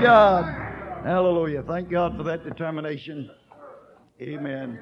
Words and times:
God. 0.00 0.44
Hallelujah. 1.04 1.62
Thank 1.62 1.90
God 1.90 2.16
for 2.16 2.22
that 2.22 2.44
determination. 2.44 3.30
Amen. 4.20 4.78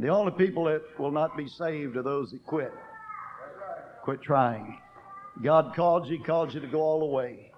The 0.00 0.08
only 0.08 0.32
people 0.32 0.64
that 0.64 0.82
will 0.98 1.10
not 1.10 1.36
be 1.36 1.46
saved 1.48 1.96
are 1.96 2.02
those 2.02 2.30
that 2.32 2.44
quit. 2.44 2.72
Quit 4.02 4.22
trying. 4.22 4.78
God 5.42 5.74
called 5.74 6.08
you, 6.08 6.18
He 6.18 6.24
called 6.24 6.52
you 6.52 6.60
to 6.60 6.66
go 6.66 6.80
all 6.80 7.00
the 7.00 7.06
way. 7.06 7.52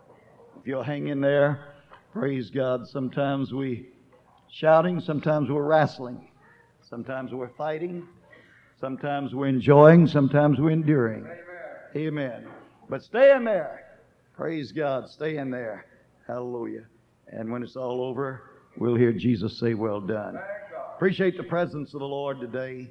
If 0.60 0.66
you'll 0.66 0.82
hang 0.82 1.08
in 1.08 1.20
there, 1.20 1.74
praise 2.12 2.50
God. 2.50 2.86
Sometimes 2.86 3.52
we 3.52 3.88
shouting, 4.50 5.00
sometimes 5.00 5.50
we're 5.50 5.64
wrestling, 5.64 6.28
sometimes 6.88 7.32
we're 7.32 7.50
fighting, 7.56 8.06
sometimes 8.80 9.34
we're 9.34 9.48
enjoying, 9.48 10.06
sometimes 10.06 10.60
we're 10.60 10.70
enduring. 10.70 11.26
Amen. 11.96 12.46
But 12.88 13.02
stay 13.02 13.34
in 13.34 13.44
there. 13.44 13.84
Praise 14.36 14.72
God. 14.72 15.08
Stay 15.08 15.36
in 15.38 15.50
there. 15.50 15.86
Hallelujah. 16.26 16.84
And 17.28 17.50
when 17.50 17.62
it's 17.62 17.76
all 17.76 18.02
over, 18.02 18.42
we'll 18.78 18.96
hear 18.96 19.12
Jesus 19.12 19.58
say, 19.58 19.74
Well 19.74 20.00
done. 20.00 20.38
Appreciate 20.96 21.36
the 21.36 21.42
presence 21.42 21.92
of 21.92 22.00
the 22.00 22.06
Lord 22.06 22.40
today. 22.40 22.88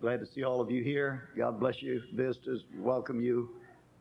Glad 0.00 0.20
to 0.20 0.26
see 0.26 0.42
all 0.42 0.60
of 0.60 0.70
you 0.70 0.82
here. 0.82 1.28
God 1.36 1.60
bless 1.60 1.80
you. 1.80 2.02
Visitors, 2.14 2.64
welcome 2.76 3.20
you. 3.20 3.50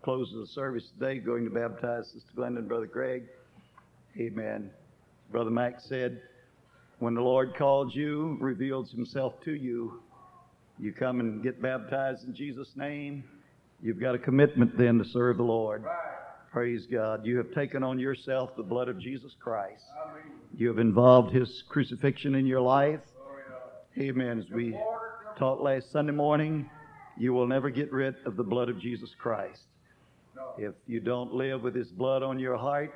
Close 0.02 0.34
the 0.34 0.48
service 0.48 0.90
today, 0.98 1.20
going 1.20 1.46
to 1.46 1.52
baptize 1.52 2.08
Sister 2.08 2.32
Glenda 2.36 2.58
and 2.58 2.68
Brother 2.68 2.88
Craig. 2.88 3.26
Amen. 4.18 4.72
Brother 5.32 5.52
Max 5.52 5.84
said, 5.86 6.22
when 6.98 7.13
the 7.13 7.22
Lord 7.22 7.55
calls 7.55 7.96
you, 7.96 8.38
reveals 8.40 8.91
himself 8.91 9.40
to 9.41 9.54
you, 9.54 10.02
you 10.80 10.91
come 10.91 11.20
and 11.20 11.44
get 11.44 11.62
baptized 11.62 12.27
in 12.27 12.34
Jesus' 12.34 12.72
name. 12.76 13.24
You've 13.82 14.00
got 14.00 14.16
a 14.16 14.20
commitment 14.20 14.77
then 14.77 14.98
to 14.98 15.05
serve 15.05 15.38
the 15.38 15.44
Lord. 15.44 15.84
Praise 16.52 16.86
God. 16.86 17.26
You 17.26 17.38
have 17.38 17.54
taken 17.54 17.82
on 17.82 17.98
yourself 17.98 18.58
the 18.58 18.64
blood 18.64 18.90
of 18.90 19.00
Jesus 19.00 19.34
Christ. 19.40 19.86
You 20.54 20.68
have 20.68 20.80
involved 20.80 21.34
his 21.34 21.64
crucifixion 21.70 22.36
in 22.36 22.46
your 22.46 22.60
life. 22.60 23.00
Amen. 23.98 24.40
As 24.40 24.49
we 24.49 24.77
taught 25.38 25.62
last 25.62 25.94
Sunday 25.94 26.12
morning, 26.12 26.70
you 27.18 27.32
will 27.32 27.48
never 27.48 27.70
get 27.70 27.90
rid 27.94 28.16
of 28.26 28.35
the 28.35 28.44
blood 28.44 28.68
of 28.68 28.82
Jesus 28.82 29.16
Christ. 29.18 29.62
If 30.57 30.74
you 30.88 30.99
don't 30.99 31.34
live 31.34 31.62
with 31.62 31.74
his 31.74 31.88
blood 31.88 32.22
on 32.22 32.38
your 32.38 32.57
heart, 32.57 32.94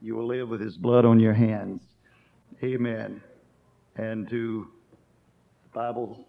you 0.00 0.14
will 0.14 0.26
live 0.28 0.48
with 0.48 0.60
his 0.60 0.76
blood 0.76 1.04
on 1.04 1.18
your 1.18 1.34
hands. 1.34 1.82
Amen. 2.62 3.20
And 3.96 4.30
to 4.30 4.68
the 5.64 5.70
Bible, 5.74 6.24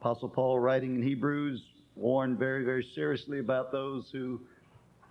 Apostle 0.00 0.30
Paul 0.30 0.60
writing 0.60 0.94
in 0.94 1.02
Hebrews 1.02 1.62
warned 1.94 2.38
very, 2.38 2.64
very 2.64 2.86
seriously 2.94 3.38
about 3.38 3.70
those 3.70 4.08
who 4.10 4.40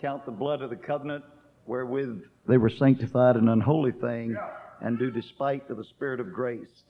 count 0.02 0.26
the 0.26 0.32
blood 0.32 0.62
of 0.62 0.70
the 0.70 0.76
covenant 0.76 1.24
wherewith 1.66 2.22
they 2.48 2.58
were 2.58 2.70
sanctified 2.70 3.36
an 3.36 3.50
unholy 3.50 3.92
thing 3.92 4.38
and 4.82 4.98
do 4.98 5.12
despite 5.12 5.68
to 5.68 5.76
the 5.76 5.84
Spirit 5.84 6.20
of 6.20 6.34
grace. 6.34 6.84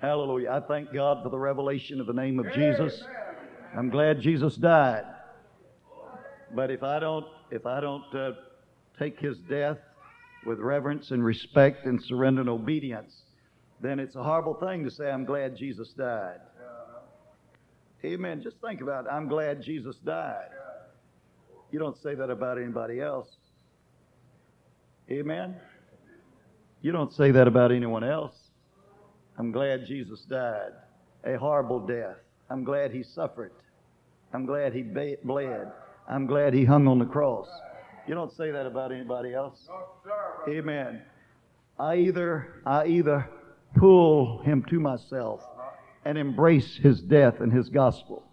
Hallelujah. 0.00 0.50
I 0.50 0.60
thank 0.60 0.92
God 0.92 1.22
for 1.22 1.30
the 1.30 1.38
revelation 1.38 2.00
of 2.00 2.06
the 2.06 2.12
name 2.12 2.38
of 2.38 2.52
Jesus. 2.52 3.02
I'm 3.76 3.90
glad 3.90 4.20
Jesus 4.20 4.54
died. 4.56 5.04
But 6.54 6.70
if 6.70 6.82
I 6.82 6.98
don't, 6.98 7.26
if 7.50 7.66
I 7.66 7.80
don't 7.80 8.14
uh, 8.14 8.32
take 8.98 9.18
his 9.18 9.38
death 9.38 9.78
with 10.46 10.58
reverence 10.60 11.10
and 11.10 11.24
respect 11.24 11.84
and 11.84 12.02
surrender 12.02 12.40
and 12.40 12.50
obedience, 12.50 13.14
then 13.80 13.98
it's 13.98 14.16
a 14.16 14.22
horrible 14.22 14.54
thing 14.54 14.84
to 14.84 14.90
say, 14.90 15.10
I'm 15.10 15.24
glad 15.24 15.56
Jesus 15.56 15.90
died. 15.90 16.40
Amen. 18.04 18.40
Just 18.42 18.56
think 18.60 18.80
about 18.80 19.06
it. 19.06 19.08
I'm 19.10 19.28
glad 19.28 19.62
Jesus 19.62 19.96
died. 19.96 20.48
You 21.70 21.78
don't 21.78 22.00
say 22.02 22.14
that 22.14 22.30
about 22.30 22.58
anybody 22.58 23.00
else. 23.00 23.28
Amen. 25.10 25.56
You 26.80 26.92
don't 26.92 27.12
say 27.12 27.30
that 27.30 27.48
about 27.48 27.72
anyone 27.72 28.04
else. 28.04 28.36
I'm 29.38 29.52
glad 29.52 29.86
Jesus 29.86 30.20
died. 30.22 30.72
A 31.24 31.36
horrible 31.36 31.80
death. 31.80 32.16
I'm 32.50 32.64
glad 32.64 32.92
he 32.92 33.02
suffered. 33.02 33.52
I'm 34.32 34.46
glad 34.46 34.72
he 34.72 34.82
bled. 34.82 35.72
I'm 36.08 36.26
glad 36.26 36.54
he 36.54 36.64
hung 36.64 36.86
on 36.88 36.98
the 36.98 37.04
cross. 37.04 37.48
You 38.06 38.14
don't 38.14 38.34
say 38.34 38.50
that 38.50 38.66
about 38.66 38.92
anybody 38.92 39.34
else. 39.34 39.68
Amen. 40.48 41.02
I 41.78 41.96
either 41.96 42.62
I 42.64 42.86
either 42.86 43.28
pull 43.76 44.38
him 44.42 44.64
to 44.70 44.80
myself 44.80 45.42
and 46.04 46.16
embrace 46.16 46.78
his 46.82 47.00
death 47.02 47.40
and 47.40 47.52
his 47.52 47.68
gospel, 47.68 48.24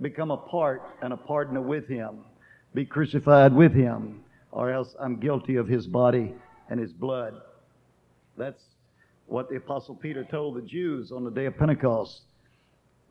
become 0.00 0.30
a 0.30 0.36
part 0.36 0.82
and 1.02 1.12
a 1.12 1.16
partner 1.16 1.60
with 1.60 1.88
him, 1.88 2.24
be 2.74 2.84
crucified 2.84 3.54
with 3.54 3.72
him, 3.72 4.20
or 4.50 4.70
else 4.70 4.94
I'm 5.00 5.16
guilty 5.16 5.56
of 5.56 5.68
his 5.68 5.86
body 5.86 6.34
and 6.68 6.80
his 6.80 6.92
blood. 6.92 7.40
That's 8.36 8.62
what 9.26 9.48
the 9.48 9.56
Apostle 9.56 9.94
Peter 9.94 10.24
told 10.24 10.56
the 10.56 10.62
Jews 10.62 11.12
on 11.12 11.24
the 11.24 11.30
day 11.30 11.46
of 11.46 11.56
Pentecost. 11.56 12.22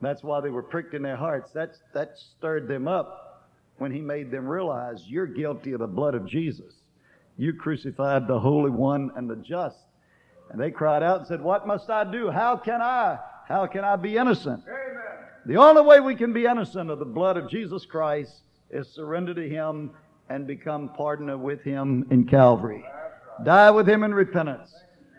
That's 0.00 0.22
why 0.22 0.40
they 0.40 0.50
were 0.50 0.62
pricked 0.62 0.94
in 0.94 1.02
their 1.02 1.16
hearts. 1.16 1.50
That's, 1.52 1.78
that 1.94 2.18
stirred 2.18 2.68
them 2.68 2.86
up 2.86 3.48
when 3.78 3.90
he 3.90 4.00
made 4.00 4.30
them 4.30 4.46
realize 4.46 5.04
you're 5.06 5.26
guilty 5.26 5.72
of 5.72 5.80
the 5.80 5.86
blood 5.86 6.14
of 6.14 6.26
Jesus. 6.26 6.74
You 7.38 7.54
crucified 7.54 8.28
the 8.28 8.38
Holy 8.38 8.70
One 8.70 9.10
and 9.16 9.28
the 9.28 9.36
just. 9.36 9.78
And 10.50 10.60
they 10.60 10.70
cried 10.70 11.02
out 11.02 11.20
and 11.20 11.26
said, 11.26 11.40
What 11.40 11.66
must 11.66 11.88
I 11.88 12.04
do? 12.04 12.30
How 12.30 12.56
can 12.56 12.80
I? 12.82 13.18
How 13.48 13.66
can 13.66 13.82
I 13.82 13.96
be 13.96 14.16
innocent? 14.16 14.62
Amen. 14.68 15.02
The 15.46 15.56
only 15.56 15.82
way 15.82 16.00
we 16.00 16.14
can 16.14 16.32
be 16.32 16.44
innocent 16.44 16.90
of 16.90 16.98
the 16.98 17.04
blood 17.04 17.36
of 17.36 17.50
Jesus 17.50 17.84
Christ 17.86 18.32
is 18.70 18.88
surrender 18.88 19.34
to 19.34 19.48
Him 19.48 19.90
and 20.28 20.46
become 20.46 20.88
partner 20.90 21.36
with 21.36 21.62
Him 21.62 22.06
in 22.10 22.26
Calvary. 22.26 22.84
Die 23.44 23.70
with 23.70 23.88
Him 23.88 24.02
in 24.02 24.14
repentance. 24.14 24.74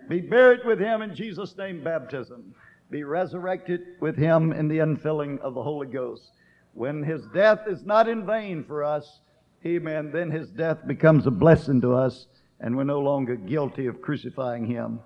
Be 0.10 0.22
buried 0.22 0.66
with 0.66 0.80
Him 0.80 1.02
in 1.02 1.16
Jesus' 1.16 1.58
name, 1.58 1.84
baptism. 1.84 2.54
Be 2.90 3.04
resurrected 3.04 3.82
with 4.00 4.18
Him 4.18 4.52
in 4.52 4.68
the 4.68 4.78
infilling 4.78 5.40
of 5.40 5.54
the 5.54 5.64
Holy 5.64 5.88
Ghost. 5.88 6.32
When 6.74 7.04
His 7.04 7.26
death 7.34 7.62
is 7.68 7.86
not 7.86 8.08
in 8.08 8.26
vain 8.26 8.64
for 8.64 8.84
us, 8.84 9.22
amen, 9.66 10.12
then 10.12 10.30
His 10.32 10.50
death 10.50 10.86
becomes 10.86 11.28
a 11.28 11.32
blessing 11.32 11.82
to 11.82 11.94
us 11.94 12.28
and 12.60 12.76
we're 12.76 12.84
no 12.84 13.00
longer 13.00 13.36
guilty 13.36 13.88
of 13.88 14.02
crucifying 14.02 14.66
Him. 14.66 15.00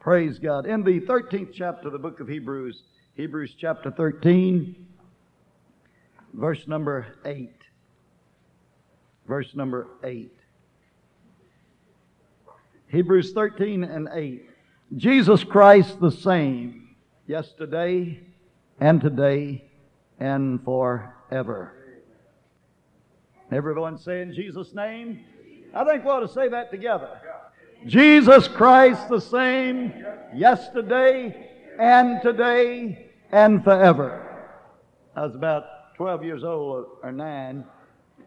Praise 0.00 0.38
God. 0.38 0.66
In 0.66 0.82
the 0.82 1.00
13th 1.00 1.52
chapter 1.52 1.88
of 1.88 1.92
the 1.92 1.98
book 1.98 2.20
of 2.20 2.28
Hebrews, 2.28 2.82
Hebrews 3.14 3.54
chapter 3.58 3.90
13, 3.90 4.86
verse 6.34 6.66
number 6.66 7.06
8. 7.24 7.57
Verse 9.28 9.54
number 9.54 9.86
8. 10.02 10.32
Hebrews 12.88 13.32
13 13.32 13.84
and 13.84 14.08
8. 14.10 14.48
Jesus 14.96 15.44
Christ 15.44 16.00
the 16.00 16.10
same, 16.10 16.96
yesterday 17.26 18.20
and 18.80 19.02
today 19.02 19.64
and 20.18 20.64
forever. 20.64 21.74
Everyone 23.52 23.98
say 23.98 24.22
in 24.22 24.32
Jesus' 24.32 24.74
name? 24.74 25.24
I 25.74 25.84
think 25.84 26.04
we 26.04 26.10
ought 26.10 26.20
to 26.20 26.28
say 26.28 26.48
that 26.48 26.70
together. 26.70 27.20
Jesus 27.86 28.48
Christ 28.48 29.10
the 29.10 29.20
same 29.20 29.92
yesterday 30.34 31.50
and 31.78 32.22
today 32.22 33.10
and 33.30 33.62
forever. 33.62 34.24
I 35.14 35.26
was 35.26 35.34
about 35.34 35.94
12 35.96 36.24
years 36.24 36.44
old 36.44 36.86
or 37.02 37.12
9, 37.12 37.64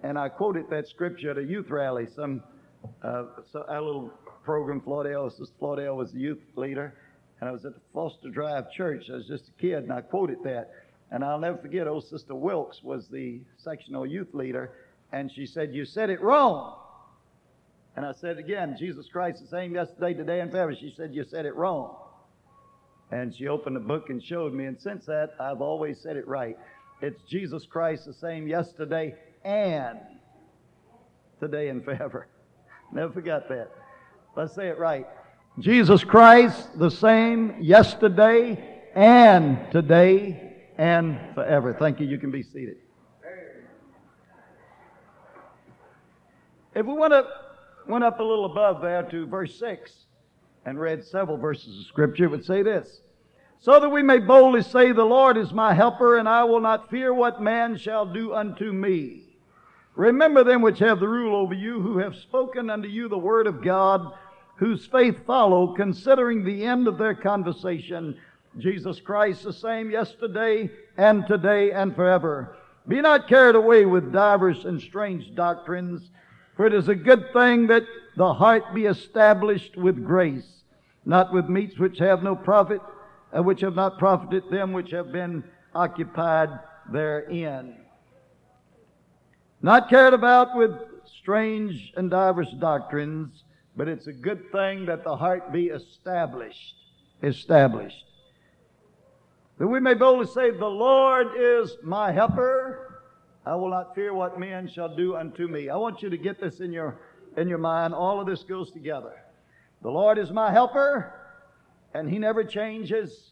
and 0.03 0.17
I 0.17 0.29
quoted 0.29 0.69
that 0.69 0.87
scripture 0.87 1.31
at 1.31 1.37
a 1.37 1.43
youth 1.43 1.69
rally. 1.69 2.07
Some 2.15 2.43
uh, 3.03 3.25
so 3.51 3.63
our 3.67 3.81
little 3.81 4.11
program, 4.43 4.81
Floydale, 4.81 5.29
Sister 5.29 5.53
Floydale 5.61 5.95
was 5.95 6.11
the 6.11 6.19
youth 6.19 6.41
leader, 6.55 6.93
and 7.39 7.49
I 7.49 7.51
was 7.51 7.65
at 7.65 7.73
the 7.73 7.81
Foster 7.93 8.29
Drive 8.29 8.71
Church. 8.71 9.05
I 9.11 9.15
was 9.15 9.27
just 9.27 9.49
a 9.49 9.61
kid, 9.61 9.83
and 9.83 9.93
I 9.93 10.01
quoted 10.01 10.37
that. 10.43 10.71
And 11.11 11.23
I'll 11.23 11.39
never 11.39 11.57
forget, 11.57 11.87
old 11.87 12.05
Sister 12.05 12.33
Wilkes 12.33 12.81
was 12.83 13.07
the 13.09 13.41
sectional 13.57 14.05
youth 14.05 14.33
leader, 14.33 14.71
and 15.11 15.31
she 15.31 15.45
said, 15.45 15.73
You 15.73 15.85
said 15.85 16.09
it 16.09 16.21
wrong. 16.21 16.77
And 17.95 18.05
I 18.05 18.13
said 18.13 18.37
again, 18.37 18.77
Jesus 18.79 19.07
Christ 19.11 19.41
the 19.41 19.47
same 19.47 19.75
yesterday, 19.75 20.13
today, 20.13 20.39
and 20.39 20.49
forever. 20.49 20.73
She 20.73 20.93
said, 20.95 21.13
You 21.13 21.25
said 21.25 21.45
it 21.45 21.55
wrong. 21.55 21.97
And 23.11 23.35
she 23.35 23.49
opened 23.49 23.75
the 23.75 23.81
book 23.81 24.09
and 24.09 24.23
showed 24.23 24.53
me. 24.53 24.65
And 24.65 24.79
since 24.79 25.05
that, 25.05 25.33
I've 25.37 25.61
always 25.61 25.99
said 25.99 26.15
it 26.15 26.25
right. 26.27 26.57
It's 27.01 27.21
Jesus 27.23 27.65
Christ 27.65 28.05
the 28.05 28.13
same 28.13 28.47
yesterday 28.47 29.13
and 29.43 29.99
today 31.39 31.69
and 31.69 31.83
forever. 31.83 32.27
Never 32.91 33.11
forgot 33.11 33.47
that. 33.49 33.71
Let's 34.35 34.53
say 34.53 34.67
it 34.67 34.79
right. 34.79 35.07
Jesus 35.59 36.03
Christ 36.03 36.77
the 36.79 36.89
same 36.89 37.55
yesterday 37.59 38.81
and 38.95 39.59
today 39.71 40.55
and 40.77 41.19
forever. 41.33 41.75
Thank 41.77 41.99
you. 41.99 42.07
You 42.07 42.17
can 42.17 42.31
be 42.31 42.43
seated. 42.43 42.77
If 46.73 46.85
we 46.85 46.93
want 46.93 47.11
to 47.11 47.25
went 47.87 48.03
up 48.03 48.19
a 48.19 48.23
little 48.23 48.45
above 48.45 48.81
there 48.81 49.03
to 49.03 49.25
verse 49.25 49.57
6 49.59 49.91
and 50.65 50.79
read 50.79 51.03
several 51.03 51.37
verses 51.37 51.79
of 51.79 51.85
Scripture, 51.85 52.25
it 52.25 52.31
would 52.31 52.45
say 52.45 52.61
this 52.61 53.01
So 53.59 53.79
that 53.79 53.89
we 53.89 54.01
may 54.01 54.19
boldly 54.19 54.61
say, 54.61 54.91
The 54.91 55.03
Lord 55.03 55.37
is 55.37 55.51
my 55.51 55.73
helper, 55.73 56.17
and 56.17 56.29
I 56.29 56.43
will 56.45 56.61
not 56.61 56.89
fear 56.89 57.13
what 57.13 57.41
man 57.41 57.77
shall 57.77 58.05
do 58.05 58.33
unto 58.33 58.71
me. 58.71 59.30
Remember 59.95 60.43
them 60.43 60.61
which 60.61 60.79
have 60.79 60.99
the 60.99 61.07
rule 61.07 61.35
over 61.35 61.53
you, 61.53 61.81
who 61.81 61.97
have 61.97 62.15
spoken 62.15 62.69
unto 62.69 62.87
you 62.87 63.09
the 63.09 63.17
word 63.17 63.45
of 63.47 63.63
God, 63.63 64.13
whose 64.55 64.85
faith 64.85 65.25
follow, 65.25 65.73
considering 65.73 66.43
the 66.43 66.63
end 66.63 66.87
of 66.87 66.97
their 66.97 67.15
conversation, 67.15 68.17
Jesus 68.57 68.99
Christ 68.99 69.43
the 69.43 69.53
same 69.53 69.91
yesterday 69.91 70.69
and 70.97 71.25
today 71.27 71.71
and 71.71 71.95
forever. 71.95 72.57
Be 72.87 73.01
not 73.01 73.27
carried 73.27 73.55
away 73.55 73.85
with 73.85 74.13
divers 74.13 74.65
and 74.65 74.81
strange 74.81 75.35
doctrines, 75.35 76.09
for 76.55 76.65
it 76.65 76.73
is 76.73 76.87
a 76.87 76.95
good 76.95 77.31
thing 77.33 77.67
that 77.67 77.83
the 78.17 78.33
heart 78.33 78.73
be 78.73 78.85
established 78.85 79.77
with 79.77 80.05
grace, 80.05 80.63
not 81.05 81.33
with 81.33 81.49
meats 81.49 81.77
which 81.77 81.99
have 81.99 82.23
no 82.23 82.35
profit, 82.35 82.81
uh, 83.35 83.41
which 83.41 83.61
have 83.61 83.75
not 83.75 83.97
profited 83.97 84.43
them 84.49 84.73
which 84.73 84.91
have 84.91 85.11
been 85.11 85.43
occupied 85.73 86.49
therein. 86.91 87.80
Not 89.63 89.89
carried 89.89 90.13
about 90.13 90.55
with 90.55 90.71
strange 91.05 91.93
and 91.95 92.09
diverse 92.09 92.51
doctrines, 92.59 93.43
but 93.75 93.87
it's 93.87 94.07
a 94.07 94.13
good 94.13 94.51
thing 94.51 94.85
that 94.87 95.03
the 95.03 95.15
heart 95.15 95.51
be 95.51 95.67
established. 95.67 96.75
Established. 97.21 98.05
That 99.59 99.67
we 99.67 99.79
may 99.79 99.93
boldly 99.93 100.25
say, 100.25 100.49
The 100.49 100.65
Lord 100.65 101.27
is 101.37 101.77
my 101.83 102.11
helper. 102.11 103.03
I 103.45 103.55
will 103.55 103.69
not 103.69 103.93
fear 103.93 104.13
what 104.13 104.39
men 104.39 104.67
shall 104.67 104.95
do 104.95 105.15
unto 105.15 105.47
me. 105.47 105.69
I 105.69 105.75
want 105.75 106.01
you 106.01 106.09
to 106.09 106.17
get 106.17 106.41
this 106.41 106.59
in 106.59 106.71
your, 106.71 106.99
in 107.37 107.47
your 107.47 107.57
mind. 107.59 107.93
All 107.93 108.19
of 108.19 108.25
this 108.25 108.43
goes 108.43 108.71
together. 108.71 109.13
The 109.83 109.89
Lord 109.89 110.17
is 110.17 110.31
my 110.31 110.51
helper, 110.51 111.13
and 111.93 112.09
He 112.09 112.17
never 112.17 112.43
changes. 112.43 113.31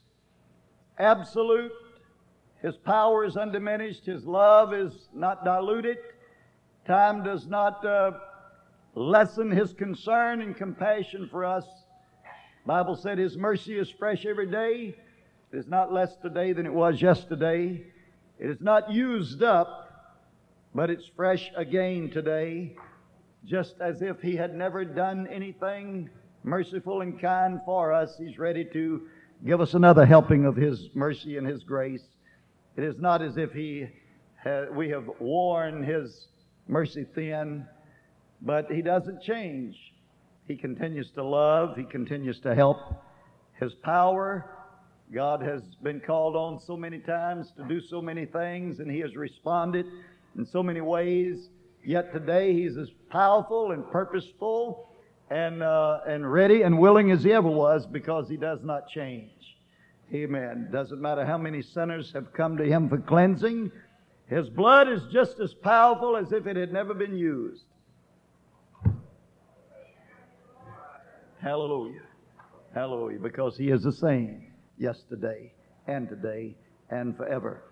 Absolute. 1.00 1.72
His 2.62 2.76
power 2.76 3.24
is 3.26 3.38
undiminished. 3.38 4.06
His 4.06 4.26
love 4.26 4.74
is 4.74 5.10
not 5.14 5.44
diluted. 5.46 5.98
Time 6.90 7.24
does 7.24 7.46
not 7.46 7.86
uh, 7.86 8.14
lessen 8.96 9.52
His 9.52 9.74
concern 9.74 10.42
and 10.42 10.58
compassion 10.58 11.28
for 11.30 11.46
us. 11.46 11.64
Bible 12.66 12.96
said 12.96 13.20
His 13.20 13.38
mercy 13.38 13.78
is 13.78 13.92
fresh 13.92 14.26
every 14.26 14.50
day. 14.50 14.96
It 15.54 15.56
is 15.56 15.68
not 15.68 15.94
less 15.94 16.16
today 16.16 16.52
than 16.52 16.66
it 16.66 16.74
was 16.74 17.00
yesterday. 17.00 17.86
It 18.40 18.50
is 18.50 18.60
not 18.60 18.92
used 18.92 19.44
up, 19.44 20.18
but 20.74 20.90
it's 20.90 21.06
fresh 21.16 21.52
again 21.56 22.10
today, 22.10 22.76
just 23.46 23.76
as 23.80 24.02
if 24.02 24.20
He 24.20 24.36
had 24.36 24.56
never 24.56 24.84
done 24.84 25.28
anything 25.28 26.10
merciful 26.44 27.02
and 27.02 27.22
kind 27.22 27.62
for 27.66 27.94
us. 27.94 28.16
He's 28.18 28.40
ready 28.40 28.66
to 28.66 29.04
give 29.46 29.62
us 29.62 29.76
another 29.76 30.08
helping 30.08 30.44
of 30.44 30.56
His 30.56 30.90
mercy 30.96 31.38
and 31.38 31.46
His 31.46 31.64
grace. 31.64 32.08
It 32.78 32.84
is 32.84 32.98
not 32.98 33.22
as 33.22 33.38
if 33.38 33.52
He 33.52 33.86
ha- 34.44 34.72
we 34.74 34.90
have 34.90 35.08
worn 35.20 35.84
His 35.84 36.26
mercy 36.70 37.06
thin, 37.16 37.66
but 38.42 38.72
He 38.72 38.82
doesn't 38.82 39.22
change. 39.24 39.76
He 40.48 40.56
continues 40.56 41.12
to 41.12 41.24
love, 41.24 41.76
He 41.76 41.84
continues 41.84 42.40
to 42.42 42.56
help. 42.56 42.78
His 43.60 43.74
power, 43.74 44.50
God 45.14 45.42
has 45.42 45.62
been 45.84 46.00
called 46.00 46.36
on 46.36 46.60
so 46.60 46.78
many 46.78 47.00
times 47.00 47.52
to 47.58 47.68
do 47.68 47.82
so 47.82 48.02
many 48.02 48.26
things, 48.26 48.80
and 48.80 48.90
He 48.90 49.00
has 49.00 49.16
responded 49.16 49.86
in 50.38 50.46
so 50.46 50.64
many 50.64 50.82
ways. 50.82 51.50
Yet 51.84 52.14
today 52.14 52.54
He's 52.54 52.78
as 52.78 52.90
powerful 53.10 53.72
and 53.72 53.90
purposeful 53.92 54.90
and, 55.30 55.64
uh, 55.64 56.00
and 56.08 56.32
ready 56.32 56.62
and 56.62 56.80
willing 56.80 57.12
as 57.12 57.24
He 57.24 57.34
ever 57.34 57.50
was 57.50 57.86
because 57.86 58.30
He 58.30 58.38
does 58.38 58.60
not 58.64 58.88
change. 58.90 59.32
Amen. 60.14 60.70
Doesn't 60.72 61.02
matter 61.02 61.26
how 61.26 61.38
many 61.38 61.62
sinners 61.62 62.12
have 62.14 62.34
come 62.34 62.58
to 62.58 62.66
Him 62.66 62.90
for 62.90 62.98
cleansing, 62.98 63.72
His 64.30 64.48
blood 64.48 64.88
is 64.88 65.02
just 65.12 65.40
as 65.40 65.54
powerful 65.56 66.16
as 66.16 66.32
if 66.32 66.46
it 66.46 66.56
had 66.56 66.72
never 66.72 66.94
been 66.94 67.18
used. 67.18 67.64
Hallelujah. 71.42 72.02
Hallelujah. 72.74 73.20
Because 73.20 73.58
He 73.58 73.70
is 73.70 73.82
the 73.82 73.92
same 73.92 74.54
yesterday 74.78 75.52
and 75.88 76.08
today 76.08 76.56
and 76.92 77.18
forever. 77.18 77.64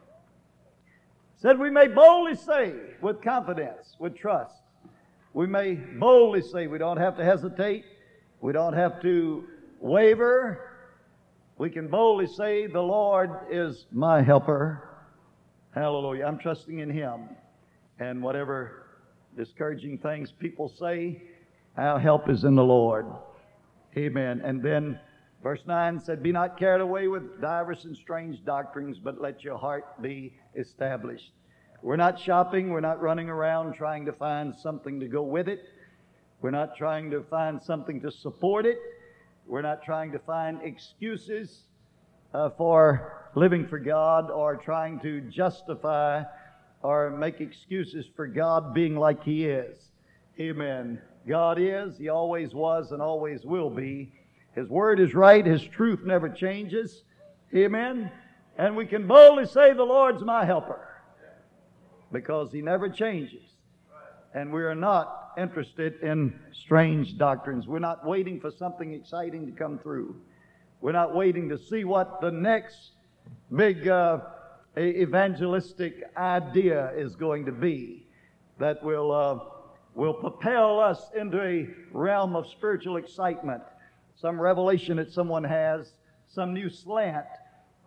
Said 1.36 1.60
we 1.60 1.70
may 1.70 1.88
boldly 1.88 2.36
say 2.36 2.74
with 3.02 3.22
confidence, 3.22 3.96
with 4.00 4.18
trust. 4.18 4.56
We 5.34 5.46
may 5.46 5.76
boldly 5.76 6.42
say 6.42 6.66
we 6.66 6.80
don't 6.80 6.98
have 6.98 7.16
to 7.18 7.24
hesitate. 7.24 7.86
We 8.42 8.54
don't 8.54 8.74
have 8.74 9.00
to 9.04 9.46
waver. 9.80 10.60
We 11.60 11.70
can 11.70 11.88
boldly 11.88 12.26
say, 12.26 12.66
The 12.66 12.82
Lord 12.82 13.30
is 13.52 13.86
my 13.92 14.24
helper. 14.24 14.87
Hallelujah. 15.78 16.26
I'm 16.26 16.40
trusting 16.40 16.80
in 16.80 16.90
Him. 16.90 17.30
And 18.00 18.24
whatever 18.24 18.88
discouraging 19.38 20.00
things 20.00 20.32
people 20.32 20.70
say, 20.70 21.22
our 21.78 22.00
help 22.00 22.30
is 22.30 22.46
in 22.46 22.56
the 22.56 22.64
Lord. 22.64 23.06
Amen. 23.96 24.42
And 24.44 24.64
then 24.64 25.00
verse 25.44 25.62
9 25.68 26.00
said, 26.00 26.24
Be 26.24 26.32
not 26.32 26.58
carried 26.58 26.82
away 26.82 27.08
with 27.08 27.40
divers 27.40 27.86
and 27.86 27.96
strange 27.96 28.44
doctrines, 28.44 28.98
but 28.98 29.22
let 29.22 29.44
your 29.44 29.56
heart 29.56 30.02
be 30.02 30.34
established. 30.56 31.32
We're 31.84 31.96
not 31.96 32.20
shopping. 32.20 32.72
We're 32.72 32.80
not 32.80 33.00
running 33.00 33.30
around 33.30 33.76
trying 33.76 34.04
to 34.08 34.14
find 34.14 34.56
something 34.56 35.00
to 35.00 35.08
go 35.08 35.22
with 35.22 35.48
it. 35.48 35.60
We're 36.42 36.50
not 36.50 36.76
trying 36.76 37.12
to 37.12 37.22
find 37.30 37.62
something 37.62 38.02
to 38.02 38.12
support 38.12 38.66
it. 38.66 38.80
We're 39.46 39.62
not 39.62 39.84
trying 39.84 40.12
to 40.14 40.20
find 40.20 40.60
excuses 40.64 41.67
uh, 42.34 42.50
for 42.52 43.30
living 43.36 43.68
for 43.68 43.80
God 43.80 44.32
or 44.32 44.56
trying 44.56 45.00
to 45.02 45.22
justify 45.22 46.24
or 46.84 47.10
make 47.10 47.42
excuses 47.42 48.06
for 48.16 48.28
God 48.28 48.74
being 48.74 48.96
like 48.96 49.24
He 49.24 49.46
is. 49.46 49.78
Amen. 50.40 51.02
God 51.28 51.60
is, 51.60 51.98
He 51.98 52.10
always 52.10 52.54
was, 52.54 52.92
and 52.92 53.02
always 53.02 53.44
will 53.46 53.70
be. 53.70 54.12
His 54.56 54.70
Word 54.70 55.00
is 55.00 55.14
right, 55.14 55.46
His 55.46 55.64
truth 55.64 56.00
never 56.06 56.30
changes. 56.30 57.04
Amen. 57.56 58.12
And 58.58 58.76
we 58.76 58.86
can 58.86 59.08
boldly 59.08 59.46
say, 59.46 59.74
The 59.74 59.84
Lord's 59.84 60.24
my 60.24 60.46
helper 60.46 60.88
because 62.12 62.52
He 62.52 62.62
never 62.62 62.90
changes. 62.90 63.44
And 64.34 64.52
we 64.52 64.62
are 64.64 64.76
not 64.76 65.32
interested 65.38 66.02
in 66.02 66.38
strange 66.52 67.18
doctrines. 67.18 67.68
We're 67.68 67.80
not 67.80 68.06
waiting 68.06 68.40
for 68.40 68.52
something 68.52 68.94
exciting 68.94 69.46
to 69.46 69.52
come 69.52 69.80
through. 69.80 70.16
We're 70.80 70.92
not 70.92 71.16
waiting 71.16 71.50
to 71.50 71.58
see 71.58 71.84
what 71.84 72.22
the 72.22 72.32
next 72.32 72.92
big 73.56 73.88
uh, 73.88 74.20
evangelistic 74.78 76.04
idea 76.16 76.92
is 76.96 77.16
going 77.16 77.46
to 77.46 77.52
be 77.52 78.06
that 78.60 78.84
will, 78.84 79.12
uh, 79.12 79.40
will 79.96 80.14
propel 80.14 80.80
us 80.80 81.10
into 81.16 81.42
a 81.42 81.68
realm 81.92 82.36
of 82.36 82.48
spiritual 82.48 82.98
excitement. 82.98 83.64
Some 84.16 84.40
revelation 84.40 84.98
that 84.98 85.12
someone 85.12 85.44
has, 85.44 85.94
some 86.28 86.54
new 86.54 86.70
slant 86.70 87.26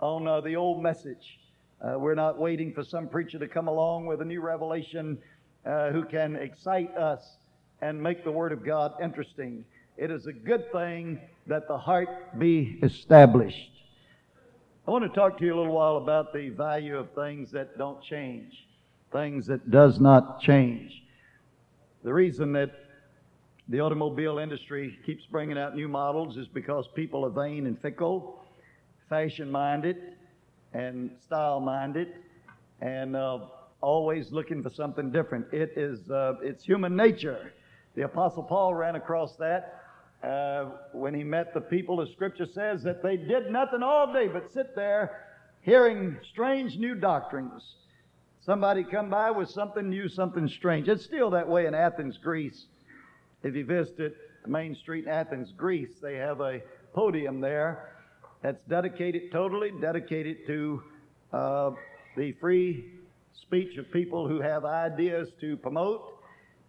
on 0.00 0.26
uh, 0.26 0.40
the 0.40 0.56
old 0.56 0.82
message. 0.82 1.38
Uh, 1.80 1.98
we're 1.98 2.14
not 2.14 2.38
waiting 2.38 2.72
for 2.72 2.82
some 2.82 3.06
preacher 3.08 3.38
to 3.38 3.46
come 3.46 3.68
along 3.68 4.06
with 4.06 4.20
a 4.20 4.24
new 4.24 4.40
revelation 4.40 5.16
uh, 5.64 5.90
who 5.90 6.04
can 6.04 6.36
excite 6.36 6.94
us 6.96 7.36
and 7.82 8.02
make 8.02 8.24
the 8.24 8.32
Word 8.32 8.52
of 8.52 8.64
God 8.64 8.94
interesting. 9.02 9.64
It 10.00 10.10
is 10.10 10.26
a 10.26 10.32
good 10.32 10.72
thing 10.72 11.20
that 11.46 11.68
the 11.68 11.76
heart 11.76 12.38
be 12.38 12.78
established. 12.82 13.70
I 14.88 14.90
want 14.90 15.04
to 15.04 15.10
talk 15.10 15.36
to 15.36 15.44
you 15.44 15.54
a 15.54 15.58
little 15.58 15.74
while 15.74 15.98
about 15.98 16.32
the 16.32 16.48
value 16.48 16.96
of 16.96 17.10
things 17.14 17.50
that 17.50 17.76
don't 17.76 18.02
change, 18.02 18.66
things 19.12 19.46
that 19.48 19.70
does 19.70 20.00
not 20.00 20.40
change. 20.40 21.02
The 22.02 22.14
reason 22.14 22.50
that 22.54 22.70
the 23.68 23.80
automobile 23.80 24.38
industry 24.38 24.98
keeps 25.04 25.26
bringing 25.26 25.58
out 25.58 25.76
new 25.76 25.86
models 25.86 26.38
is 26.38 26.48
because 26.48 26.88
people 26.94 27.26
are 27.26 27.28
vain 27.28 27.66
and 27.66 27.78
fickle, 27.78 28.42
fashion 29.10 29.50
minded, 29.50 29.98
and 30.72 31.10
style 31.22 31.60
minded, 31.60 32.08
and 32.80 33.14
uh, 33.14 33.40
always 33.82 34.32
looking 34.32 34.62
for 34.62 34.70
something 34.70 35.12
different. 35.12 35.44
It 35.52 35.74
is 35.76 36.10
uh, 36.10 36.36
it's 36.42 36.64
human 36.64 36.96
nature. 36.96 37.52
The 37.96 38.06
Apostle 38.06 38.44
Paul 38.44 38.72
ran 38.72 38.96
across 38.96 39.36
that 39.36 39.79
uh, 40.22 40.66
when 40.92 41.14
he 41.14 41.24
met 41.24 41.54
the 41.54 41.60
people. 41.60 41.96
The 41.96 42.06
Scripture 42.12 42.46
says 42.46 42.82
that 42.82 43.02
they 43.02 43.16
did 43.16 43.50
nothing 43.50 43.82
all 43.82 44.12
day 44.12 44.28
but 44.28 44.52
sit 44.52 44.74
there 44.74 45.26
hearing 45.62 46.16
strange 46.30 46.76
new 46.76 46.94
doctrines. 46.94 47.76
Somebody 48.40 48.84
come 48.84 49.10
by 49.10 49.30
with 49.30 49.50
something 49.50 49.88
new, 49.88 50.08
something 50.08 50.48
strange. 50.48 50.88
It's 50.88 51.04
still 51.04 51.30
that 51.30 51.46
way 51.46 51.66
in 51.66 51.74
Athens, 51.74 52.16
Greece. 52.16 52.66
If 53.42 53.54
you 53.54 53.64
visit 53.64 54.16
Main 54.46 54.74
Street 54.74 55.04
in 55.04 55.10
Athens, 55.10 55.52
Greece, 55.56 55.98
they 56.00 56.16
have 56.16 56.40
a 56.40 56.60
podium 56.94 57.40
there 57.40 57.92
that's 58.42 58.62
dedicated, 58.64 59.30
totally 59.30 59.70
dedicated 59.80 60.46
to 60.46 60.82
uh, 61.32 61.70
the 62.16 62.32
free 62.32 62.86
speech 63.34 63.76
of 63.76 63.90
people 63.92 64.26
who 64.26 64.40
have 64.40 64.64
ideas 64.64 65.28
to 65.40 65.56
promote. 65.58 66.18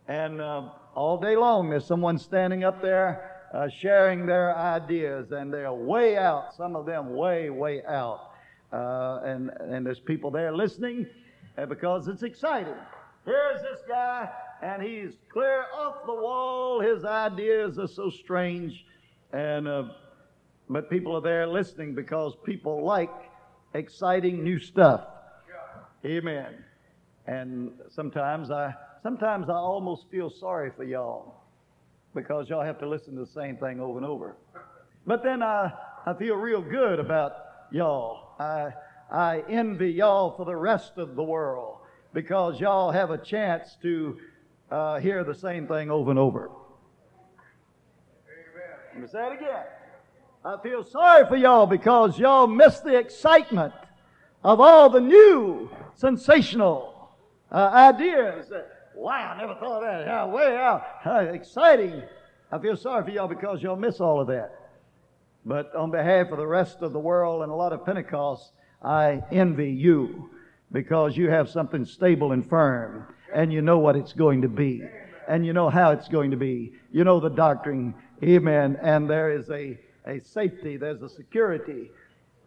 And 0.08 0.42
uh, 0.42 0.70
all 0.94 1.20
day 1.20 1.38
long, 1.38 1.70
there's 1.70 1.86
someone 1.86 2.18
standing 2.18 2.66
up 2.66 2.82
there 2.82 3.31
uh, 3.54 3.68
sharing 3.70 4.26
their 4.26 4.56
ideas, 4.58 5.32
and 5.32 5.54
they're 5.54 5.74
way 5.74 6.18
out, 6.18 6.56
some 6.56 6.76
of 6.76 6.86
them 6.86 7.16
way, 7.16 7.50
way 7.50 7.84
out. 7.86 8.32
Uh, 8.74 9.22
and, 9.26 9.52
and 9.60 9.86
there's 9.86 10.00
people 10.00 10.32
there 10.32 10.56
listening 10.56 11.08
uh, 11.58 11.66
because 11.66 12.08
it's 12.08 12.24
exciting. 12.24 12.76
Here's 13.26 13.62
this 13.62 13.80
guy, 13.88 14.30
and 14.64 14.82
he's 14.82 15.14
clear 15.32 15.66
off 15.76 16.06
the 16.06 16.14
wall. 16.14 16.82
His 16.82 17.06
ideas 17.06 17.78
are 17.80 17.88
so 17.88 18.10
strange 18.10 18.86
And 19.34 19.68
uh, 19.68 19.84
but 20.70 20.90
people 20.90 21.16
are 21.18 21.22
there 21.22 21.48
listening 21.48 21.96
because 21.96 22.36
people 22.46 22.84
like 22.86 23.12
exciting 23.74 24.44
new 24.44 24.60
stuff. 24.60 25.02
Amen. 26.06 26.64
And 27.28 27.72
sometimes 27.90 28.52
I 28.52 28.74
sometimes 29.04 29.50
I 29.50 29.56
almost 29.56 30.10
feel 30.12 30.30
sorry 30.30 30.72
for 30.76 30.84
y'all 30.84 31.41
because 32.14 32.50
y'all 32.50 32.64
have 32.64 32.80
to 32.80 32.88
listen 32.88 33.16
to 33.16 33.22
the 33.22 33.32
same 33.32 33.58
thing 33.58 33.80
over 33.80 33.98
and 33.98 34.06
over. 34.06 34.36
But 35.06 35.24
then 35.24 35.42
I, 35.42 35.72
I 36.06 36.14
feel 36.14 36.36
real 36.36 36.62
good 36.62 37.00
about 37.00 37.34
y'all. 37.72 38.36
I, 38.40 38.74
I 39.12 39.44
envy 39.50 39.92
y'all 39.92 40.36
for 40.36 40.46
the 40.46 40.56
rest 40.56 40.98
of 40.98 41.16
the 41.16 41.24
world 41.24 41.78
because 42.14 42.60
y'all 42.60 42.92
have 42.92 43.12
a 43.12 43.18
chance 43.18 43.78
to 43.82 44.18
uh, 44.70 45.00
hear 45.00 45.24
the 45.24 45.36
same 45.36 45.68
thing 45.68 45.90
over 45.90 46.10
and 46.10 46.20
over. 46.20 46.50
Let 48.94 49.02
me 49.02 49.08
say 49.08 49.28
it 49.28 49.34
again. 49.34 49.64
I 50.44 50.58
feel 50.62 50.84
sorry 50.84 51.26
for 51.28 51.36
y'all 51.36 51.68
because 51.68 52.18
y'all 52.18 52.48
miss 52.48 52.80
the 52.80 52.98
excitement 52.98 53.74
of 54.44 54.60
all 54.60 54.90
the 54.90 55.00
new, 55.00 55.70
sensational 55.96 57.12
uh, 57.52 57.70
ideas. 57.74 58.52
Wow, 58.96 59.34
I 59.36 59.40
never 59.40 59.56
thought 59.56 59.78
of 59.78 59.84
that. 59.84 60.08
Yeah, 60.08 60.26
way 60.26 60.58
out. 60.58 60.84
How 61.02 61.20
exciting. 61.20 62.04
I 62.52 62.60
feel 62.60 62.76
sorry 62.76 63.04
for 63.04 63.12
y'all 63.12 63.28
because 63.28 63.62
y'all 63.62 63.76
miss 63.76 64.00
all 64.00 64.20
of 64.20 64.28
that. 64.28 64.52
But 65.46 65.74
on 65.76 65.92
behalf 65.92 66.32
of 66.32 66.38
the 66.38 66.48
rest 66.48 66.82
of 66.82 66.94
the 66.94 67.00
world 67.00 67.44
and 67.44 67.52
a 67.52 67.56
lot 67.56 67.74
of 67.74 67.86
Pentecosts, 67.86 68.52
I 68.84 69.22
envy 69.32 69.72
you 69.72 70.30
because 70.72 71.18
you 71.18 71.30
have 71.30 71.50
something 71.50 71.86
stable 71.86 72.32
and 72.32 72.48
firm 72.48 73.08
and 73.34 73.52
you 73.52 73.62
know 73.62 73.80
what 73.80 73.96
it's 73.96 74.14
going 74.14 74.42
to 74.42 74.50
be 74.50 74.84
and 75.28 75.46
you 75.46 75.54
know 75.54 75.70
how 75.70 75.92
it's 75.92 76.08
going 76.08 76.32
to 76.32 76.38
be. 76.38 76.74
You 76.92 77.04
know 77.04 77.20
the 77.20 77.30
doctrine. 77.30 77.94
Amen. 78.24 78.78
And 78.82 79.10
there 79.10 79.32
is 79.32 79.50
a, 79.50 79.80
a 80.06 80.20
safety, 80.20 80.78
there's 80.78 81.02
a 81.02 81.10
security, 81.10 81.90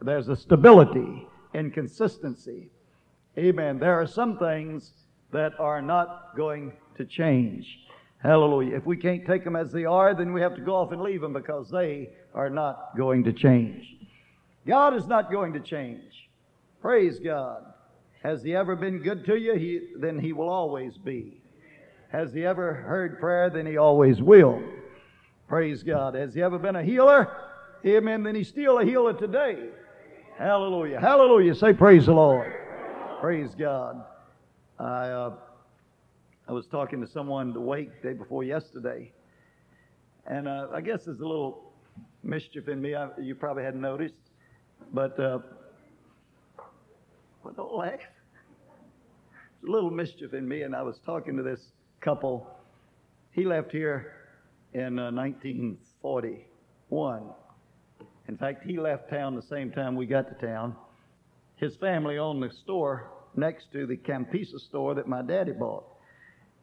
there's 0.00 0.28
a 0.28 0.36
stability 0.36 1.26
and 1.54 1.72
consistency. 1.72 2.70
Amen. 3.38 3.78
There 3.78 3.98
are 3.98 4.06
some 4.06 4.38
things 4.38 4.92
that 5.34 5.52
are 5.58 5.82
not 5.82 6.36
going 6.36 6.72
to 6.96 7.04
change. 7.04 7.66
Hallelujah. 8.22 8.76
If 8.76 8.86
we 8.86 8.96
can't 8.96 9.26
take 9.26 9.42
them 9.42 9.56
as 9.56 9.72
they 9.72 9.84
are, 9.84 10.14
then 10.14 10.32
we 10.32 10.40
have 10.40 10.54
to 10.54 10.62
go 10.62 10.76
off 10.76 10.92
and 10.92 11.02
leave 11.02 11.20
them 11.20 11.32
because 11.32 11.68
they 11.68 12.10
are 12.34 12.48
not 12.48 12.96
going 12.96 13.24
to 13.24 13.32
change. 13.32 13.84
God 14.64 14.94
is 14.94 15.06
not 15.08 15.32
going 15.32 15.52
to 15.54 15.60
change. 15.60 16.04
Praise 16.80 17.18
God. 17.18 17.64
Has 18.22 18.44
He 18.44 18.54
ever 18.54 18.76
been 18.76 19.00
good 19.00 19.26
to 19.26 19.36
you? 19.36 19.54
He, 19.56 19.80
then 19.98 20.20
He 20.20 20.32
will 20.32 20.48
always 20.48 20.96
be. 20.96 21.42
Has 22.12 22.32
He 22.32 22.46
ever 22.46 22.72
heard 22.72 23.18
prayer? 23.18 23.50
Then 23.50 23.66
He 23.66 23.76
always 23.76 24.22
will. 24.22 24.62
Praise 25.48 25.82
God. 25.82 26.14
Has 26.14 26.32
He 26.32 26.42
ever 26.42 26.58
been 26.58 26.76
a 26.76 26.84
healer? 26.84 27.28
Amen. 27.84 28.22
Then 28.22 28.36
He's 28.36 28.48
still 28.48 28.78
a 28.78 28.84
healer 28.84 29.12
today. 29.14 29.68
Hallelujah. 30.38 31.00
Hallelujah. 31.00 31.56
Say 31.56 31.72
praise 31.72 32.06
the 32.06 32.14
Lord. 32.14 32.54
Praise 33.20 33.50
God. 33.58 34.04
I, 34.78 35.08
uh, 35.08 35.32
I 36.48 36.52
was 36.52 36.66
talking 36.66 37.00
to 37.00 37.06
someone 37.06 37.52
the 37.52 37.60
wake 37.60 38.02
day 38.02 38.12
before 38.12 38.42
yesterday, 38.42 39.12
and 40.26 40.48
uh, 40.48 40.66
I 40.74 40.80
guess 40.80 41.04
there's 41.04 41.20
a 41.20 41.26
little 41.26 41.70
mischief 42.24 42.66
in 42.68 42.82
me. 42.82 42.96
I, 42.96 43.08
you 43.20 43.36
probably 43.36 43.62
hadn't 43.62 43.80
noticed, 43.80 44.16
but 44.92 45.16
uh, 45.20 45.38
well, 47.44 47.54
don't 47.56 47.74
laugh. 47.74 48.00
There's 49.60 49.68
a 49.68 49.70
little 49.70 49.92
mischief 49.92 50.34
in 50.34 50.48
me, 50.48 50.62
and 50.62 50.74
I 50.74 50.82
was 50.82 50.98
talking 51.06 51.36
to 51.36 51.44
this 51.44 51.70
couple. 52.00 52.44
He 53.30 53.44
left 53.44 53.70
here 53.70 54.12
in 54.72 54.96
1941. 54.96 57.22
Uh, 57.22 58.04
in 58.26 58.36
fact, 58.36 58.64
he 58.64 58.76
left 58.78 59.08
town 59.08 59.36
the 59.36 59.42
same 59.42 59.70
time 59.70 59.94
we 59.94 60.06
got 60.06 60.26
to 60.28 60.34
town. 60.46 60.74
His 61.56 61.76
family 61.76 62.18
owned 62.18 62.42
the 62.42 62.50
store 62.50 63.12
next 63.36 63.72
to 63.72 63.86
the 63.86 63.96
Campisa 63.96 64.58
store 64.58 64.94
that 64.94 65.06
my 65.06 65.22
daddy 65.22 65.52
bought. 65.52 65.84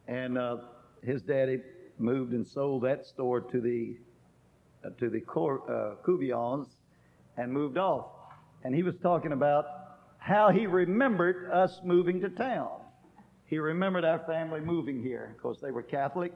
And 0.08 0.38
uh, 0.38 0.56
his 1.02 1.22
daddy 1.22 1.60
moved 1.98 2.32
and 2.32 2.46
sold 2.46 2.82
that 2.82 3.06
store 3.06 3.40
to 3.40 3.60
the 3.60 3.96
uh, 4.84 4.90
to 4.98 5.08
the 5.08 5.20
Cor- 5.20 5.62
uh, 5.70 5.94
Cuvions 6.04 6.66
and 7.36 7.52
moved 7.52 7.78
off. 7.78 8.06
And 8.64 8.74
he 8.74 8.82
was 8.82 8.94
talking 9.02 9.32
about 9.32 9.64
how 10.18 10.50
he 10.50 10.66
remembered 10.66 11.50
us 11.50 11.80
moving 11.84 12.20
to 12.20 12.28
town. 12.28 12.68
He 13.46 13.58
remembered 13.58 14.04
our 14.04 14.20
family 14.20 14.60
moving 14.60 15.02
here. 15.02 15.34
Of 15.36 15.42
course, 15.42 15.58
they 15.60 15.70
were 15.70 15.82
Catholic. 15.82 16.32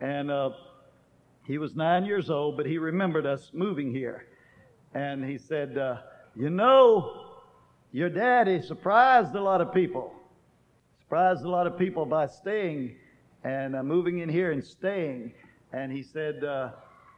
And 0.00 0.30
uh, 0.30 0.50
he 1.46 1.58
was 1.58 1.74
nine 1.76 2.04
years 2.04 2.30
old, 2.30 2.56
but 2.56 2.66
he 2.66 2.78
remembered 2.78 3.26
us 3.26 3.50
moving 3.52 3.92
here. 3.92 4.26
And 4.94 5.24
he 5.24 5.38
said, 5.38 5.76
uh, 5.78 5.98
You 6.34 6.50
know, 6.50 7.23
your 7.94 8.08
daddy 8.08 8.60
surprised 8.60 9.36
a 9.36 9.40
lot 9.40 9.60
of 9.60 9.72
people. 9.72 10.12
Surprised 11.04 11.44
a 11.44 11.48
lot 11.48 11.68
of 11.68 11.78
people 11.78 12.04
by 12.04 12.26
staying 12.26 12.96
and 13.44 13.76
uh, 13.76 13.84
moving 13.84 14.18
in 14.18 14.28
here 14.28 14.50
and 14.50 14.64
staying. 14.64 15.32
And 15.72 15.92
he 15.92 16.02
said, 16.02 16.42
uh, 16.42 16.70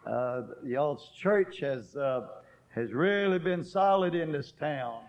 uh, 0.07 0.43
y'all's 0.63 1.09
church 1.17 1.61
has, 1.61 1.97
uh, 1.97 2.27
has 2.75 2.93
really 2.93 3.39
been 3.39 3.65
solid 3.65 4.15
in 4.15 4.31
this 4.31 4.53
town. 4.61 5.01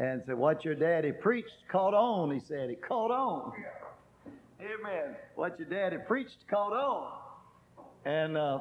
And 0.00 0.24
said, 0.26 0.36
what 0.36 0.64
your 0.64 0.74
daddy 0.74 1.12
preached 1.12 1.68
caught 1.68 1.94
on, 1.94 2.32
he 2.32 2.40
said. 2.40 2.68
He 2.68 2.74
caught 2.74 3.12
on. 3.12 3.52
Amen. 4.60 5.14
What 5.36 5.56
your 5.56 5.68
daddy 5.68 5.98
preached 6.04 6.48
caught 6.50 6.72
on. 6.72 7.12
And 8.04 8.36
uh, 8.36 8.58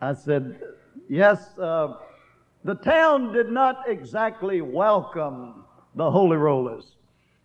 I 0.00 0.14
said, 0.14 0.58
yes, 1.06 1.58
uh, 1.58 1.96
the 2.64 2.74
town 2.74 3.32
did 3.32 3.50
not 3.50 3.84
exactly 3.88 4.60
welcome 4.60 5.64
the 5.94 6.10
Holy 6.10 6.36
Rollers. 6.36 6.96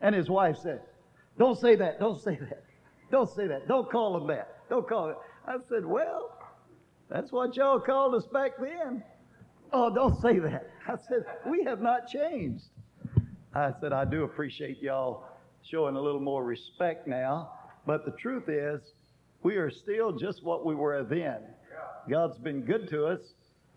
And 0.01 0.13
his 0.13 0.29
wife 0.29 0.57
said, 0.57 0.81
Don't 1.37 1.57
say 1.57 1.75
that, 1.75 1.99
don't 1.99 2.21
say 2.21 2.35
that, 2.35 2.63
don't 3.11 3.29
say 3.29 3.47
that, 3.47 3.67
don't 3.67 3.89
call 3.89 4.13
them 4.13 4.27
that, 4.27 4.69
don't 4.69 4.87
call 4.87 5.09
it. 5.09 5.17
I 5.47 5.57
said, 5.69 5.85
Well, 5.85 6.37
that's 7.09 7.31
what 7.31 7.55
y'all 7.55 7.79
called 7.79 8.15
us 8.15 8.25
back 8.25 8.51
then. 8.59 9.03
Oh, 9.71 9.93
don't 9.93 10.19
say 10.21 10.39
that. 10.39 10.69
I 10.87 10.95
said, 11.07 11.25
We 11.45 11.63
have 11.63 11.81
not 11.81 12.07
changed. 12.07 12.65
I 13.53 13.71
said, 13.79 13.93
I 13.93 14.05
do 14.05 14.23
appreciate 14.23 14.81
y'all 14.81 15.25
showing 15.61 15.95
a 15.95 16.01
little 16.01 16.19
more 16.19 16.43
respect 16.43 17.07
now, 17.07 17.51
but 17.85 18.03
the 18.03 18.11
truth 18.11 18.49
is, 18.49 18.93
we 19.43 19.57
are 19.57 19.69
still 19.69 20.11
just 20.11 20.43
what 20.43 20.65
we 20.65 20.73
were 20.73 21.03
then. 21.03 21.39
God's 22.09 22.37
been 22.37 22.61
good 22.61 22.89
to 22.89 23.05
us, 23.05 23.19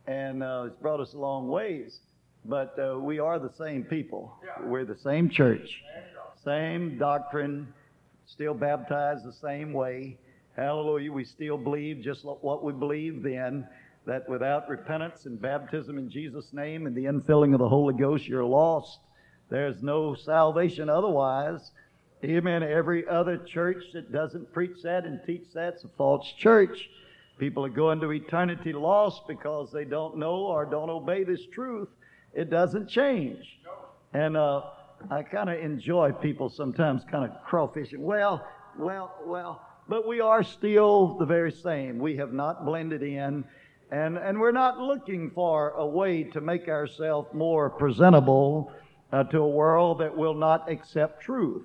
and 0.06 0.42
uh, 0.42 0.64
it's 0.66 0.76
brought 0.76 1.00
us 1.00 1.14
a 1.14 1.18
long 1.18 1.48
ways. 1.48 1.98
But 2.44 2.76
uh, 2.78 2.98
we 2.98 3.18
are 3.18 3.38
the 3.38 3.52
same 3.58 3.82
people. 3.82 4.32
We're 4.62 4.84
the 4.84 4.98
same 4.98 5.28
church, 5.28 5.82
same 6.44 6.96
doctrine, 6.96 7.72
still 8.26 8.54
baptized 8.54 9.24
the 9.24 9.32
same 9.32 9.72
way. 9.72 10.16
Hallelujah. 10.56 11.12
We 11.12 11.24
still 11.24 11.58
believe 11.58 12.02
just 12.02 12.24
what 12.24 12.64
we 12.64 12.72
believed 12.72 13.24
then 13.24 13.66
that 14.06 14.28
without 14.28 14.68
repentance 14.68 15.26
and 15.26 15.40
baptism 15.40 15.98
in 15.98 16.08
Jesus' 16.08 16.52
name 16.52 16.86
and 16.86 16.94
the 16.94 17.04
infilling 17.04 17.52
of 17.52 17.58
the 17.58 17.68
Holy 17.68 17.94
Ghost, 17.94 18.26
you're 18.26 18.44
lost. 18.44 19.00
There's 19.50 19.82
no 19.82 20.14
salvation 20.14 20.88
otherwise. 20.88 21.72
Amen. 22.24 22.62
Every 22.62 23.06
other 23.08 23.36
church 23.36 23.82
that 23.92 24.12
doesn't 24.12 24.52
preach 24.52 24.82
that 24.84 25.04
and 25.04 25.20
teach 25.26 25.44
that's 25.52 25.84
a 25.84 25.88
false 25.98 26.32
church. 26.38 26.88
People 27.38 27.64
are 27.64 27.70
going 27.70 28.00
to 28.00 28.12
eternity 28.12 28.72
lost 28.72 29.26
because 29.28 29.70
they 29.70 29.84
don't 29.84 30.16
know 30.16 30.36
or 30.36 30.64
don't 30.64 30.88
obey 30.88 31.22
this 31.22 31.44
truth. 31.52 31.88
It 32.32 32.48
doesn't 32.50 32.88
change. 32.88 33.58
And 34.14 34.36
uh, 34.36 34.62
I 35.10 35.22
kind 35.22 35.50
of 35.50 35.58
enjoy 35.58 36.12
people 36.12 36.48
sometimes 36.48 37.02
kind 37.10 37.30
of 37.30 37.30
crawfishing. 37.46 37.98
Well, 37.98 38.46
well, 38.78 39.14
well, 39.26 39.60
but 39.88 40.08
we 40.08 40.20
are 40.20 40.42
still 40.42 41.16
the 41.18 41.26
very 41.26 41.52
same. 41.52 41.98
We 41.98 42.16
have 42.16 42.32
not 42.32 42.64
blended 42.64 43.02
in, 43.02 43.44
and, 43.90 44.16
and 44.16 44.40
we're 44.40 44.52
not 44.52 44.78
looking 44.78 45.30
for 45.30 45.70
a 45.70 45.86
way 45.86 46.24
to 46.24 46.40
make 46.40 46.68
ourselves 46.68 47.28
more 47.34 47.68
presentable 47.68 48.72
uh, 49.12 49.24
to 49.24 49.40
a 49.40 49.48
world 49.48 49.98
that 50.00 50.16
will 50.16 50.34
not 50.34 50.70
accept 50.70 51.22
truth. 51.22 51.64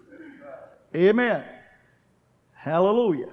Amen. 0.94 1.44
Hallelujah. 2.54 3.32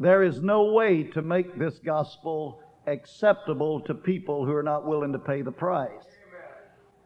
There 0.00 0.22
is 0.22 0.40
no 0.40 0.72
way 0.72 1.02
to 1.02 1.22
make 1.22 1.58
this 1.58 1.78
gospel 1.78 2.62
acceptable 2.86 3.80
to 3.80 3.94
people 3.94 4.44
who 4.44 4.54
are 4.54 4.62
not 4.62 4.86
willing 4.86 5.12
to 5.12 5.18
pay 5.18 5.42
the 5.42 5.52
price. 5.52 5.90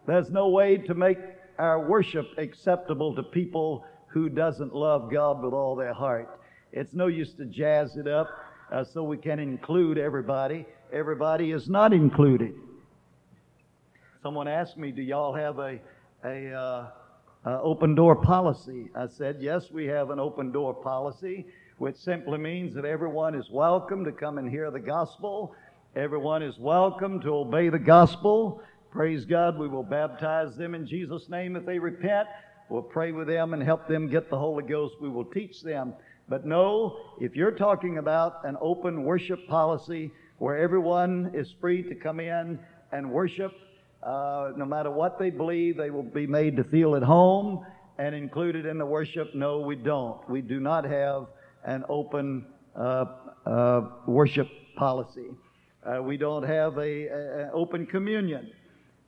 There's 0.07 0.31
no 0.31 0.49
way 0.49 0.77
to 0.77 0.95
make 0.95 1.19
our 1.59 1.89
worship 1.89 2.27
acceptable 2.37 3.15
to 3.15 3.23
people 3.23 3.85
who 4.09 4.29
doesn't 4.29 4.75
love 4.75 5.11
God 5.11 5.43
with 5.43 5.55
all 5.55 5.75
their 5.75 5.95
heart. 5.95 6.41
It's 6.73 6.93
no 6.93 7.07
use 7.07 7.33
to 7.35 7.47
jazz 7.47 7.97
it 7.97 8.07
up 8.07 8.29
uh, 8.71 8.85
so 8.85 9.03
we 9.03 9.17
can 9.17 9.39
include 9.39 9.97
everybody. 9.97 10.67
Everybody 10.93 11.53
is 11.53 11.69
not 11.69 11.93
included. 11.93 12.55
Someone 14.23 14.49
asked 14.49 14.77
me, 14.77 14.93
"Do 14.93 15.03
y'all 15.03 15.35
have 15.35 15.59
a 15.59 15.81
a 16.25 16.53
uh, 16.53 16.91
uh, 17.45 17.61
open 17.63 17.95
door 17.95 18.17
policy?" 18.17 18.91
I 18.95 19.07
said, 19.07 19.39
"Yes, 19.41 19.71
we 19.71 19.87
have 19.87 20.11
an 20.11 20.21
open 20.21 20.53
door 20.53 20.75
policy." 20.75 21.47
Which 21.83 21.97
simply 21.97 22.39
means 22.39 22.73
that 22.77 22.85
everyone 22.85 23.35
is 23.35 23.51
welcome 23.51 24.05
to 24.05 24.13
come 24.13 24.39
and 24.39 24.49
hear 24.49 24.71
the 24.71 24.79
gospel. 24.79 25.53
Everyone 25.97 26.41
is 26.41 26.57
welcome 26.57 27.21
to 27.23 27.35
obey 27.35 27.71
the 27.71 27.79
gospel. 27.81 28.63
Praise 28.93 29.25
God. 29.25 29.59
We 29.59 29.67
will 29.67 29.83
baptize 29.83 30.55
them 30.55 30.77
in 30.77 30.87
Jesus' 30.87 31.29
name 31.29 31.57
if 31.57 31.67
they 31.67 31.81
repent. 31.81 32.29
We'll 32.69 32.83
pray 32.83 33.11
with 33.11 33.27
them 33.27 33.53
and 33.53 33.61
help 33.61 33.89
them 33.89 34.09
get 34.09 34.31
the 34.31 34.39
Holy 34.39 34.63
Ghost. 34.63 34.95
We 35.01 35.09
will 35.09 35.25
teach 35.25 35.61
them. 35.63 35.93
But 36.29 36.47
no, 36.47 36.99
if 37.21 37.35
you're 37.35 37.51
talking 37.51 37.99
about 37.99 38.45
an 38.45 38.57
open 38.61 39.03
worship 39.03 39.49
policy 39.49 40.13
where 40.39 40.59
everyone 40.59 41.33
is 41.35 41.53
free 41.61 41.83
to 41.83 41.97
come 41.97 42.21
in 42.21 42.61
and 42.93 43.11
worship, 43.11 43.51
uh, 44.05 44.53
no 44.57 44.67
matter 44.67 44.93
what 44.93 45.19
they 45.19 45.31
believe, 45.31 45.79
they 45.79 45.91
will 45.91 46.05
be 46.05 46.29
made 46.29 46.57
to 46.59 46.63
feel 46.63 46.95
at 46.95 47.03
home 47.03 47.67
and 47.99 48.15
included 48.15 48.67
in 48.67 48.79
the 48.79 48.87
worship. 48.87 49.35
No, 49.35 49.59
we 49.59 49.75
don't. 49.75 50.31
We 50.31 50.43
do 50.43 50.61
not 50.61 50.85
have 50.85 51.27
an 51.65 51.85
open 51.89 52.47
uh, 52.77 53.05
uh, 53.47 53.81
worship 54.07 54.49
policy. 54.77 55.27
Uh, 55.85 56.03
we 56.03 56.17
don't 56.17 56.43
have 56.43 56.77
a, 56.79 57.07
a, 57.07 57.51
open 57.53 57.87
communion. 57.87 58.51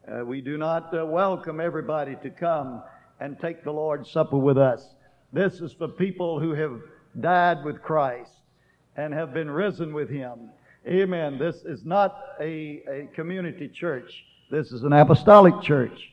Uh, 0.07 0.25
we 0.25 0.41
do 0.41 0.59
not 0.59 0.97
uh, 0.97 1.05
welcome 1.07 1.61
everybody 1.61 2.17
to 2.23 2.31
come 2.31 2.83
and 3.21 3.39
take 3.41 3.65
the 3.65 3.71
Lord's 3.71 4.11
Supper 4.11 4.37
with 4.37 4.59
us. 4.59 4.95
This 5.33 5.61
is 5.61 5.73
for 5.73 5.89
people 5.89 6.41
who 6.41 6.53
have 6.53 6.81
died 7.21 7.65
with 7.65 7.81
Christ 7.81 8.33
and 8.97 9.15
have 9.15 9.33
been 9.33 9.51
risen 9.51 9.95
with 9.95 10.11
Him. 10.11 10.51
Amen. 10.87 11.39
This 11.39 11.57
is 11.65 11.85
not 11.85 12.21
a, 12.41 12.83
a 12.89 13.09
community 13.15 13.69
church. 13.69 14.25
This 14.51 14.73
is 14.73 14.83
an 14.83 14.93
apostolic 14.93 15.63
church. 15.63 16.11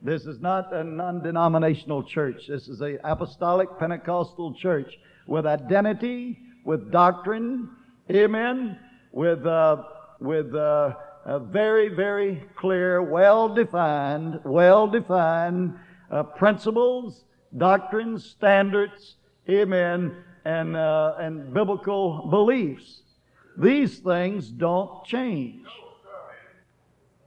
This 0.00 0.26
is 0.26 0.40
not 0.40 0.72
a 0.72 0.84
non 0.84 1.22
denominational 1.22 2.02
church. 2.02 2.46
This 2.48 2.68
is 2.68 2.80
an 2.80 2.98
apostolic 3.04 3.68
Pentecostal 3.78 4.54
church 4.54 4.98
with 5.26 5.46
identity, 5.46 6.38
with 6.64 6.90
doctrine, 6.90 7.70
amen, 8.10 8.78
with, 9.12 9.46
uh, 9.46 9.82
with 10.20 10.54
uh, 10.54 10.94
a 11.24 11.38
very, 11.38 11.88
very 11.88 12.44
clear, 12.56 13.02
well 13.02 13.54
defined, 13.54 14.40
well 14.44 14.86
defined 14.86 15.74
uh, 16.10 16.22
principles, 16.22 17.24
doctrines, 17.56 18.24
standards, 18.24 19.16
amen, 19.48 20.14
and, 20.44 20.76
uh, 20.76 21.14
and 21.18 21.52
biblical 21.54 22.28
beliefs. 22.30 23.02
These 23.56 24.00
things 24.00 24.48
don't 24.48 25.04
change. 25.04 25.66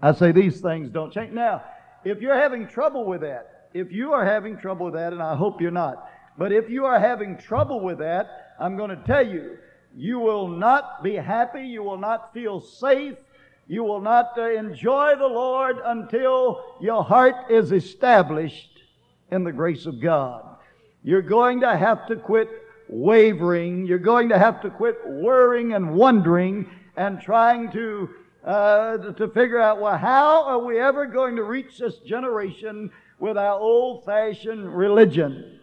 I 0.02 0.12
say 0.12 0.32
these 0.32 0.62
things 0.62 0.90
don't 0.90 1.12
change. 1.12 1.34
Now, 1.34 1.64
if 2.04 2.22
you're 2.22 2.38
having 2.38 2.68
trouble 2.68 3.06
with 3.06 3.22
that, 3.22 3.70
if 3.74 3.92
you 3.92 4.14
are 4.14 4.26
having 4.26 4.58
trouble 4.58 4.86
with 4.88 4.96
that, 4.96 5.14
and 5.14 5.22
I 5.22 5.36
hope 5.36 5.62
you're 5.62 5.72
not, 5.72 6.08
but 6.38 6.52
if 6.52 6.70
you 6.70 6.86
are 6.86 7.00
having 7.00 7.38
trouble 7.38 7.80
with 7.80 8.00
that, 8.00 8.54
I'm 8.60 8.78
going 8.78 8.90
to 8.90 9.04
tell 9.06 9.26
you, 9.26 9.58
you 9.96 10.20
will 10.20 10.48
not 10.48 11.04
be 11.04 11.16
happy, 11.16 11.64
you 11.64 11.84
will 11.84 11.98
not 11.98 12.34
feel 12.34 12.62
safe, 12.62 13.16
you 13.68 13.84
will 13.84 14.02
not 14.02 14.38
uh, 14.38 14.50
enjoy 14.50 15.16
the 15.18 15.28
Lord 15.28 15.78
until 15.84 16.64
your 16.80 17.04
heart 17.04 17.52
is 17.52 17.72
established 17.72 18.82
in 19.32 19.44
the 19.44 19.52
grace 19.52 19.86
of 19.86 20.02
God. 20.02 20.58
You're 21.04 21.22
going 21.22 21.62
to 21.62 21.76
have 21.76 22.08
to 22.08 22.16
quit 22.16 22.50
wavering. 22.90 23.86
You're 23.86 24.00
going 24.00 24.30
to 24.30 24.40
have 24.40 24.62
to 24.62 24.70
quit 24.70 24.98
worrying 25.06 25.74
and 25.74 25.96
wondering 25.96 26.70
and 26.96 27.22
trying 27.22 27.72
to 27.72 28.10
uh, 28.46 28.98
to 28.98 29.28
figure 29.30 29.60
out 29.60 29.82
well 29.82 29.98
how 29.98 30.44
are 30.46 30.60
we 30.60 30.80
ever 30.80 31.06
going 31.06 31.36
to 31.36 31.44
reach 31.44 31.78
this 31.80 31.98
generation 32.00 32.90
with 33.20 33.38
our 33.38 33.60
old-fashioned 33.60 34.74
religion. 34.74 35.57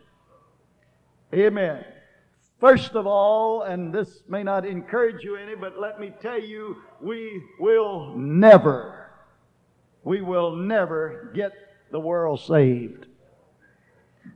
Amen. 1.35 1.85
First 2.61 2.95
of 2.95 3.07
all, 3.07 3.63
and 3.63 3.93
this 3.93 4.23
may 4.29 4.43
not 4.43 4.65
encourage 4.65 5.25
you 5.25 5.37
any, 5.37 5.55
but 5.55 5.79
let 5.79 6.01
me 6.01 6.13
tell 6.23 6.41
you, 6.41 6.77
we 7.01 7.43
will 7.59 8.15
never, 8.17 9.11
we 10.05 10.23
will 10.23 10.55
never 10.55 11.33
get 11.35 11.53
the 11.91 11.99
world 11.99 12.41
saved. 12.41 13.07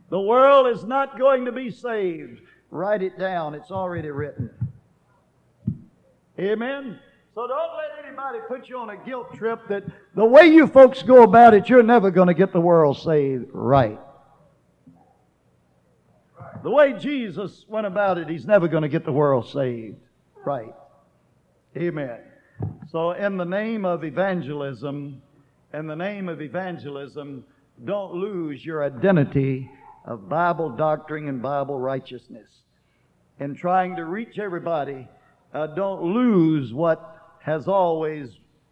The 0.09 0.19
world 0.19 0.67
is 0.67 0.83
not 0.83 1.17
going 1.17 1.45
to 1.45 1.51
be 1.51 1.71
saved. 1.71 2.41
Write 2.69 3.01
it 3.01 3.17
down. 3.17 3.55
It's 3.55 3.71
already 3.71 4.09
written. 4.09 4.49
Amen? 6.37 6.99
So 7.33 7.47
don't 7.47 7.77
let 7.77 8.05
anybody 8.05 8.39
put 8.47 8.67
you 8.67 8.77
on 8.77 8.89
a 8.89 8.97
guilt 8.97 9.33
trip 9.33 9.67
that 9.69 9.83
the 10.15 10.25
way 10.25 10.43
you 10.47 10.67
folks 10.67 11.01
go 11.01 11.23
about 11.23 11.53
it, 11.53 11.69
you're 11.69 11.81
never 11.81 12.11
going 12.11 12.27
to 12.27 12.33
get 12.33 12.51
the 12.51 12.61
world 12.61 12.97
saved 12.97 13.45
right. 13.53 13.99
The 16.61 16.69
way 16.69 16.93
Jesus 16.93 17.65
went 17.67 17.87
about 17.87 18.17
it, 18.17 18.27
he's 18.27 18.45
never 18.45 18.67
going 18.67 18.83
to 18.83 18.89
get 18.89 19.05
the 19.05 19.11
world 19.11 19.49
saved 19.49 19.97
right. 20.45 20.73
Amen. 21.77 22.19
So, 22.91 23.11
in 23.11 23.37
the 23.37 23.45
name 23.45 23.85
of 23.85 24.03
evangelism, 24.03 25.21
in 25.73 25.87
the 25.87 25.95
name 25.95 26.27
of 26.27 26.41
evangelism, 26.41 27.45
don't 27.85 28.13
lose 28.13 28.65
your 28.65 28.83
identity 28.83 29.69
of 30.05 30.27
Bible 30.27 30.69
doctrine 30.69 31.27
and 31.27 31.41
Bible 31.41 31.79
righteousness. 31.79 32.49
In 33.39 33.55
trying 33.55 33.95
to 33.95 34.05
reach 34.05 34.37
everybody, 34.39 35.07
uh, 35.53 35.67
don't 35.67 36.01
lose 36.01 36.73
what 36.73 37.37
has 37.41 37.67
always 37.67 38.29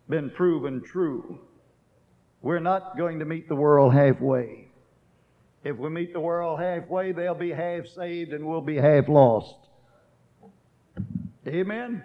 been 0.10 0.30
proven 0.30 0.82
true. 0.82 1.40
We're 2.42 2.60
not 2.60 2.98
going 2.98 3.20
to 3.20 3.26
meet 3.26 3.48
the 3.48 3.56
world 3.56 3.94
halfway. 3.94 4.67
If 5.68 5.76
we 5.76 5.90
meet 5.90 6.14
the 6.14 6.20
world 6.22 6.62
halfway, 6.62 7.12
they'll 7.12 7.36
be 7.36 7.52
half 7.52 7.88
saved 7.88 8.32
and 8.32 8.48
we'll 8.48 8.62
be 8.62 8.78
half 8.78 9.10
lost. 9.10 9.54
Amen? 11.46 12.02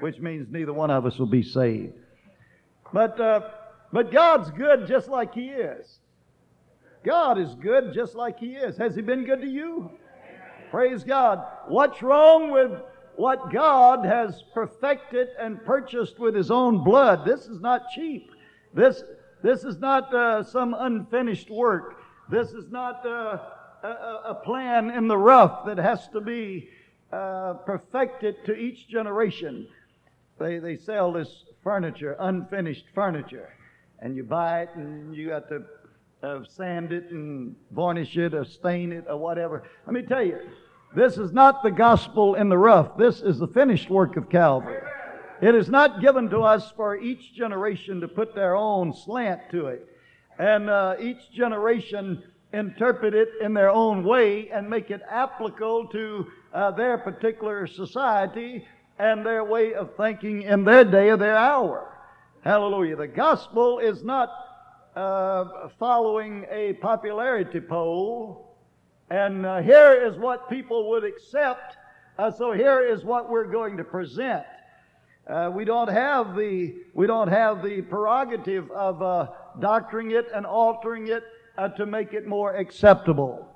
Which 0.00 0.18
means 0.18 0.48
neither 0.50 0.72
one 0.72 0.90
of 0.90 1.06
us 1.06 1.16
will 1.16 1.26
be 1.26 1.44
saved. 1.44 1.92
But, 2.92 3.20
uh, 3.20 3.50
but 3.92 4.10
God's 4.10 4.50
good 4.50 4.88
just 4.88 5.06
like 5.06 5.32
He 5.32 5.50
is. 5.50 6.00
God 7.04 7.38
is 7.38 7.54
good 7.54 7.94
just 7.94 8.16
like 8.16 8.40
He 8.40 8.54
is. 8.56 8.76
Has 8.78 8.96
He 8.96 9.02
been 9.02 9.24
good 9.24 9.42
to 9.42 9.48
you? 9.48 9.92
Praise 10.72 11.04
God. 11.04 11.46
What's 11.68 12.02
wrong 12.02 12.50
with 12.50 12.82
what 13.14 13.52
God 13.52 14.04
has 14.04 14.42
perfected 14.52 15.28
and 15.38 15.64
purchased 15.64 16.18
with 16.18 16.34
His 16.34 16.50
own 16.50 16.82
blood? 16.82 17.24
This 17.24 17.46
is 17.46 17.60
not 17.60 17.90
cheap. 17.94 18.32
This, 18.74 19.04
this 19.40 19.62
is 19.62 19.78
not 19.78 20.12
uh, 20.12 20.42
some 20.42 20.74
unfinished 20.76 21.48
work. 21.48 21.97
This 22.30 22.50
is 22.50 22.70
not 22.70 23.06
uh, 23.06 23.38
a, 23.82 23.88
a, 24.26 24.40
plan 24.44 24.90
in 24.90 25.08
the 25.08 25.16
rough 25.16 25.64
that 25.66 25.78
has 25.78 26.08
to 26.08 26.20
be 26.20 26.68
uh, 27.10 27.54
perfected 27.64 28.44
to 28.44 28.54
each 28.54 28.86
generation. 28.86 29.66
They, 30.38 30.58
they 30.58 30.76
sell 30.76 31.12
this 31.12 31.44
furniture, 31.62 32.16
unfinished 32.18 32.84
furniture, 32.94 33.48
and 34.00 34.14
you 34.14 34.24
buy 34.24 34.62
it 34.62 34.70
and 34.74 35.14
you 35.14 35.28
got 35.28 35.48
to 35.48 35.64
uh, 36.22 36.40
sand 36.48 36.92
it 36.92 37.10
and 37.10 37.56
varnish 37.70 38.16
it 38.16 38.34
or 38.34 38.44
stain 38.44 38.92
it 38.92 39.04
or 39.08 39.16
whatever. 39.16 39.62
Let 39.86 39.94
me 39.94 40.02
tell 40.02 40.22
you, 40.22 40.38
this 40.94 41.16
is 41.16 41.32
not 41.32 41.62
the 41.62 41.70
gospel 41.70 42.34
in 42.34 42.50
the 42.50 42.58
rough. 42.58 42.96
This 42.98 43.20
is 43.20 43.38
the 43.38 43.48
finished 43.48 43.88
work 43.88 44.16
of 44.16 44.28
Calvary. 44.28 44.82
It 45.40 45.54
is 45.54 45.68
not 45.68 46.00
given 46.00 46.28
to 46.30 46.40
us 46.40 46.72
for 46.72 46.96
each 46.96 47.32
generation 47.32 48.00
to 48.00 48.08
put 48.08 48.34
their 48.34 48.56
own 48.56 48.92
slant 48.92 49.40
to 49.52 49.68
it. 49.68 49.86
And 50.38 50.70
uh, 50.70 50.94
each 51.00 51.30
generation 51.32 52.22
interpret 52.52 53.14
it 53.14 53.28
in 53.42 53.52
their 53.54 53.70
own 53.70 54.04
way 54.04 54.50
and 54.50 54.70
make 54.70 54.90
it 54.90 55.02
applicable 55.08 55.88
to 55.88 56.26
uh, 56.54 56.70
their 56.70 56.96
particular 56.96 57.66
society 57.66 58.64
and 58.98 59.24
their 59.24 59.44
way 59.44 59.74
of 59.74 59.94
thinking 59.96 60.42
in 60.42 60.64
their 60.64 60.84
day 60.84 61.10
or 61.10 61.16
their 61.16 61.36
hour. 61.36 61.92
Hallelujah. 62.42 62.96
The 62.96 63.08
gospel 63.08 63.78
is 63.78 64.02
not 64.02 64.30
uh, 64.96 65.68
following 65.78 66.46
a 66.50 66.74
popularity 66.74 67.60
poll, 67.60 68.56
and 69.10 69.44
uh, 69.44 69.60
here 69.60 70.06
is 70.06 70.16
what 70.18 70.48
people 70.48 70.88
would 70.90 71.04
accept, 71.04 71.76
uh, 72.18 72.30
so 72.30 72.52
here 72.52 72.80
is 72.80 73.04
what 73.04 73.30
we're 73.30 73.50
going 73.50 73.76
to 73.76 73.84
present. 73.84 74.44
Uh, 75.28 75.50
we 75.54 75.64
don't 75.64 75.90
have 75.90 76.34
the 76.34 76.74
we 76.94 77.06
don't 77.06 77.28
have 77.28 77.62
the 77.62 77.82
prerogative 77.82 78.70
of 78.70 79.02
uh, 79.02 79.26
doctoring 79.60 80.12
it 80.12 80.26
and 80.34 80.46
altering 80.46 81.08
it 81.08 81.22
uh, 81.56 81.68
to 81.70 81.86
make 81.86 82.12
it 82.12 82.26
more 82.26 82.54
acceptable. 82.54 83.48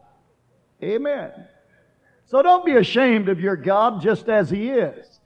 Amen. 0.83 1.31
So 2.27 2.43
don't 2.43 2.65
be 2.65 2.77
ashamed 2.77 3.29
of 3.29 3.41
your 3.41 3.57
God 3.57 4.01
just 4.01 4.29
as 4.29 4.51
He 4.51 4.71
is. 4.71 5.21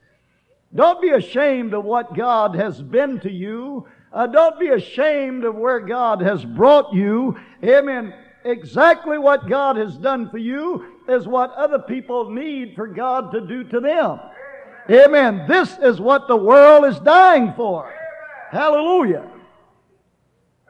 Don't 0.75 1.01
be 1.01 1.09
ashamed 1.09 1.73
of 1.73 1.85
what 1.85 2.15
God 2.15 2.55
has 2.55 2.81
been 2.81 3.19
to 3.21 3.31
you 3.31 3.87
uh, 4.17 4.25
don't 4.25 4.59
be 4.59 4.69
ashamed 4.69 5.43
of 5.43 5.55
where 5.55 5.79
God 5.79 6.21
has 6.21 6.43
brought 6.43 6.93
you. 6.93 7.37
Amen. 7.63 8.13
Exactly 8.45 9.17
what 9.17 9.49
God 9.49 9.75
has 9.75 9.97
done 9.97 10.29
for 10.29 10.37
you 10.37 10.95
is 11.09 11.27
what 11.27 11.51
other 11.53 11.79
people 11.79 12.29
need 12.29 12.75
for 12.75 12.87
God 12.87 13.31
to 13.33 13.41
do 13.41 13.63
to 13.65 13.79
them. 13.79 14.19
Amen. 14.89 15.45
This 15.47 15.77
is 15.79 15.99
what 15.99 16.27
the 16.27 16.35
world 16.35 16.85
is 16.85 16.99
dying 17.01 17.53
for. 17.55 17.93
Hallelujah. 18.49 19.29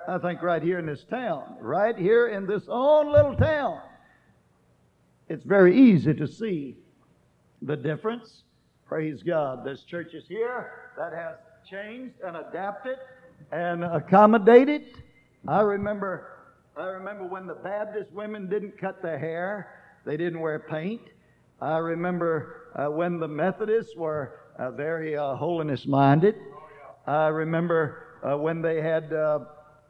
I 0.08 0.18
think 0.18 0.42
right 0.42 0.64
here 0.64 0.80
in 0.80 0.86
this 0.86 1.04
town, 1.04 1.58
right 1.60 1.98
here 1.98 2.30
in 2.30 2.48
this 2.48 2.64
own 2.70 3.12
little 3.12 3.36
town, 3.36 3.82
it's 5.28 5.44
very 5.44 5.78
easy 5.78 6.14
to 6.14 6.26
see 6.26 6.78
the 7.62 7.76
difference. 7.76 8.44
Praise 8.86 9.22
God. 9.22 9.66
There's 9.66 9.84
churches 9.84 10.24
here 10.30 10.94
that 10.98 11.12
has 11.12 11.36
changed 11.70 12.16
and 12.26 12.38
adapted 12.38 12.98
and 13.52 13.84
accommodated. 13.84 14.84
I 15.46 15.62
remember 15.62 16.34
I 16.78 16.86
remember 16.90 17.26
when 17.26 17.48
the 17.48 17.56
Baptist 17.56 18.12
women 18.12 18.48
didn't 18.48 18.78
cut 18.78 19.02
their 19.02 19.18
hair, 19.18 20.00
they 20.06 20.16
didn't 20.16 20.40
wear 20.40 20.60
paint. 20.60 21.02
I 21.60 21.78
remember 21.78 22.70
uh, 22.76 22.92
when 22.92 23.20
the 23.20 23.28
Methodists 23.28 23.96
were 23.96 24.40
uh, 24.60 24.70
very 24.72 25.18
uh, 25.18 25.36
holiness 25.36 25.88
minded. 25.88 26.36
I 27.08 27.28
remember 27.28 28.20
uh, 28.24 28.38
when 28.38 28.62
they 28.62 28.80
had 28.80 29.12
uh, 29.12 29.40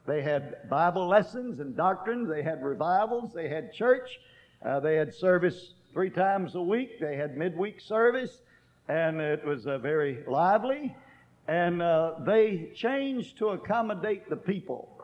they 0.08 0.22
had 0.22 0.70
Bible 0.70 1.08
lessons 1.08 1.60
and 1.60 1.76
doctrines. 1.76 2.30
They 2.30 2.42
had 2.42 2.64
revivals. 2.64 3.34
They 3.34 3.50
had 3.50 3.74
church. 3.74 4.20
Uh, 4.66 4.80
they 4.80 4.96
had 4.96 5.14
service 5.14 5.74
three 5.94 6.10
times 6.10 6.56
a 6.56 6.62
week. 6.62 7.00
They 7.00 7.18
had 7.18 7.38
midweek 7.38 7.82
service, 7.82 8.42
and 8.88 9.20
it 9.20 9.46
was 9.46 9.66
very 9.66 10.24
lively. 10.26 10.96
And 11.48 11.82
they 12.26 12.72
changed 12.74 13.38
to 13.40 13.50
accommodate 13.50 14.30
the 14.30 14.38
people. 14.38 14.98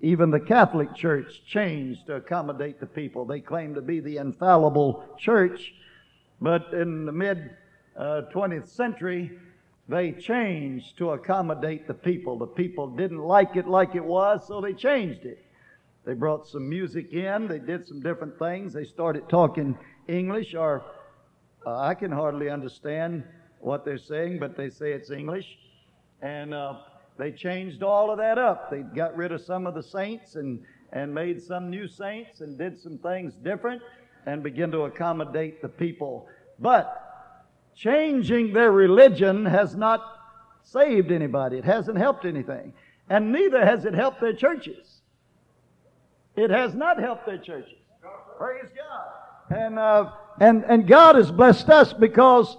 Even 0.00 0.30
the 0.30 0.40
Catholic 0.40 0.94
Church 0.94 1.44
changed 1.44 2.06
to 2.06 2.16
accommodate 2.16 2.78
the 2.78 2.86
people. 2.86 3.24
They 3.24 3.40
claim 3.40 3.74
to 3.74 3.80
be 3.80 3.98
the 3.98 4.18
infallible 4.18 5.04
church, 5.18 5.74
but 6.40 6.72
in 6.72 7.04
the 7.04 7.12
mid 7.12 7.50
uh, 7.96 8.22
20th 8.32 8.68
century, 8.68 9.32
they 9.88 10.12
changed 10.12 10.98
to 10.98 11.10
accommodate 11.10 11.86
the 11.86 11.94
people. 11.94 12.38
The 12.38 12.46
people 12.46 12.88
didn't 12.88 13.20
like 13.20 13.56
it 13.56 13.66
like 13.66 13.94
it 13.94 14.04
was, 14.04 14.46
so 14.46 14.60
they 14.60 14.74
changed 14.74 15.24
it. 15.24 15.42
They 16.04 16.14
brought 16.14 16.46
some 16.46 16.68
music 16.68 17.12
in, 17.12 17.48
they 17.48 17.58
did 17.58 17.86
some 17.86 18.00
different 18.00 18.38
things, 18.38 18.72
they 18.72 18.84
started 18.84 19.28
talking 19.28 19.78
English, 20.06 20.54
or 20.54 20.82
uh, 21.66 21.78
I 21.78 21.94
can 21.94 22.10
hardly 22.10 22.48
understand 22.48 23.24
what 23.60 23.84
they're 23.84 23.98
saying, 23.98 24.38
but 24.38 24.56
they 24.56 24.70
say 24.70 24.92
it's 24.92 25.10
English. 25.10 25.46
And 26.20 26.54
uh, 26.54 26.74
they 27.18 27.32
changed 27.32 27.82
all 27.82 28.10
of 28.10 28.18
that 28.18 28.38
up. 28.38 28.70
They 28.70 28.82
got 28.82 29.16
rid 29.16 29.32
of 29.32 29.40
some 29.40 29.66
of 29.66 29.74
the 29.74 29.82
saints 29.82 30.36
and, 30.36 30.60
and 30.92 31.14
made 31.14 31.42
some 31.42 31.70
new 31.70 31.88
saints 31.88 32.40
and 32.40 32.58
did 32.58 32.78
some 32.78 32.98
things 32.98 33.34
different 33.34 33.82
and 34.26 34.42
began 34.42 34.70
to 34.72 34.82
accommodate 34.82 35.62
the 35.62 35.68
people. 35.68 36.28
But 36.58 37.07
changing 37.78 38.52
their 38.52 38.72
religion 38.72 39.46
has 39.46 39.76
not 39.76 40.00
saved 40.64 41.12
anybody. 41.12 41.58
It 41.58 41.64
hasn't 41.64 41.96
helped 41.96 42.24
anything. 42.24 42.72
And 43.08 43.32
neither 43.32 43.64
has 43.64 43.84
it 43.84 43.94
helped 43.94 44.20
their 44.20 44.34
churches. 44.34 45.00
It 46.36 46.50
has 46.50 46.74
not 46.74 46.98
helped 46.98 47.26
their 47.26 47.38
churches. 47.38 47.78
Praise 48.36 48.70
God. 48.76 49.58
And, 49.58 49.78
uh, 49.78 50.10
and, 50.40 50.64
and 50.64 50.86
God 50.86 51.16
has 51.16 51.30
blessed 51.30 51.68
us 51.70 51.92
because 51.92 52.56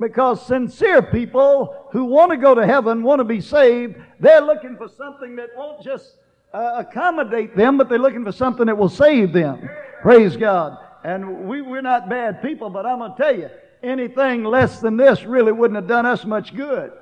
because 0.00 0.44
sincere 0.46 1.02
people 1.02 1.88
who 1.92 2.04
want 2.04 2.30
to 2.30 2.38
go 2.38 2.54
to 2.54 2.66
heaven, 2.66 3.02
want 3.02 3.20
to 3.20 3.24
be 3.24 3.40
saved, 3.40 3.96
they're 4.18 4.40
looking 4.40 4.76
for 4.78 4.88
something 4.88 5.36
that 5.36 5.50
won't 5.54 5.82
just 5.82 6.16
uh, 6.54 6.76
accommodate 6.78 7.54
them, 7.54 7.76
but 7.76 7.90
they're 7.90 7.98
looking 7.98 8.24
for 8.24 8.32
something 8.32 8.64
that 8.64 8.78
will 8.78 8.88
save 8.88 9.34
them. 9.34 9.68
Praise 10.00 10.38
God. 10.38 10.78
And 11.04 11.46
we, 11.46 11.60
we're 11.60 11.82
not 11.82 12.08
bad 12.08 12.40
people, 12.40 12.70
but 12.70 12.86
I'm 12.86 12.98
going 13.00 13.12
to 13.12 13.22
tell 13.22 13.36
you, 13.36 13.50
anything 13.82 14.44
less 14.44 14.80
than 14.80 14.96
this 14.96 15.24
really 15.24 15.52
wouldn't 15.52 15.76
have 15.76 15.88
done 15.88 16.06
us 16.06 16.24
much 16.24 16.54
good. 16.54 16.92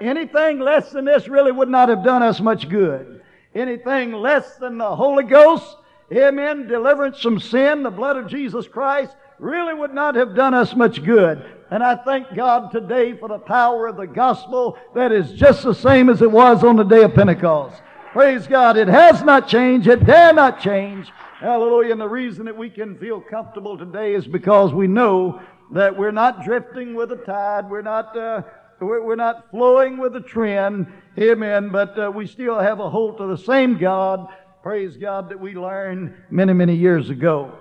Anything 0.00 0.58
less 0.58 0.90
than 0.90 1.04
this 1.04 1.28
really 1.28 1.52
would 1.52 1.68
not 1.68 1.88
have 1.88 2.04
done 2.04 2.22
us 2.22 2.40
much 2.40 2.68
good. 2.68 3.22
Anything 3.54 4.12
less 4.12 4.56
than 4.56 4.78
the 4.78 4.96
Holy 4.96 5.24
Ghost, 5.24 5.76
amen, 6.12 6.66
deliverance 6.66 7.20
from 7.20 7.38
sin, 7.38 7.82
the 7.82 7.90
blood 7.90 8.16
of 8.16 8.26
Jesus 8.26 8.66
Christ, 8.66 9.14
really 9.38 9.74
would 9.74 9.94
not 9.94 10.14
have 10.16 10.34
done 10.34 10.54
us 10.54 10.74
much 10.74 11.04
good. 11.04 11.44
And 11.70 11.82
I 11.82 11.96
thank 11.96 12.34
God 12.34 12.70
today 12.70 13.16
for 13.16 13.28
the 13.28 13.38
power 13.38 13.86
of 13.86 13.96
the 13.96 14.06
gospel 14.06 14.76
that 14.94 15.12
is 15.12 15.32
just 15.32 15.62
the 15.62 15.74
same 15.74 16.08
as 16.08 16.22
it 16.22 16.30
was 16.30 16.64
on 16.64 16.76
the 16.76 16.84
day 16.84 17.02
of 17.02 17.14
Pentecost. 17.14 17.80
Praise 18.12 18.46
God. 18.46 18.76
It 18.76 18.88
has 18.88 19.22
not 19.22 19.48
changed. 19.48 19.88
It 19.88 20.04
dare 20.06 20.32
not 20.32 20.60
change. 20.60 21.10
Hallelujah. 21.38 21.92
And 21.92 22.00
the 22.00 22.08
reason 22.08 22.44
that 22.46 22.56
we 22.56 22.70
can 22.70 22.96
feel 22.98 23.20
comfortable 23.20 23.76
today 23.76 24.14
is 24.14 24.26
because 24.26 24.72
we 24.72 24.86
know 24.86 25.40
that 25.72 25.96
we're 25.96 26.12
not 26.12 26.44
drifting 26.44 26.94
with 26.94 27.08
the 27.08 27.16
tide. 27.16 27.68
We're 27.68 27.82
not, 27.82 28.16
uh, 28.16 28.42
we're 28.80 29.16
not 29.16 29.50
flowing 29.50 29.98
with 29.98 30.12
the 30.12 30.20
trend. 30.20 30.86
Amen. 31.18 31.70
But 31.70 31.98
uh, 31.98 32.10
we 32.10 32.26
still 32.26 32.58
have 32.58 32.78
a 32.78 32.88
hold 32.88 33.18
to 33.18 33.26
the 33.26 33.36
same 33.36 33.78
God. 33.78 34.28
Praise 34.62 34.96
God 34.96 35.28
that 35.30 35.40
we 35.40 35.54
learned 35.54 36.14
many, 36.30 36.52
many 36.52 36.76
years 36.76 37.10
ago. 37.10 37.52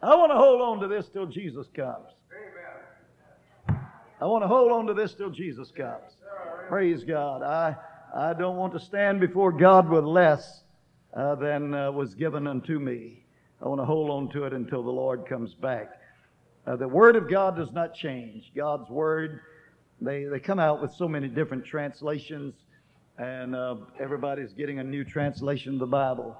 I 0.00 0.14
want 0.14 0.30
to 0.30 0.36
hold 0.36 0.60
on 0.60 0.80
to 0.80 0.86
this 0.86 1.08
till 1.08 1.26
Jesus 1.26 1.66
comes. 1.74 2.06
I 4.20 4.26
want 4.26 4.44
to 4.44 4.48
hold 4.48 4.70
on 4.70 4.86
to 4.86 4.94
this 4.94 5.14
till 5.14 5.30
Jesus 5.30 5.70
comes. 5.70 6.12
Praise 6.68 7.02
God. 7.04 7.42
I, 7.42 7.76
I 8.14 8.32
don't 8.34 8.56
want 8.56 8.72
to 8.74 8.80
stand 8.80 9.20
before 9.20 9.50
God 9.50 9.88
with 9.88 10.04
less 10.04 10.63
uh, 11.14 11.34
than 11.36 11.74
uh, 11.74 11.90
was 11.90 12.14
given 12.14 12.46
unto 12.46 12.78
me. 12.78 13.24
I 13.62 13.68
want 13.68 13.80
to 13.80 13.84
hold 13.84 14.10
on 14.10 14.28
to 14.30 14.44
it 14.44 14.52
until 14.52 14.82
the 14.82 14.90
Lord 14.90 15.26
comes 15.26 15.54
back. 15.54 16.00
Uh, 16.66 16.76
the 16.76 16.88
Word 16.88 17.16
of 17.16 17.30
God 17.30 17.56
does 17.56 17.72
not 17.72 17.94
change. 17.94 18.50
God's 18.54 18.90
Word, 18.90 19.40
they, 20.00 20.24
they 20.24 20.40
come 20.40 20.58
out 20.58 20.82
with 20.82 20.92
so 20.92 21.06
many 21.06 21.28
different 21.28 21.64
translations, 21.64 22.54
and 23.18 23.54
uh, 23.54 23.76
everybody's 24.00 24.52
getting 24.52 24.80
a 24.80 24.84
new 24.84 25.04
translation 25.04 25.74
of 25.74 25.78
the 25.78 25.86
Bible. 25.86 26.36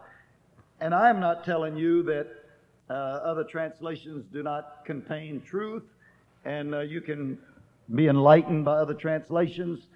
And 0.81 0.95
I'm 0.95 1.21
not 1.21 1.45
telling 1.45 1.77
you 1.77 2.03
that 2.05 2.27
uh, 2.91 2.93
other 2.93 3.45
translations 3.45 4.27
do 4.33 4.43
not 4.43 4.85
contain 4.85 5.41
truth, 5.41 5.85
and 6.45 6.75
uh, 6.75 6.81
you 6.81 7.01
can 7.01 7.39
be 7.95 8.09
enlightened 8.09 8.65
by 8.65 8.79
other 8.79 8.95
translations. 8.95 9.87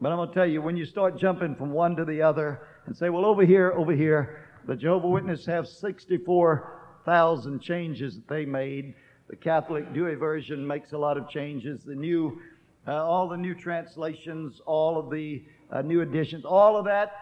But 0.00 0.10
I'm 0.10 0.16
going 0.18 0.28
to 0.28 0.34
tell 0.34 0.46
you, 0.46 0.62
when 0.62 0.76
you 0.76 0.86
start 0.86 1.18
jumping 1.18 1.54
from 1.54 1.70
one 1.70 1.96
to 1.96 2.04
the 2.04 2.22
other 2.22 2.60
and 2.86 2.96
say, 2.96 3.10
well, 3.10 3.24
over 3.24 3.44
here, 3.44 3.72
over 3.72 3.92
here, 3.92 4.44
the 4.66 4.76
Jehovah 4.76 5.08
Witnesses 5.08 5.46
have 5.46 5.68
64,000 5.68 7.60
changes 7.60 8.16
that 8.16 8.28
they 8.28 8.44
made. 8.44 8.94
The 9.28 9.36
Catholic 9.36 9.92
Douay 9.92 10.18
version 10.18 10.66
makes 10.66 10.92
a 10.92 10.98
lot 10.98 11.16
of 11.16 11.28
changes. 11.28 11.82
The 11.84 11.94
new, 11.94 12.40
uh, 12.86 13.04
all 13.04 13.28
the 13.28 13.36
new 13.36 13.54
translations, 13.54 14.60
all 14.66 14.98
of 14.98 15.10
the 15.10 15.44
uh, 15.70 15.82
new 15.82 16.00
editions, 16.00 16.44
all 16.44 16.76
of 16.76 16.84
that 16.86 17.12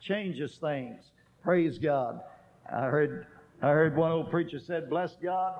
changes 0.00 0.56
things. 0.56 1.12
Praise 1.42 1.78
God. 1.78 2.20
I 2.72 2.86
heard 2.86 3.26
I 3.62 3.68
heard 3.68 3.96
one 3.96 4.10
old 4.10 4.28
preacher 4.28 4.58
said, 4.58 4.90
Bless 4.90 5.14
God, 5.22 5.54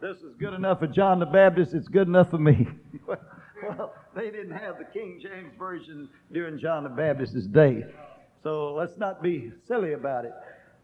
this 0.00 0.16
is 0.18 0.34
good 0.40 0.54
enough 0.54 0.80
for 0.80 0.88
John 0.88 1.20
the 1.20 1.26
Baptist, 1.26 1.72
it's 1.72 1.86
good 1.86 2.08
enough 2.08 2.30
for 2.30 2.38
me. 2.38 2.66
well, 3.06 3.94
they 4.16 4.30
didn't 4.30 4.56
have 4.56 4.78
the 4.78 4.86
King 4.92 5.20
James 5.22 5.52
Version 5.56 6.08
during 6.32 6.58
John 6.58 6.82
the 6.82 6.88
Baptist's 6.88 7.46
day. 7.46 7.84
So 8.44 8.74
let's 8.74 8.96
not 8.96 9.22
be 9.22 9.50
silly 9.66 9.94
about 9.94 10.24
it. 10.24 10.32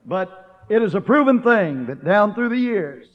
But 0.05 0.65
it 0.69 0.83
is 0.83 0.97
a 0.97 1.01
proven 1.01 1.43
thing 1.43 1.87
that 1.87 2.05
down 2.05 2.35
through 2.35 2.49
the 2.49 2.57
years, 2.57 3.07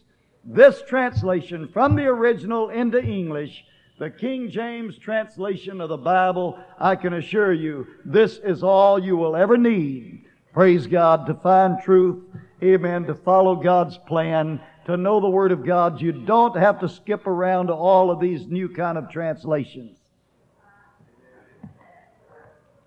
this 0.45 0.81
translation 0.88 1.67
from 1.67 1.95
the 1.95 2.05
original 2.05 2.69
into 2.69 3.03
English, 3.03 3.65
the 3.99 4.10
King 4.10 4.49
James 4.49 4.97
translation 4.97 5.81
of 5.81 5.89
the 5.89 5.97
Bible, 5.97 6.58
I 6.79 6.95
can 6.95 7.15
assure 7.15 7.51
you, 7.51 7.88
this 8.05 8.38
is 8.38 8.63
all 8.63 9.03
you 9.03 9.17
will 9.17 9.36
ever 9.36 9.58
need. 9.58 10.25
Praise 10.53 10.88
God 10.88 11.25
to 11.25 11.34
find 11.34 11.81
truth 11.84 12.23
amen, 12.63 13.05
to 13.05 13.15
follow 13.15 13.55
God's 13.55 13.97
plan, 13.97 14.60
to 14.86 14.97
know 14.97 15.19
the 15.19 15.29
Word 15.29 15.51
of 15.51 15.65
God. 15.65 16.01
You 16.01 16.12
don't 16.12 16.55
have 16.58 16.79
to 16.79 16.89
skip 16.89 17.27
around 17.27 17.67
to 17.67 17.73
all 17.73 18.12
of 18.12 18.19
these 18.19 18.47
new 18.47 18.69
kind 18.69 18.97
of 18.97 19.10
translations. 19.10 19.97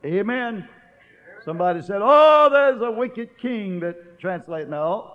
Amen. 0.04 0.68
Somebody 1.44 1.82
said, 1.82 2.00
Oh, 2.02 2.48
there's 2.52 2.82
a 2.82 2.90
wicked 2.90 3.38
king 3.38 3.80
that 3.80 4.18
translates. 4.18 4.68
No, 4.68 5.12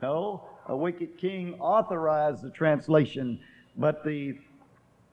no. 0.00 0.48
A 0.66 0.76
wicked 0.76 1.18
king 1.18 1.54
authorized 1.60 2.42
the 2.42 2.50
translation, 2.50 3.40
but 3.76 4.04
the 4.04 4.38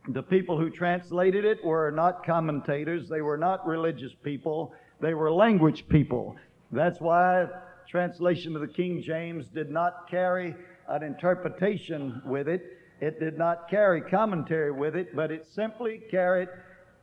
the 0.08 0.24
people 0.24 0.58
who 0.58 0.70
translated 0.70 1.46
it 1.46 1.64
were 1.64 1.92
not 1.92 2.26
commentators. 2.26 3.10
They 3.10 3.22
were 3.22 3.38
not 3.38 3.68
religious 3.68 4.14
people. 4.24 4.74
They 5.02 5.14
were 5.14 5.32
language 5.32 5.88
people. 5.88 6.36
That's 6.72 7.00
why 7.00 7.48
translation 7.88 8.56
of 8.56 8.62
the 8.62 8.68
King 8.68 9.02
James 9.02 9.48
did 9.48 9.70
not 9.70 10.10
carry 10.10 10.56
an 10.88 11.04
interpretation 11.04 12.22
with 12.26 12.48
it. 12.48 12.78
It 13.02 13.20
did 13.20 13.38
not 13.38 13.70
carry 13.70 14.02
commentary 14.02 14.72
with 14.72 14.96
it, 14.96 15.16
but 15.16 15.32
it 15.32 15.48
simply 15.48 16.02
carried 16.12 16.50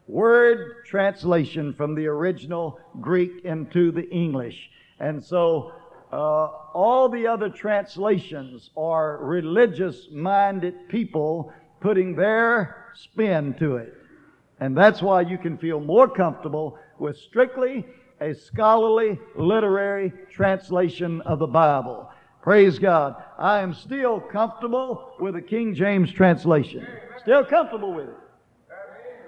word 0.06 0.84
translation 0.86 1.74
from 1.74 1.94
the 1.94 2.06
original 2.06 2.78
Greek 3.00 3.44
into 3.44 3.90
the 3.90 4.08
English. 4.10 4.70
And 5.00 5.22
so 5.22 5.72
uh, 6.12 6.16
all 6.16 7.08
the 7.08 7.26
other 7.26 7.48
translations 7.48 8.70
are 8.76 9.18
religious 9.24 10.08
minded 10.12 10.88
people 10.88 11.52
putting 11.80 12.14
their 12.14 12.92
spin 12.94 13.54
to 13.54 13.76
it. 13.76 13.94
And 14.60 14.76
that's 14.76 15.02
why 15.02 15.20
you 15.22 15.36
can 15.36 15.58
feel 15.58 15.80
more 15.80 16.08
comfortable 16.08 16.78
with 16.98 17.16
strictly 17.18 17.84
a 18.20 18.34
scholarly 18.34 19.18
literary 19.36 20.12
translation 20.32 21.20
of 21.22 21.38
the 21.38 21.46
Bible. 21.46 22.10
Praise 22.42 22.78
God. 22.78 23.22
I 23.38 23.60
am 23.60 23.74
still 23.74 24.20
comfortable 24.20 25.12
with 25.20 25.34
the 25.34 25.42
King 25.42 25.74
James 25.74 26.12
translation. 26.12 26.86
Still 27.20 27.44
comfortable 27.44 27.92
with 27.92 28.08
it. 28.08 28.14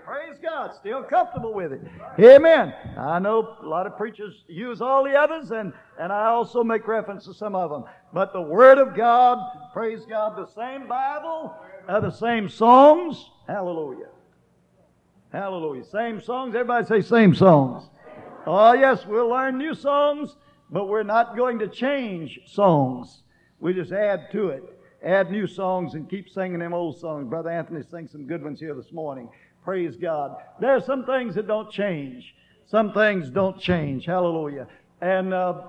Praise 0.09 0.39
God. 0.43 0.75
Still 0.75 1.03
comfortable 1.03 1.53
with 1.53 1.71
it. 1.71 1.83
Amen. 2.19 2.73
I 2.97 3.19
know 3.19 3.57
a 3.63 3.67
lot 3.67 3.87
of 3.87 3.99
preachers 3.99 4.43
use 4.49 4.81
all 4.81 5.05
the 5.05 5.13
others, 5.13 5.51
and, 5.51 5.71
and 6.01 6.11
I 6.11 6.29
also 6.29 6.65
make 6.65 6.89
reference 6.89 7.27
to 7.27 7.35
some 7.35 7.55
of 7.55 7.69
them. 7.69 7.85
But 8.15 8.33
the 8.33 8.41
Word 8.41 8.79
of 8.79 8.97
God, 8.97 9.39
praise 9.75 10.07
God, 10.09 10.39
the 10.39 10.47
same 10.55 10.89
Bible, 10.89 11.55
uh, 11.87 12.01
the 12.01 12.11
same 12.11 12.49
songs. 12.49 13.29
Hallelujah. 13.47 14.09
Hallelujah. 15.31 15.85
Same 15.85 16.23
songs. 16.23 16.55
Everybody 16.55 16.87
say 16.87 17.03
same 17.03 17.35
songs. 17.35 17.91
Oh, 18.47 18.73
yes, 18.73 19.05
we'll 19.05 19.29
learn 19.29 19.59
new 19.59 19.75
songs, 19.75 20.37
but 20.71 20.89
we're 20.89 21.03
not 21.03 21.37
going 21.37 21.59
to 21.59 21.69
change 21.69 22.41
songs. 22.47 23.25
We 23.61 23.75
just 23.75 23.93
add 23.93 24.33
to 24.33 24.49
it. 24.49 24.65
Add 25.05 25.31
new 25.31 25.47
songs 25.47 25.95
and 25.95 26.09
keep 26.09 26.29
singing 26.29 26.59
them 26.59 26.73
old 26.73 26.99
songs. 26.99 27.29
Brother 27.29 27.51
Anthony 27.51 27.83
sang 27.89 28.09
some 28.09 28.27
good 28.27 28.43
ones 28.43 28.59
here 28.59 28.75
this 28.75 28.91
morning. 28.91 29.29
Praise 29.65 29.97
God. 29.97 30.37
There 30.61 30.75
are 30.75 30.81
some 30.81 31.05
things 31.05 31.35
that 31.35 31.47
don't 31.47 31.71
change. 31.71 32.35
Some 32.67 32.93
things 32.93 33.31
don't 33.31 33.59
change. 33.59 34.05
Hallelujah. 34.07 34.67
And 35.01 35.33
uh, 35.33 35.63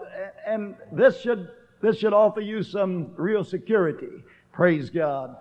and 0.47 0.75
this 0.91 1.21
should 1.21 1.49
this 1.82 1.97
should 1.97 2.13
offer 2.13 2.41
you 2.41 2.63
some 2.63 3.12
real 3.15 3.43
security. 3.43 4.10
Praise 4.52 4.89
God. 4.89 5.36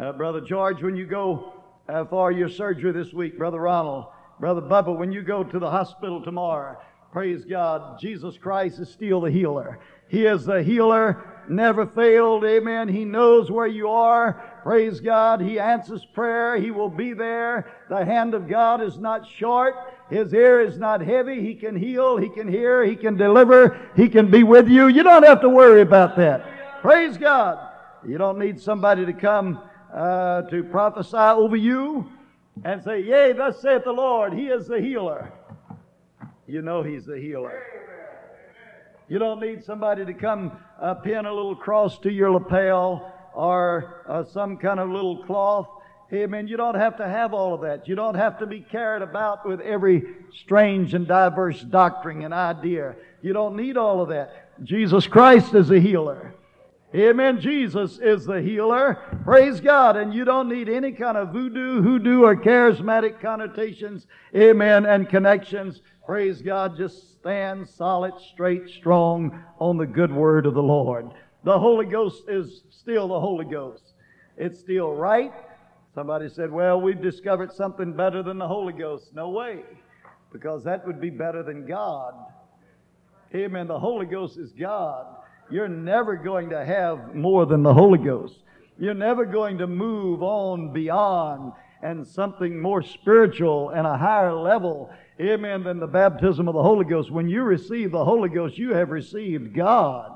Uh, 0.00 0.12
Brother 0.12 0.40
George, 0.40 0.82
when 0.82 0.96
you 0.96 1.06
go 1.06 1.52
uh, 1.88 2.04
for 2.06 2.32
your 2.32 2.48
surgery 2.48 2.90
this 2.92 3.12
week, 3.12 3.38
Brother 3.38 3.60
Ronald, 3.60 4.06
Brother 4.40 4.62
Bubba, 4.62 4.96
when 4.96 5.12
you 5.12 5.22
go 5.22 5.44
to 5.44 5.58
the 5.58 5.70
hospital 5.70 6.20
tomorrow, 6.22 6.76
praise 7.12 7.44
God, 7.44 8.00
Jesus 8.00 8.36
Christ 8.36 8.80
is 8.80 8.88
still 8.88 9.20
the 9.20 9.30
healer. 9.30 9.78
He 10.08 10.26
is 10.26 10.44
the 10.44 10.62
healer, 10.62 11.44
never 11.48 11.86
failed. 11.86 12.44
Amen. 12.44 12.88
He 12.88 13.04
knows 13.04 13.50
where 13.50 13.66
you 13.68 13.88
are. 13.88 14.53
Praise 14.64 14.98
God. 14.98 15.42
He 15.42 15.60
answers 15.60 16.06
prayer. 16.06 16.56
He 16.56 16.70
will 16.70 16.88
be 16.88 17.12
there. 17.12 17.70
The 17.90 18.02
hand 18.02 18.32
of 18.32 18.48
God 18.48 18.80
is 18.80 18.98
not 18.98 19.28
short. 19.28 19.74
His 20.08 20.32
ear 20.32 20.58
is 20.62 20.78
not 20.78 21.02
heavy. 21.02 21.42
He 21.42 21.54
can 21.54 21.76
heal. 21.76 22.16
He 22.16 22.30
can 22.30 22.48
hear. 22.48 22.82
He 22.82 22.96
can 22.96 23.14
deliver. 23.14 23.78
He 23.94 24.08
can 24.08 24.30
be 24.30 24.42
with 24.42 24.66
you. 24.66 24.88
You 24.88 25.02
don't 25.02 25.22
have 25.22 25.42
to 25.42 25.50
worry 25.50 25.82
about 25.82 26.16
that. 26.16 26.80
Praise 26.80 27.18
God. 27.18 27.58
You 28.08 28.16
don't 28.16 28.38
need 28.38 28.58
somebody 28.58 29.04
to 29.04 29.12
come 29.12 29.60
uh, 29.92 30.42
to 30.48 30.64
prophesy 30.64 31.14
over 31.14 31.56
you 31.56 32.10
and 32.64 32.82
say, 32.82 33.02
Yea, 33.02 33.34
thus 33.34 33.60
saith 33.60 33.84
the 33.84 33.92
Lord, 33.92 34.32
He 34.32 34.46
is 34.46 34.66
the 34.66 34.80
healer. 34.80 35.30
You 36.46 36.62
know 36.62 36.82
He's 36.82 37.04
the 37.04 37.18
healer. 37.18 37.62
You 39.10 39.18
don't 39.18 39.42
need 39.42 39.62
somebody 39.62 40.06
to 40.06 40.14
come 40.14 40.52
uh, 40.80 40.94
pin 40.94 41.26
a 41.26 41.32
little 41.34 41.54
cross 41.54 41.98
to 41.98 42.10
your 42.10 42.30
lapel 42.30 43.10
or 43.34 44.04
uh, 44.08 44.24
some 44.24 44.56
kind 44.56 44.80
of 44.80 44.88
little 44.90 45.24
cloth. 45.24 45.68
Amen. 46.12 46.46
You 46.46 46.56
don't 46.56 46.76
have 46.76 46.96
to 46.98 47.08
have 47.08 47.34
all 47.34 47.54
of 47.54 47.62
that. 47.62 47.88
You 47.88 47.94
don't 47.94 48.14
have 48.14 48.38
to 48.38 48.46
be 48.46 48.60
carried 48.60 49.02
about 49.02 49.46
with 49.46 49.60
every 49.60 50.04
strange 50.32 50.94
and 50.94 51.06
diverse 51.06 51.60
doctrine 51.62 52.22
and 52.22 52.32
idea. 52.32 52.94
You 53.22 53.32
don't 53.32 53.56
need 53.56 53.76
all 53.76 54.00
of 54.00 54.10
that. 54.10 54.64
Jesus 54.64 55.06
Christ 55.06 55.54
is 55.54 55.70
a 55.70 55.80
healer. 55.80 56.34
Amen. 56.94 57.40
Jesus 57.40 57.98
is 57.98 58.24
the 58.24 58.40
healer. 58.40 59.00
Praise 59.24 59.60
God. 59.60 59.96
And 59.96 60.14
you 60.14 60.24
don't 60.24 60.48
need 60.48 60.68
any 60.68 60.92
kind 60.92 61.16
of 61.16 61.32
voodoo, 61.32 61.82
hoodoo, 61.82 62.22
or 62.22 62.36
charismatic 62.36 63.20
connotations. 63.20 64.06
Amen. 64.36 64.86
And 64.86 65.08
connections. 65.08 65.80
Praise 66.06 66.40
God. 66.40 66.76
Just 66.76 67.18
stand 67.18 67.68
solid, 67.68 68.12
straight, 68.32 68.68
strong 68.68 69.42
on 69.58 69.76
the 69.76 69.86
good 69.86 70.12
word 70.12 70.46
of 70.46 70.54
the 70.54 70.62
Lord. 70.62 71.10
The 71.44 71.58
Holy 71.58 71.86
Ghost 71.86 72.24
is 72.28 72.62
still 72.70 73.08
the 73.08 73.20
Holy 73.20 73.44
Ghost. 73.44 73.92
It's 74.36 74.58
still 74.58 74.94
right. 74.94 75.32
Somebody 75.94 76.28
said, 76.28 76.50
well, 76.50 76.80
we've 76.80 77.00
discovered 77.00 77.52
something 77.52 77.92
better 77.92 78.22
than 78.22 78.38
the 78.38 78.48
Holy 78.48 78.72
Ghost. 78.72 79.14
No 79.14 79.30
way. 79.30 79.60
Because 80.32 80.64
that 80.64 80.86
would 80.86 81.00
be 81.00 81.10
better 81.10 81.42
than 81.42 81.66
God. 81.66 82.14
Amen. 83.34 83.68
The 83.68 83.78
Holy 83.78 84.06
Ghost 84.06 84.38
is 84.38 84.52
God 84.52 85.06
you're 85.50 85.68
never 85.68 86.16
going 86.16 86.50
to 86.50 86.64
have 86.64 87.14
more 87.14 87.46
than 87.46 87.62
the 87.62 87.74
Holy 87.74 87.98
Ghost. 87.98 88.38
You're 88.78 88.94
never 88.94 89.24
going 89.24 89.58
to 89.58 89.66
move 89.66 90.22
on 90.22 90.72
beyond 90.72 91.52
and 91.82 92.06
something 92.06 92.58
more 92.58 92.82
spiritual 92.82 93.70
and 93.70 93.86
a 93.86 93.96
higher 93.96 94.32
level, 94.32 94.90
amen, 95.20 95.64
than 95.64 95.78
the 95.78 95.86
baptism 95.86 96.48
of 96.48 96.54
the 96.54 96.62
Holy 96.62 96.84
Ghost. 96.84 97.10
When 97.10 97.28
you 97.28 97.42
receive 97.42 97.92
the 97.92 98.04
Holy 98.04 98.30
Ghost, 98.30 98.56
you 98.56 98.74
have 98.74 98.90
received 98.90 99.54
God. 99.54 100.13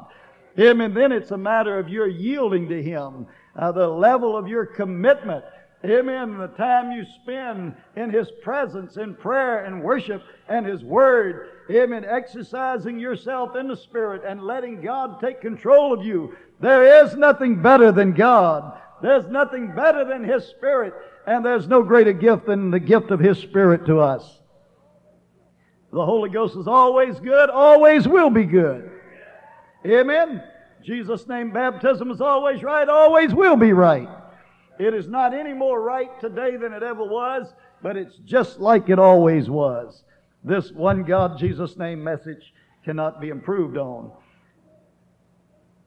Amen. 0.58 0.92
Then 0.92 1.12
it's 1.12 1.30
a 1.30 1.38
matter 1.38 1.78
of 1.78 1.88
your 1.88 2.08
yielding 2.08 2.68
to 2.68 2.82
Him, 2.82 3.26
uh, 3.54 3.70
the 3.72 3.86
level 3.86 4.36
of 4.36 4.48
your 4.48 4.66
commitment. 4.66 5.44
Amen. 5.84 6.38
The 6.38 6.48
time 6.48 6.90
you 6.90 7.04
spend 7.22 7.76
in 7.94 8.10
His 8.10 8.28
presence, 8.42 8.96
in 8.96 9.14
prayer 9.14 9.64
and 9.64 9.82
worship 9.82 10.24
and 10.48 10.66
His 10.66 10.82
Word. 10.82 11.50
Amen. 11.70 12.04
Exercising 12.04 12.98
yourself 12.98 13.54
in 13.54 13.68
the 13.68 13.76
Spirit 13.76 14.22
and 14.26 14.42
letting 14.42 14.80
God 14.80 15.20
take 15.20 15.40
control 15.40 15.92
of 15.92 16.04
you. 16.04 16.36
There 16.60 17.04
is 17.04 17.14
nothing 17.14 17.62
better 17.62 17.92
than 17.92 18.12
God. 18.12 18.80
There's 19.00 19.28
nothing 19.28 19.72
better 19.76 20.04
than 20.04 20.24
His 20.24 20.44
Spirit. 20.44 20.94
And 21.28 21.44
there's 21.44 21.68
no 21.68 21.84
greater 21.84 22.12
gift 22.12 22.46
than 22.46 22.72
the 22.72 22.80
gift 22.80 23.12
of 23.12 23.20
His 23.20 23.38
Spirit 23.38 23.86
to 23.86 24.00
us. 24.00 24.40
The 25.92 26.04
Holy 26.04 26.30
Ghost 26.30 26.56
is 26.56 26.66
always 26.66 27.20
good, 27.20 27.50
always 27.50 28.08
will 28.08 28.30
be 28.30 28.44
good. 28.44 28.97
Amen. 29.86 30.42
Jesus' 30.82 31.26
name 31.26 31.52
baptism 31.52 32.10
is 32.10 32.20
always 32.20 32.62
right, 32.62 32.88
always 32.88 33.34
will 33.34 33.56
be 33.56 33.72
right. 33.72 34.08
It 34.78 34.94
is 34.94 35.08
not 35.08 35.34
any 35.34 35.52
more 35.52 35.80
right 35.80 36.20
today 36.20 36.56
than 36.56 36.72
it 36.72 36.82
ever 36.82 37.04
was, 37.04 37.52
but 37.82 37.96
it's 37.96 38.16
just 38.24 38.60
like 38.60 38.88
it 38.88 38.98
always 38.98 39.50
was. 39.50 40.02
This 40.44 40.70
one 40.70 41.02
God, 41.02 41.38
Jesus' 41.38 41.76
name 41.76 42.02
message 42.02 42.54
cannot 42.84 43.20
be 43.20 43.28
improved 43.28 43.76
on. 43.76 44.12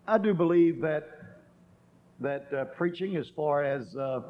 I 0.07 0.17
do 0.17 0.33
believe 0.33 0.81
that 0.81 1.07
that 2.19 2.53
uh, 2.53 2.65
preaching, 2.65 3.15
as 3.15 3.27
far 3.29 3.63
as 3.63 3.95
uh, 3.95 4.21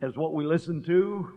as 0.00 0.16
what 0.16 0.32
we 0.32 0.46
listen 0.46 0.82
to, 0.84 1.32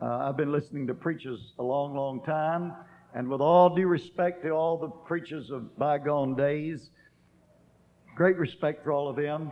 uh, 0.00 0.28
I've 0.28 0.36
been 0.36 0.52
listening 0.52 0.86
to 0.86 0.94
preachers 0.94 1.52
a 1.58 1.62
long, 1.62 1.94
long 1.94 2.22
time, 2.22 2.72
and 3.16 3.26
with 3.28 3.40
all 3.40 3.74
due 3.74 3.88
respect 3.88 4.44
to 4.44 4.50
all 4.50 4.78
the 4.78 4.88
preachers 4.88 5.50
of 5.50 5.76
bygone 5.76 6.36
days, 6.36 6.90
great 8.14 8.36
respect 8.36 8.84
for 8.84 8.92
all 8.92 9.08
of 9.08 9.16
them. 9.16 9.50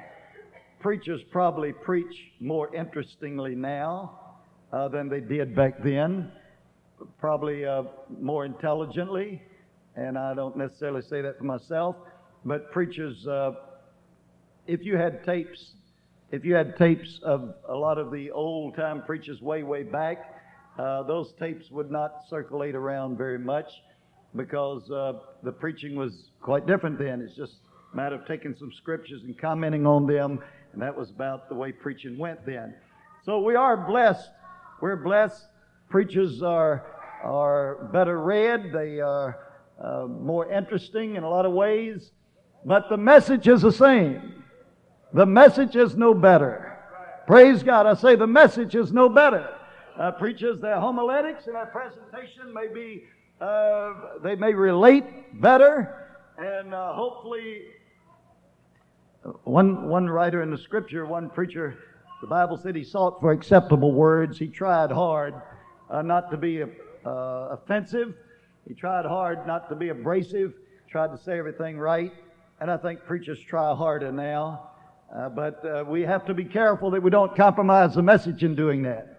Preachers 0.79 1.21
probably 1.33 1.73
preach 1.73 2.15
more 2.39 2.73
interestingly 2.73 3.57
now 3.57 4.21
uh, 4.73 4.87
than 4.87 5.09
they 5.09 5.21
did 5.21 5.57
back 5.57 5.83
then 5.83 6.31
probably 7.19 7.65
uh, 7.65 7.83
more 8.21 8.45
intelligently, 8.45 9.43
and 9.97 10.19
I 10.19 10.35
don't 10.35 10.57
necessarily 10.57 11.03
say 11.03 11.23
that 11.23 11.39
for 11.39 11.45
myself, 11.45 11.97
but 12.45 12.71
preachers, 12.73 13.27
uh, 13.27 13.53
if 14.67 14.81
you 14.83 14.97
had 14.97 15.25
tapes, 15.25 15.73
if 16.31 16.45
you 16.45 16.55
had 16.55 16.77
tapes 16.77 17.21
of 17.23 17.55
a 17.69 17.75
lot 17.75 17.99
of 17.99 18.11
the 18.11 18.31
old 18.31 18.77
time 18.77 19.03
preachers 19.03 19.41
way, 19.41 19.63
way 19.63 19.83
back, 19.83 20.44
uh, 20.79 21.03
those 21.05 21.33
tapes 21.39 21.71
would 21.71 21.91
not 21.91 22.23
circulate 22.29 22.75
around 22.75 23.17
very 23.17 23.39
much 23.39 23.71
because 24.35 24.91
uh, 24.91 25.15
the 25.43 25.53
preaching 25.53 25.95
was 25.95 26.31
quite 26.41 26.67
different 26.67 26.99
then. 26.99 27.21
It's 27.21 27.37
just 27.37 27.57
a 27.93 27.97
matter 27.97 28.17
of 28.17 28.27
taking 28.27 28.55
some 28.59 28.73
scriptures 28.73 29.23
and 29.23 29.39
commenting 29.39 29.87
on 29.87 30.07
them, 30.07 30.41
and 30.73 30.83
that 30.83 30.97
was 30.97 31.11
about 31.11 31.49
the 31.49 31.55
way 31.55 31.73
preaching 31.73 32.19
went 32.19 32.45
then. 32.45 32.75
So 33.25 33.41
we 33.41 33.55
are 33.55 33.77
blessed. 33.77 34.31
We're 34.81 34.97
blessed 34.97 35.47
Preachers 35.95 36.43
are, 36.43 36.85
are 37.23 37.89
better 37.93 38.21
read, 38.21 38.73
they 38.73 38.99
are 38.99 39.39
uh, 39.81 40.07
more 40.09 40.51
interesting 40.51 41.15
in 41.15 41.23
a 41.23 41.29
lot 41.29 41.47
of 41.47 41.53
ways, 41.53 42.11
but 42.65 42.89
the 42.89 42.97
message 42.97 43.47
is 43.47 43.63
the 43.63 43.71
same. 43.71 44.43
The 45.13 45.25
message 45.25 45.77
is 45.77 45.97
no 45.97 46.13
better. 46.13 46.77
Praise 47.29 47.63
God. 47.63 47.87
I 47.87 47.95
say 47.95 48.17
the 48.17 48.27
message 48.27 48.75
is 48.75 48.93
no 48.93 49.09
better. 49.09 49.49
Uh, 49.99 50.11
preachers, 50.11 50.61
their 50.61 50.81
homiletics 50.81 51.47
and 51.47 51.55
their 51.55 51.67
presentation 51.67 52.53
may 52.53 52.67
be, 52.67 53.05
uh, 53.41 54.19
they 54.25 54.35
may 54.35 54.53
relate 54.53 55.05
better, 55.41 56.19
and 56.37 56.75
uh, 56.75 56.93
hopefully, 56.95 57.63
one, 59.45 59.89
one 59.89 60.11
writer 60.11 60.43
in 60.43 60.51
the 60.51 60.59
scripture, 60.59 61.07
one 61.07 61.31
preacher, 61.31 61.79
the 62.21 62.27
Bible 62.27 62.57
said 62.57 62.75
he 62.75 62.83
sought 62.83 63.21
for 63.21 63.31
acceptable 63.31 63.93
words. 63.93 64.37
He 64.37 64.49
tried 64.49 64.91
hard 64.91 65.35
uh, 65.89 66.03
not 66.03 66.29
to 66.33 66.37
be 66.37 66.63
uh, 66.63 66.69
offensive. 67.07 68.15
He 68.67 68.75
tried 68.75 69.05
hard 69.05 69.47
not 69.47 69.69
to 69.69 69.77
be 69.77 69.91
abrasive, 69.91 70.55
tried 70.89 71.17
to 71.17 71.19
say 71.23 71.39
everything 71.39 71.79
right. 71.79 72.13
And 72.61 72.71
I 72.71 72.79
think 72.79 73.05
preachers 73.05 73.39
try 73.41 73.75
harder 73.75 74.11
now. 74.11 74.71
Uh, 75.15 75.29
but 75.29 75.65
uh, 75.65 75.85
we 75.87 76.03
have 76.03 76.25
to 76.27 76.35
be 76.35 76.45
careful 76.45 76.91
that 76.91 77.03
we 77.03 77.11
don't 77.11 77.37
compromise 77.37 77.95
the 77.95 78.03
message 78.03 78.43
in 78.43 78.57
doing 78.57 78.83
that. 78.83 79.14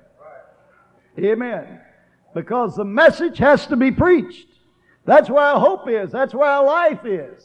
Amen. 1.19 1.79
Because 2.33 2.75
the 2.75 2.85
message 2.85 3.37
has 3.37 3.67
to 3.67 3.75
be 3.75 3.91
preached. 3.91 4.47
That's 5.05 5.29
where 5.29 5.43
our 5.43 5.59
hope 5.59 5.87
is. 5.89 6.11
That's 6.11 6.33
where 6.33 6.49
our 6.49 6.65
life 6.65 7.05
is. 7.05 7.43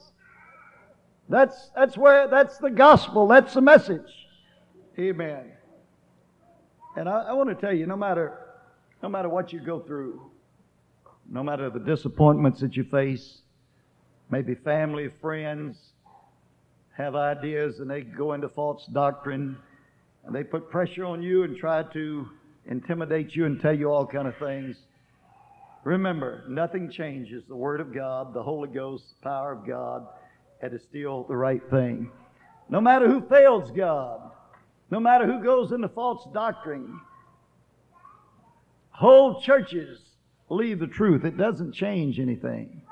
That's, 1.29 1.71
that's 1.77 1.97
where, 1.97 2.27
that's 2.27 2.59
the 2.59 2.71
gospel. 2.71 3.29
That's 3.29 3.55
the 3.55 3.61
message. 3.61 4.11
Amen. 4.99 5.53
And 6.97 7.09
I, 7.09 7.27
I 7.29 7.33
want 7.35 7.49
to 7.51 7.55
tell 7.55 7.73
you, 7.73 7.87
no 7.87 7.97
matter, 7.97 8.39
no 9.03 9.09
matter 9.09 9.29
what 9.29 9.53
you 9.53 9.61
go 9.61 9.79
through, 9.79 10.21
no 11.29 11.45
matter 11.45 11.71
the 11.71 11.79
disappointments 11.79 12.61
that 12.61 12.77
you 12.77 12.83
face, 12.83 13.43
maybe 14.31 14.55
family, 14.55 15.11
friends 15.21 15.79
have 16.97 17.15
ideas 17.15 17.79
and 17.79 17.89
they 17.89 18.01
go 18.03 18.33
into 18.33 18.49
false 18.49 18.87
doctrine 18.87 19.57
and 20.25 20.35
they 20.35 20.43
put 20.43 20.71
pressure 20.71 21.05
on 21.05 21.23
you 21.23 21.45
and 21.45 21.57
try 21.57 21.83
to 21.83 22.29
intimidate 22.67 23.35
you 23.35 23.47
and 23.47 23.61
tell 23.61 23.77
you 23.77 23.91
all 23.91 24.07
kind 24.07 24.29
of 24.29 24.37
things. 24.39 24.77
Remember, 25.85 26.45
nothing 26.49 26.91
changes. 26.91 27.43
The 27.49 27.57
Word 27.57 27.81
of 27.81 27.95
God, 27.95 28.35
the 28.35 28.43
Holy 28.43 28.69
Ghost, 28.69 29.05
the 29.09 29.29
power 29.29 29.53
of 29.53 29.67
God, 29.67 30.07
it 30.63 30.75
is 30.75 30.83
still 30.83 31.25
the 31.25 31.37
right 31.37 31.63
thing. 31.71 32.11
No 32.69 32.81
matter 32.81 33.09
who 33.09 33.27
fails 33.29 33.71
God, 33.71 34.31
no 34.91 35.01
matter 35.01 35.27
who 35.27 35.43
goes 35.43 35.73
into 35.73 35.89
false 35.89 36.27
doctrine, 36.35 37.01
whole 38.91 39.41
churches 39.41 40.01
leave 40.51 40.79
the 40.81 40.87
truth. 40.87 41.25
It 41.25 41.39
doesn't 41.39 41.73
change 41.73 42.19
anything. 42.19 42.83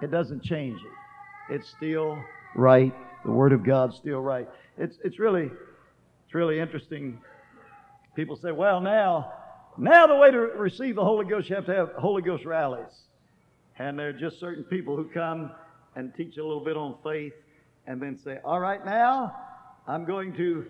It 0.00 0.10
doesn't 0.10 0.42
change 0.42 0.80
it. 0.80 1.54
It's 1.54 1.68
still 1.76 2.18
right. 2.56 2.94
The 3.24 3.30
Word 3.30 3.52
of 3.52 3.64
God's 3.64 3.96
still 3.96 4.20
right. 4.20 4.48
It's, 4.78 4.96
it's 5.04 5.18
really, 5.18 5.50
it's 6.24 6.34
really 6.34 6.58
interesting. 6.58 7.20
People 8.14 8.36
say, 8.36 8.52
well, 8.52 8.80
now, 8.80 9.32
now 9.78 10.06
the 10.06 10.16
way 10.16 10.30
to 10.30 10.38
receive 10.38 10.96
the 10.96 11.04
Holy 11.04 11.24
Ghost, 11.24 11.48
you 11.48 11.56
have 11.56 11.66
to 11.66 11.74
have 11.74 11.92
Holy 11.92 12.22
Ghost 12.22 12.44
rallies. 12.44 12.92
And 13.78 13.98
there 13.98 14.08
are 14.08 14.12
just 14.12 14.38
certain 14.38 14.64
people 14.64 14.96
who 14.96 15.04
come 15.04 15.50
and 15.96 16.14
teach 16.14 16.36
a 16.36 16.42
little 16.42 16.64
bit 16.64 16.76
on 16.76 16.96
faith 17.02 17.32
and 17.86 18.00
then 18.00 18.18
say, 18.18 18.38
all 18.44 18.60
right, 18.60 18.84
now 18.84 19.34
I'm 19.86 20.04
going 20.04 20.34
to 20.36 20.66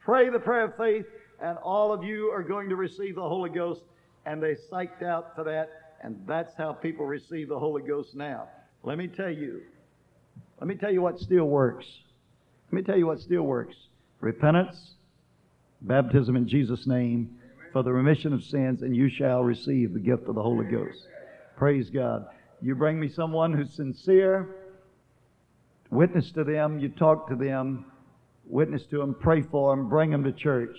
pray 0.00 0.28
the 0.28 0.38
prayer 0.38 0.64
of 0.64 0.76
faith 0.76 1.06
and 1.40 1.58
all 1.58 1.92
of 1.92 2.04
you 2.04 2.30
are 2.30 2.42
going 2.42 2.68
to 2.68 2.76
receive 2.76 3.16
the 3.16 3.28
Holy 3.28 3.50
Ghost. 3.50 3.82
And 4.24 4.40
they 4.40 4.54
psyched 4.54 5.02
out 5.02 5.34
for 5.34 5.42
that. 5.44 5.96
And 6.02 6.22
that's 6.26 6.54
how 6.56 6.72
people 6.72 7.06
receive 7.06 7.48
the 7.48 7.58
Holy 7.58 7.82
Ghost 7.82 8.14
now. 8.14 8.48
Let 8.84 8.98
me 8.98 9.08
tell 9.08 9.30
you, 9.30 9.62
let 10.60 10.68
me 10.68 10.76
tell 10.76 10.92
you 10.92 11.02
what 11.02 11.18
still 11.18 11.46
works. 11.46 11.86
Let 12.66 12.72
me 12.74 12.82
tell 12.82 12.96
you 12.96 13.06
what 13.06 13.20
still 13.20 13.42
works. 13.42 13.76
Repentance, 14.20 14.94
baptism 15.82 16.36
in 16.36 16.48
Jesus' 16.48 16.86
name 16.86 17.38
for 17.72 17.82
the 17.82 17.92
remission 17.92 18.32
of 18.32 18.42
sins, 18.42 18.82
and 18.82 18.94
you 18.94 19.08
shall 19.08 19.42
receive 19.42 19.92
the 19.92 20.00
gift 20.00 20.28
of 20.28 20.34
the 20.34 20.42
Holy 20.42 20.66
Ghost. 20.66 21.08
Praise 21.56 21.90
God. 21.90 22.26
You 22.60 22.74
bring 22.74 23.00
me 23.00 23.08
someone 23.08 23.52
who's 23.52 23.72
sincere, 23.72 24.56
witness 25.90 26.30
to 26.32 26.44
them, 26.44 26.78
you 26.78 26.88
talk 26.88 27.28
to 27.28 27.36
them, 27.36 27.86
witness 28.46 28.84
to 28.86 28.98
them, 28.98 29.16
pray 29.18 29.42
for 29.42 29.74
them, 29.74 29.88
bring 29.88 30.10
them 30.10 30.24
to 30.24 30.32
church. 30.32 30.76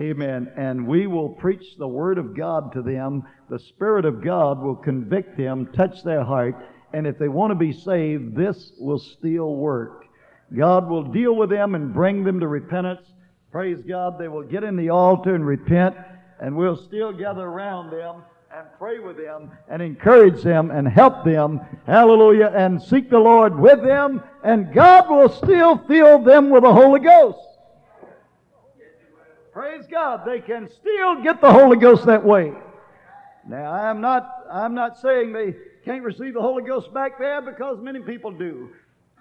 Amen. 0.00 0.52
And 0.56 0.88
we 0.88 1.06
will 1.06 1.28
preach 1.28 1.76
the 1.78 1.86
Word 1.86 2.18
of 2.18 2.36
God 2.36 2.72
to 2.72 2.82
them. 2.82 3.22
The 3.48 3.60
Spirit 3.60 4.04
of 4.04 4.24
God 4.24 4.60
will 4.60 4.74
convict 4.74 5.36
them, 5.36 5.70
touch 5.72 6.02
their 6.02 6.24
heart, 6.24 6.56
and 6.92 7.06
if 7.06 7.18
they 7.18 7.28
want 7.28 7.50
to 7.52 7.56
be 7.56 7.72
saved, 7.72 8.34
this 8.34 8.72
will 8.78 8.98
still 8.98 9.54
work. 9.56 10.04
God 10.56 10.88
will 10.88 11.04
deal 11.04 11.34
with 11.34 11.50
them 11.50 11.74
and 11.74 11.94
bring 11.94 12.24
them 12.24 12.40
to 12.40 12.48
repentance. 12.48 13.06
Praise 13.54 13.78
God. 13.86 14.18
They 14.18 14.26
will 14.26 14.42
get 14.42 14.64
in 14.64 14.74
the 14.74 14.88
altar 14.88 15.36
and 15.36 15.46
repent, 15.46 15.94
and 16.40 16.56
we'll 16.56 16.76
still 16.76 17.12
gather 17.12 17.46
around 17.46 17.90
them 17.92 18.24
and 18.52 18.66
pray 18.80 18.98
with 18.98 19.16
them 19.16 19.48
and 19.68 19.80
encourage 19.80 20.42
them 20.42 20.72
and 20.72 20.88
help 20.88 21.24
them. 21.24 21.60
Hallelujah. 21.86 22.52
And 22.52 22.82
seek 22.82 23.10
the 23.10 23.20
Lord 23.20 23.56
with 23.56 23.80
them, 23.80 24.24
and 24.42 24.74
God 24.74 25.08
will 25.08 25.28
still 25.28 25.78
fill 25.86 26.20
them 26.24 26.50
with 26.50 26.64
the 26.64 26.72
Holy 26.72 26.98
Ghost. 26.98 27.38
Praise 29.52 29.84
God. 29.88 30.22
They 30.26 30.40
can 30.40 30.68
still 30.68 31.22
get 31.22 31.40
the 31.40 31.52
Holy 31.52 31.76
Ghost 31.76 32.06
that 32.06 32.24
way. 32.24 32.54
Now, 33.46 33.70
I'm 33.70 34.00
not, 34.00 34.46
I'm 34.50 34.74
not 34.74 34.98
saying 34.98 35.32
they 35.32 35.54
can't 35.84 36.02
receive 36.02 36.34
the 36.34 36.42
Holy 36.42 36.64
Ghost 36.64 36.92
back 36.92 37.20
there 37.20 37.40
because 37.40 37.78
many 37.80 38.00
people 38.00 38.32
do. 38.32 38.70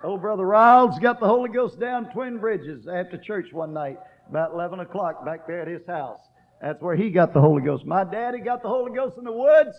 Old 0.04 0.22
Brother 0.22 0.43
Riles 0.43 0.98
got 0.98 1.19
the 1.19 1.28
Holy 1.28 1.50
Ghost 1.50 1.80
down 1.80 2.12
Twin 2.12 2.39
Bridges 2.39 2.88
after 2.88 3.17
church 3.17 3.54
one 3.54 3.74
night, 3.74 4.00
about 4.34 4.52
11 4.52 4.80
o'clock 4.80 5.24
back 5.24 5.46
there 5.46 5.62
at 5.62 5.67
his 5.67 5.86
house. 5.86 6.19
That's 6.60 6.82
where 6.82 6.96
he 6.96 7.12
got 7.12 7.36
the 7.36 7.39
Holy 7.39 7.62
Ghost. 7.62 7.86
My 7.86 8.04
daddy 8.04 8.39
got 8.39 8.63
the 8.63 8.67
Holy 8.67 8.91
Ghost 8.91 9.15
in 9.19 9.26
the 9.26 9.32
woods 9.32 9.76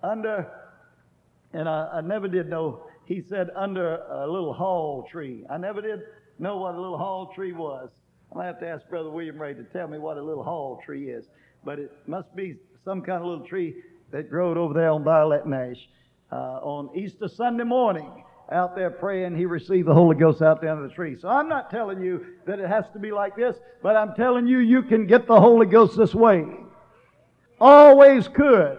under, 0.00 0.48
and 1.52 1.68
I, 1.68 1.94
I 1.94 2.00
never 2.00 2.28
did 2.28 2.48
know, 2.48 2.84
he 3.04 3.20
said 3.20 3.48
under 3.56 3.96
a 3.96 4.30
little 4.30 4.52
hall 4.52 5.08
tree. 5.10 5.44
I 5.50 5.56
never 5.56 5.82
did 5.82 6.02
know 6.38 6.58
what 6.58 6.76
a 6.76 6.80
little 6.80 6.98
hall 6.98 7.32
tree 7.34 7.50
was. 7.50 7.90
I'll 8.32 8.42
have 8.42 8.60
to 8.60 8.68
ask 8.68 8.88
Brother 8.88 9.10
William 9.10 9.42
Ray 9.42 9.54
to 9.54 9.64
tell 9.64 9.88
me 9.88 9.98
what 9.98 10.18
a 10.18 10.22
little 10.22 10.44
hall 10.44 10.80
tree 10.86 11.10
is. 11.10 11.26
But 11.64 11.80
it 11.80 11.90
must 12.06 12.36
be 12.36 12.58
some 12.84 13.02
kind 13.02 13.20
of 13.20 13.28
little 13.28 13.46
tree 13.46 13.74
that 14.12 14.30
growed 14.30 14.56
over 14.56 14.72
there 14.72 14.90
on 14.90 15.02
Violet 15.02 15.48
Nash 15.48 15.88
uh, 16.30 16.60
on 16.62 16.96
Easter 16.96 17.26
Sunday 17.26 17.64
morning 17.64 18.22
out 18.52 18.74
there 18.74 18.90
praying, 18.90 19.36
he 19.36 19.46
received 19.46 19.86
the 19.86 19.94
Holy 19.94 20.16
Ghost 20.16 20.42
out 20.42 20.60
there 20.60 20.72
under 20.72 20.88
the 20.88 20.94
tree. 20.94 21.16
So 21.20 21.28
I'm 21.28 21.48
not 21.48 21.70
telling 21.70 22.00
you 22.00 22.26
that 22.46 22.58
it 22.58 22.68
has 22.68 22.84
to 22.92 22.98
be 22.98 23.12
like 23.12 23.36
this, 23.36 23.56
but 23.82 23.96
I'm 23.96 24.14
telling 24.14 24.46
you 24.46 24.58
you 24.58 24.82
can 24.82 25.06
get 25.06 25.26
the 25.26 25.40
Holy 25.40 25.66
Ghost 25.66 25.96
this 25.96 26.14
way. 26.14 26.44
Always 27.60 28.26
could. 28.28 28.78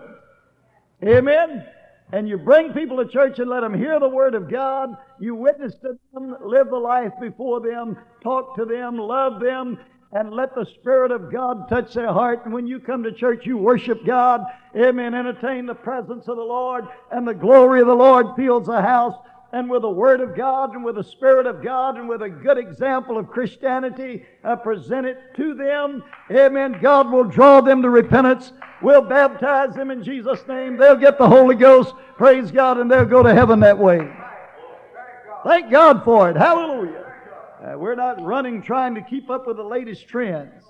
Amen? 1.03 1.65
And 2.12 2.27
you 2.27 2.38
bring 2.38 2.73
people 2.73 2.97
to 2.97 3.07
church 3.10 3.39
and 3.39 3.49
let 3.49 3.62
them 3.62 3.73
hear 3.73 3.99
the 3.99 4.10
Word 4.10 4.36
of 4.36 4.49
God. 4.49 4.97
You 5.19 5.36
witness 5.36 5.75
to 5.75 5.97
them, 6.13 6.36
live 6.43 6.69
the 6.69 6.77
life 6.77 7.13
before 7.21 7.62
them, 7.62 7.97
talk 8.21 8.55
to 8.57 8.65
them, 8.65 8.97
love 8.97 9.39
them, 9.39 9.79
and 10.12 10.34
let 10.34 10.53
the 10.53 10.65
Spirit 10.65 11.12
of 11.12 11.31
God 11.31 11.69
touch 11.69 11.93
their 11.93 12.12
heart. 12.12 12.43
And 12.43 12.53
when 12.53 12.67
you 12.67 12.79
come 12.81 13.03
to 13.03 13.13
church, 13.13 13.45
you 13.45 13.57
worship 13.57 14.05
God. 14.05 14.43
Amen. 14.75 15.15
Entertain 15.15 15.65
the 15.65 15.73
presence 15.73 16.27
of 16.27 16.36
the 16.36 16.43
Lord, 16.43 16.86
and 17.12 17.25
the 17.25 17.34
glory 17.34 17.79
of 17.79 17.88
the 17.88 17.93
Lord 17.93 18.36
fills 18.36 18.67
the 18.67 18.81
house. 18.81 19.15
And 19.54 19.70
with 19.70 19.82
the 19.82 19.90
Word 19.90 20.22
of 20.22 20.36
God, 20.36 20.74
and 20.74 20.84
with 20.84 20.96
the 20.96 21.04
Spirit 21.04 21.46
of 21.46 21.62
God, 21.62 21.98
and 21.98 22.08
with 22.08 22.22
a 22.22 22.30
good 22.30 22.58
example 22.58 23.18
of 23.18 23.30
Christianity, 23.30 24.26
uh, 24.46 24.56
present 24.56 25.06
it 25.06 25.18
to 25.36 25.54
them. 25.54 26.04
Amen. 26.32 26.80
God 26.82 27.12
will 27.12 27.26
draw 27.26 27.60
them 27.60 27.82
to 27.82 27.90
repentance. 27.90 28.54
We'll 28.82 29.02
baptize 29.02 29.76
them 29.76 29.92
in 29.92 30.04
Jesus' 30.04 30.48
name. 30.48 30.78
They'll 30.78 30.96
get 30.96 31.18
the 31.18 31.28
Holy 31.28 31.56
Ghost. 31.56 31.94
Praise 32.16 32.50
God, 32.50 32.78
and 32.78 32.90
they'll 32.90 33.04
go 33.04 33.24
to 33.24 33.34
heaven 33.34 33.60
that 33.60 33.78
way. 33.78 34.10
Thank 35.44 35.70
God 35.70 36.04
for 36.06 36.30
it. 36.30 36.38
Hallelujah. 36.38 37.14
Uh, 37.62 37.78
we're 37.78 37.96
not 37.96 38.24
running 38.24 38.62
trying 38.62 38.96
to 38.96 39.02
keep 39.02 39.30
up 39.30 39.48
with 39.48 39.58
the 39.58 39.64
latest 39.64 40.08
trends. 40.08 40.64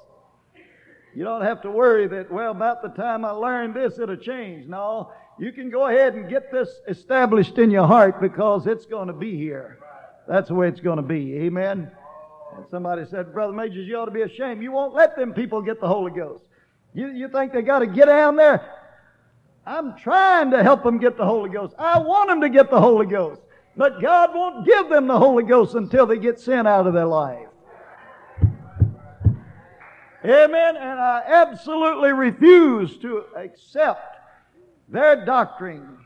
You 1.13 1.23
don't 1.23 1.41
have 1.41 1.61
to 1.63 1.71
worry 1.71 2.07
that, 2.07 2.31
well, 2.31 2.51
about 2.51 2.81
the 2.81 2.89
time 2.89 3.25
I 3.25 3.31
learn 3.31 3.73
this, 3.73 3.99
it'll 3.99 4.15
change. 4.15 4.67
No, 4.67 5.11
you 5.41 5.51
can 5.51 5.71
go 5.71 5.87
ahead 5.87 6.13
and 6.13 6.29
get 6.29 6.51
this 6.51 6.69
established 6.87 7.57
in 7.57 7.71
your 7.71 7.87
heart 7.87 8.21
because 8.21 8.67
it's 8.67 8.85
going 8.85 9.07
to 9.07 9.13
be 9.13 9.35
here. 9.35 9.79
That's 10.27 10.49
the 10.49 10.53
way 10.53 10.67
it's 10.67 10.79
going 10.79 10.97
to 10.97 11.03
be. 11.03 11.33
Amen. 11.37 11.89
And 12.55 12.65
somebody 12.69 13.05
said, 13.05 13.33
Brother 13.33 13.51
Majors, 13.51 13.87
you 13.87 13.97
ought 13.97 14.05
to 14.05 14.11
be 14.11 14.21
ashamed. 14.21 14.61
You 14.61 14.71
won't 14.71 14.93
let 14.93 15.15
them 15.15 15.33
people 15.33 15.63
get 15.63 15.81
the 15.81 15.87
Holy 15.87 16.11
Ghost. 16.11 16.43
You, 16.93 17.07
you 17.07 17.27
think 17.27 17.53
they 17.53 17.63
got 17.63 17.79
to 17.79 17.87
get 17.87 18.05
down 18.05 18.35
there? 18.35 18.63
I'm 19.65 19.97
trying 19.97 20.51
to 20.51 20.61
help 20.61 20.83
them 20.83 20.99
get 20.99 21.17
the 21.17 21.25
Holy 21.25 21.49
Ghost. 21.49 21.73
I 21.79 21.97
want 21.97 22.29
them 22.29 22.41
to 22.41 22.49
get 22.49 22.69
the 22.69 22.79
Holy 22.79 23.07
Ghost. 23.07 23.41
But 23.75 23.99
God 23.99 24.35
won't 24.35 24.63
give 24.63 24.89
them 24.89 25.07
the 25.07 25.17
Holy 25.17 25.43
Ghost 25.43 25.73
until 25.73 26.05
they 26.05 26.19
get 26.19 26.39
sin 26.39 26.67
out 26.67 26.85
of 26.85 26.93
their 26.93 27.07
life. 27.07 27.47
Amen. 30.23 30.75
And 30.77 30.99
I 30.99 31.23
absolutely 31.25 32.11
refuse 32.11 32.99
to 32.99 33.23
accept 33.35 34.10
their 34.91 35.25
doctrine 35.25 35.97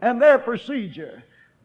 and 0.00 0.20
their 0.20 0.38
procedure. 0.38 1.22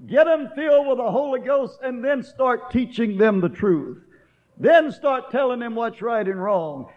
Get 0.08 0.26
them 0.26 0.50
filled 0.56 0.88
with 0.88 0.98
the 0.98 1.10
Holy 1.10 1.40
Ghost 1.40 1.80
and 1.82 2.04
then 2.04 2.22
start 2.22 2.70
teaching 2.70 3.18
them 3.18 3.40
the 3.40 3.50
truth. 3.50 4.04
Then 4.58 4.92
start 4.92 5.32
telling 5.32 5.60
them 5.60 5.76
what's 5.76 6.02
right 6.02 6.28
and 6.28 6.42
wrong. 6.42 6.92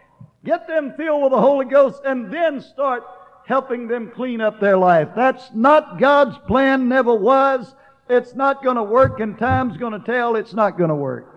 Get 0.44 0.66
them 0.66 0.94
filled 0.96 1.22
with 1.22 1.32
the 1.32 1.40
Holy 1.40 1.64
Ghost 1.64 2.02
and 2.04 2.32
then 2.32 2.60
start 2.60 3.04
helping 3.46 3.88
them 3.88 4.10
clean 4.10 4.40
up 4.40 4.60
their 4.60 4.76
life. 4.76 5.08
That's 5.16 5.50
not 5.54 5.98
God's 5.98 6.36
plan, 6.46 6.88
never 6.88 7.14
was. 7.14 7.74
It's 8.08 8.34
not 8.34 8.62
going 8.62 8.76
to 8.76 8.82
work, 8.82 9.20
and 9.20 9.38
time's 9.38 9.76
going 9.76 9.92
to 9.92 10.04
tell 10.04 10.36
it's 10.36 10.54
not 10.54 10.78
going 10.78 10.88
to 10.88 10.94
work. 10.94 11.34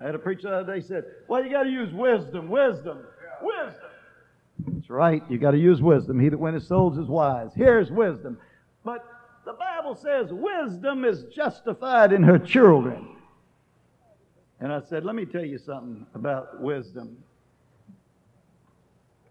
I 0.00 0.06
had 0.06 0.14
a 0.14 0.18
preacher 0.18 0.50
the 0.50 0.56
other 0.56 0.74
day 0.74 0.86
said, 0.86 1.04
Well, 1.28 1.44
you 1.44 1.50
got 1.50 1.64
to 1.64 1.70
use 1.70 1.92
wisdom, 1.92 2.48
wisdom, 2.48 2.98
wisdom. 3.40 3.83
That's 4.58 4.90
right. 4.90 5.22
You 5.28 5.38
got 5.38 5.52
to 5.52 5.58
use 5.58 5.82
wisdom. 5.82 6.20
He 6.20 6.28
that 6.28 6.38
winneth 6.38 6.64
souls 6.64 6.98
is 6.98 7.08
wise. 7.08 7.50
Here's 7.54 7.90
wisdom. 7.90 8.38
But 8.84 9.04
the 9.44 9.52
Bible 9.52 9.94
says 9.94 10.28
wisdom 10.30 11.04
is 11.04 11.24
justified 11.34 12.12
in 12.12 12.22
her 12.22 12.38
children. 12.38 13.08
And 14.60 14.72
I 14.72 14.80
said, 14.80 15.04
Let 15.04 15.14
me 15.14 15.26
tell 15.26 15.44
you 15.44 15.58
something 15.58 16.06
about 16.14 16.60
wisdom. 16.60 17.16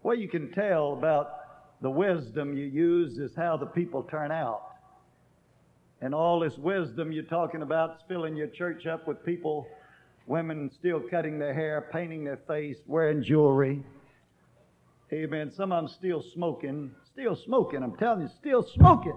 What 0.02 0.18
you 0.18 0.28
can 0.28 0.52
tell 0.52 0.92
about 0.92 1.80
the 1.80 1.90
wisdom 1.90 2.56
you 2.56 2.66
use 2.66 3.18
is 3.18 3.34
how 3.34 3.56
the 3.56 3.66
people 3.66 4.02
turn 4.02 4.30
out. 4.30 4.74
And 6.00 6.14
all 6.14 6.38
this 6.38 6.58
wisdom 6.58 7.10
you're 7.12 7.24
talking 7.24 7.62
about 7.62 7.96
is 7.96 8.02
filling 8.06 8.36
your 8.36 8.48
church 8.48 8.86
up 8.86 9.08
with 9.08 9.24
people, 9.24 9.66
women 10.26 10.70
still 10.70 11.00
cutting 11.00 11.38
their 11.38 11.54
hair, 11.54 11.88
painting 11.92 12.24
their 12.24 12.40
face, 12.46 12.76
wearing 12.86 13.22
jewelry. 13.22 13.82
Amen. 15.14 15.52
Some 15.52 15.70
of 15.70 15.84
them 15.84 15.94
still 15.94 16.24
smoking. 16.34 16.90
Still 17.12 17.36
smoking. 17.36 17.84
I'm 17.84 17.94
telling 17.96 18.22
you, 18.22 18.30
still 18.36 18.64
smoking. 18.64 19.16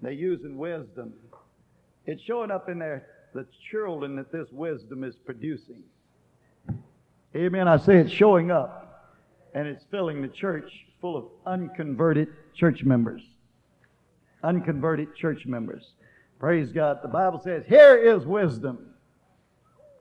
They're 0.00 0.12
using 0.12 0.56
wisdom. 0.56 1.12
It's 2.06 2.22
showing 2.22 2.50
up 2.50 2.70
in 2.70 2.78
their 2.78 3.06
the 3.34 3.46
children 3.70 4.16
that 4.16 4.32
this 4.32 4.48
wisdom 4.52 5.04
is 5.04 5.14
producing. 5.16 5.82
Amen. 7.36 7.68
I 7.68 7.76
say 7.76 7.96
it's 7.96 8.10
showing 8.10 8.50
up, 8.50 9.14
and 9.54 9.66
it's 9.66 9.84
filling 9.90 10.22
the 10.22 10.28
church 10.28 10.70
full 11.00 11.16
of 11.16 11.24
unconverted 11.46 12.28
church 12.54 12.84
members. 12.84 13.22
Unconverted 14.42 15.14
church 15.14 15.44
members. 15.46 15.92
Praise 16.38 16.72
God. 16.72 17.00
The 17.02 17.08
Bible 17.08 17.40
says, 17.42 17.64
Here 17.66 17.96
is 17.96 18.24
wisdom. 18.24 18.94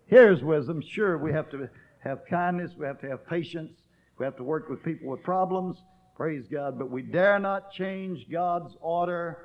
Here's 0.08 0.42
wisdom. 0.42 0.82
Sure, 0.82 1.18
we 1.18 1.32
have 1.32 1.50
to 1.52 1.70
have 2.04 2.20
kindness, 2.30 2.72
we 2.78 2.86
have 2.86 3.00
to 3.02 3.10
have 3.10 3.26
patience, 3.28 3.72
we 4.18 4.26
have 4.26 4.36
to 4.38 4.44
work 4.44 4.70
with 4.70 4.84
people 4.84 5.10
with 5.10 5.24
problems. 5.24 5.78
Praise 6.16 6.46
God. 6.52 6.78
But 6.78 6.92
we 6.92 7.02
dare 7.02 7.40
not 7.40 7.72
change 7.72 8.28
God's 8.32 8.76
order, 8.80 9.38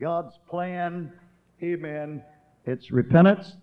God's 0.00 0.34
plan. 0.48 1.12
Amen. 1.62 2.22
It's 2.66 2.90
repentance, 2.90 3.54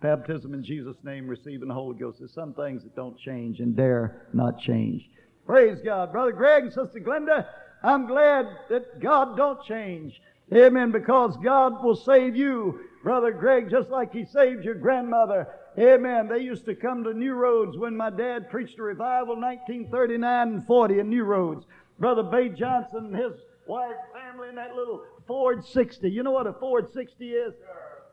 baptism 0.00 0.54
in 0.54 0.64
Jesus' 0.64 0.96
name, 1.04 1.28
receiving 1.28 1.68
the 1.68 1.74
Holy 1.74 1.96
Ghost. 1.96 2.18
There's 2.18 2.34
some 2.34 2.54
things 2.54 2.82
that 2.82 2.96
don't 2.96 3.16
change 3.18 3.60
and 3.60 3.76
dare 3.76 4.26
not 4.32 4.58
change. 4.58 5.08
Praise 5.46 5.78
God. 5.84 6.10
Brother 6.10 6.32
Greg 6.32 6.64
and 6.64 6.72
Sister 6.72 7.00
Glenda, 7.00 7.46
I'm 7.82 8.06
glad 8.06 8.46
that 8.70 9.00
God 9.00 9.36
don't 9.36 9.62
change. 9.64 10.20
Amen. 10.52 10.90
Because 10.90 11.36
God 11.44 11.84
will 11.84 11.96
save 11.96 12.34
you, 12.34 12.80
Brother 13.04 13.30
Greg, 13.30 13.70
just 13.70 13.90
like 13.90 14.12
He 14.12 14.24
saved 14.24 14.64
your 14.64 14.74
grandmother. 14.74 15.46
Amen. 15.78 16.26
They 16.26 16.40
used 16.40 16.64
to 16.64 16.74
come 16.74 17.04
to 17.04 17.14
New 17.14 17.34
Roads 17.34 17.76
when 17.76 17.96
my 17.96 18.10
dad 18.10 18.50
preached 18.50 18.80
a 18.80 18.82
revival 18.82 19.36
1939 19.36 20.48
and 20.48 20.66
40 20.66 20.98
in 20.98 21.08
New 21.08 21.22
Roads. 21.22 21.66
Brother 22.00 22.24
Bay 22.24 22.48
Johnson 22.48 23.06
and 23.06 23.16
his 23.16 23.34
wife, 23.68 23.94
family 24.12 24.48
in 24.48 24.56
that 24.56 24.74
little 24.74 25.04
Ford 25.28 25.64
60. 25.64 26.10
You 26.10 26.24
know 26.24 26.32
what 26.32 26.48
a 26.48 26.52
Ford 26.52 26.92
60 26.92 27.30
is? 27.30 27.54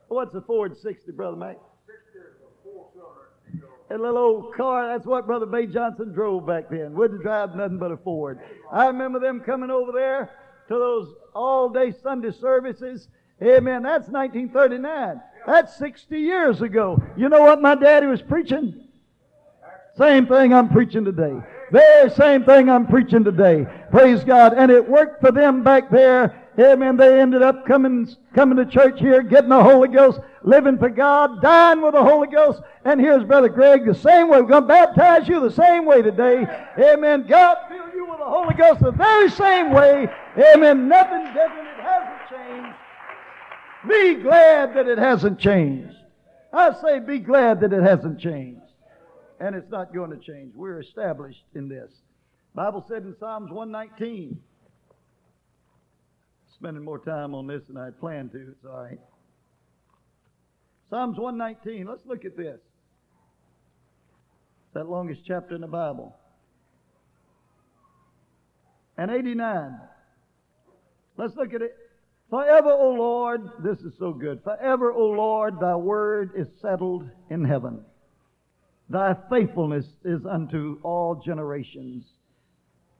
What's 0.09 0.36
a 0.36 0.41
Ford 0.41 0.78
60, 0.78 1.11
Brother 1.13 1.38
Mike? 1.38 1.59
A 3.89 3.97
little 3.97 4.18
old 4.18 4.53
car, 4.55 4.88
that's 4.88 5.07
what 5.07 5.26
Brother 5.26 5.45
Bay 5.47 5.66
Johnson 5.66 6.11
drove 6.11 6.45
back 6.45 6.70
then. 6.70 6.93
Wouldn't 6.93 7.22
drive 7.22 7.55
nothing 7.55 7.80
but 7.80 7.91
a 7.91 7.97
Ford. 7.97 8.39
I 8.72 8.88
remember 8.88 9.20
them 9.20 9.39
coming 9.39 9.72
over 9.72 9.91
there 9.91 10.32
to 10.68 10.74
those 10.74 11.13
all 11.34 11.70
day 11.70 11.91
Sunday 11.91 12.32
services. 12.32 13.07
Amen. 13.41 13.84
That's 13.84 14.07
1939. 14.07 15.22
That's 15.45 15.75
60 15.77 16.17
years 16.17 16.61
ago. 16.61 17.01
You 17.15 17.29
know 17.29 17.41
what 17.41 17.61
my 17.61 17.75
daddy 17.75 18.07
was 18.07 18.21
preaching? 18.21 18.81
Same 19.97 20.27
thing 20.27 20.53
I'm 20.53 20.69
preaching 20.69 21.05
today. 21.05 21.39
Very 21.71 22.09
same 22.11 22.43
thing 22.43 22.69
I'm 22.69 22.85
preaching 22.85 23.23
today. 23.23 23.65
Praise 23.91 24.23
God. 24.23 24.53
And 24.53 24.71
it 24.71 24.87
worked 24.87 25.21
for 25.21 25.31
them 25.31 25.63
back 25.63 25.89
there. 25.89 26.41
Amen. 26.59 26.97
They 26.97 27.19
ended 27.19 27.41
up 27.41 27.65
coming, 27.65 28.07
coming 28.33 28.57
to 28.57 28.65
church 28.65 28.99
here, 28.99 29.21
getting 29.21 29.49
the 29.49 29.63
Holy 29.63 29.87
Ghost, 29.87 30.19
living 30.43 30.77
for 30.77 30.89
God, 30.89 31.41
dying 31.41 31.81
with 31.81 31.93
the 31.93 32.03
Holy 32.03 32.27
Ghost. 32.27 32.61
And 32.83 32.99
here's 32.99 33.23
Brother 33.23 33.49
Greg 33.49 33.85
the 33.85 33.93
same 33.93 34.29
way. 34.29 34.41
We're 34.41 34.47
going 34.47 34.63
to 34.63 34.67
baptize 34.67 35.27
you 35.27 35.41
the 35.41 35.51
same 35.51 35.85
way 35.85 36.01
today. 36.01 36.45
Amen. 36.77 37.25
God 37.27 37.57
fill 37.67 37.93
you 37.93 38.05
with 38.09 38.19
the 38.19 38.25
Holy 38.25 38.53
Ghost 38.55 38.81
the 38.81 38.91
very 38.91 39.29
same 39.29 39.71
way. 39.71 40.07
Amen. 40.37 40.87
Nothing 40.87 41.25
different. 41.33 41.67
It 41.67 41.83
changed. 41.83 42.14
Be 43.88 44.15
glad 44.15 44.73
that 44.75 44.88
it 44.88 44.97
hasn't 44.97 45.39
changed. 45.39 45.95
I 46.51 46.73
say 46.81 46.99
be 46.99 47.19
glad 47.19 47.61
that 47.61 47.73
it 47.73 47.83
hasn't 47.83 48.19
changed 48.19 48.61
and 49.39 49.55
it's 49.55 49.69
not 49.69 49.93
going 49.93 50.11
to 50.11 50.17
change. 50.17 50.53
We're 50.55 50.79
established 50.79 51.43
in 51.53 51.67
this. 51.67 51.91
Bible 52.53 52.86
said 52.88 53.03
in 53.03 53.15
Psalms 53.19 53.51
119, 53.51 54.39
spending 56.55 56.83
more 56.83 56.99
time 56.99 57.36
on 57.36 57.47
this 57.47 57.61
than 57.67 57.77
I 57.77 57.89
planned 57.91 58.31
to, 58.31 58.39
it's 58.39 58.65
all 58.65 58.83
right. 58.83 58.99
Psalms 60.89 61.17
119, 61.17 61.86
let's 61.86 62.05
look 62.05 62.23
at 62.23 62.38
this. 62.38 62.59
That 64.73 64.89
longest 64.89 65.21
chapter 65.25 65.55
in 65.55 65.61
the 65.61 65.67
Bible. 65.67 66.15
And 68.97 69.11
89. 69.11 69.77
Let's 71.17 71.36
look 71.36 71.53
at 71.53 71.61
it. 71.61 71.75
Forever, 72.30 72.71
O 72.71 72.89
Lord, 72.89 73.41
this 73.63 73.80
is 73.80 73.93
so 73.99 74.11
good. 74.11 74.43
Forever, 74.43 74.91
O 74.91 75.05
Lord, 75.05 75.59
thy 75.59 75.76
word 75.76 76.32
is 76.36 76.47
settled 76.61 77.07
in 77.30 77.45
heaven. 77.45 77.82
Thy 78.89 79.15
faithfulness 79.30 79.86
is 80.03 80.26
unto 80.26 80.80
all 80.84 81.15
generations. 81.15 82.05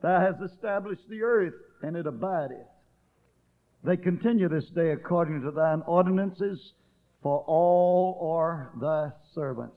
Thou 0.02 0.20
hast 0.20 0.42
established 0.42 1.08
the 1.10 1.24
earth, 1.24 1.54
and 1.82 1.96
it 1.96 2.06
abideth. 2.06 2.68
They 3.84 3.98
continue 3.98 4.50
this 4.50 4.66
day 4.70 4.92
according 4.92 5.42
to 5.42 5.52
thine 5.52 5.82
ordinances, 5.86 6.74
for 7.22 7.44
all 7.48 8.32
are 8.36 8.72
thy 8.80 9.12
servants. 9.34 9.76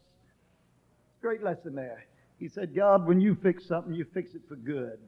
Great 1.20 1.42
lesson 1.42 1.74
there. 1.74 2.04
He 2.38 2.48
said, 2.48 2.74
God, 2.74 3.06
when 3.06 3.20
you 3.20 3.36
fix 3.42 3.66
something, 3.66 3.92
you 3.92 4.06
fix 4.14 4.34
it 4.34 4.42
for 4.48 4.56
good. 4.56 4.98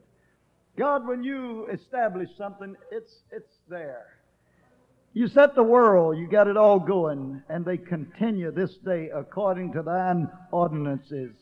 God, 0.76 1.07
when 1.07 1.22
you 1.22 1.66
establish 1.72 2.28
something, 2.36 2.74
it's, 2.91 3.22
it's 3.30 3.59
there. 3.68 4.20
You 5.12 5.26
set 5.26 5.56
the 5.56 5.62
world, 5.62 6.18
you 6.18 6.28
got 6.28 6.46
it 6.46 6.56
all 6.56 6.78
going, 6.78 7.42
and 7.48 7.64
they 7.64 7.76
continue 7.76 8.52
this 8.52 8.76
day 8.76 9.11
according 9.12 9.72
to 9.72 9.82
thine 9.82 10.28
ordinances. 10.52 11.32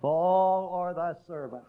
For 0.00 0.10
all 0.10 0.74
are 0.74 0.94
thy 0.94 1.12
servants. 1.26 1.66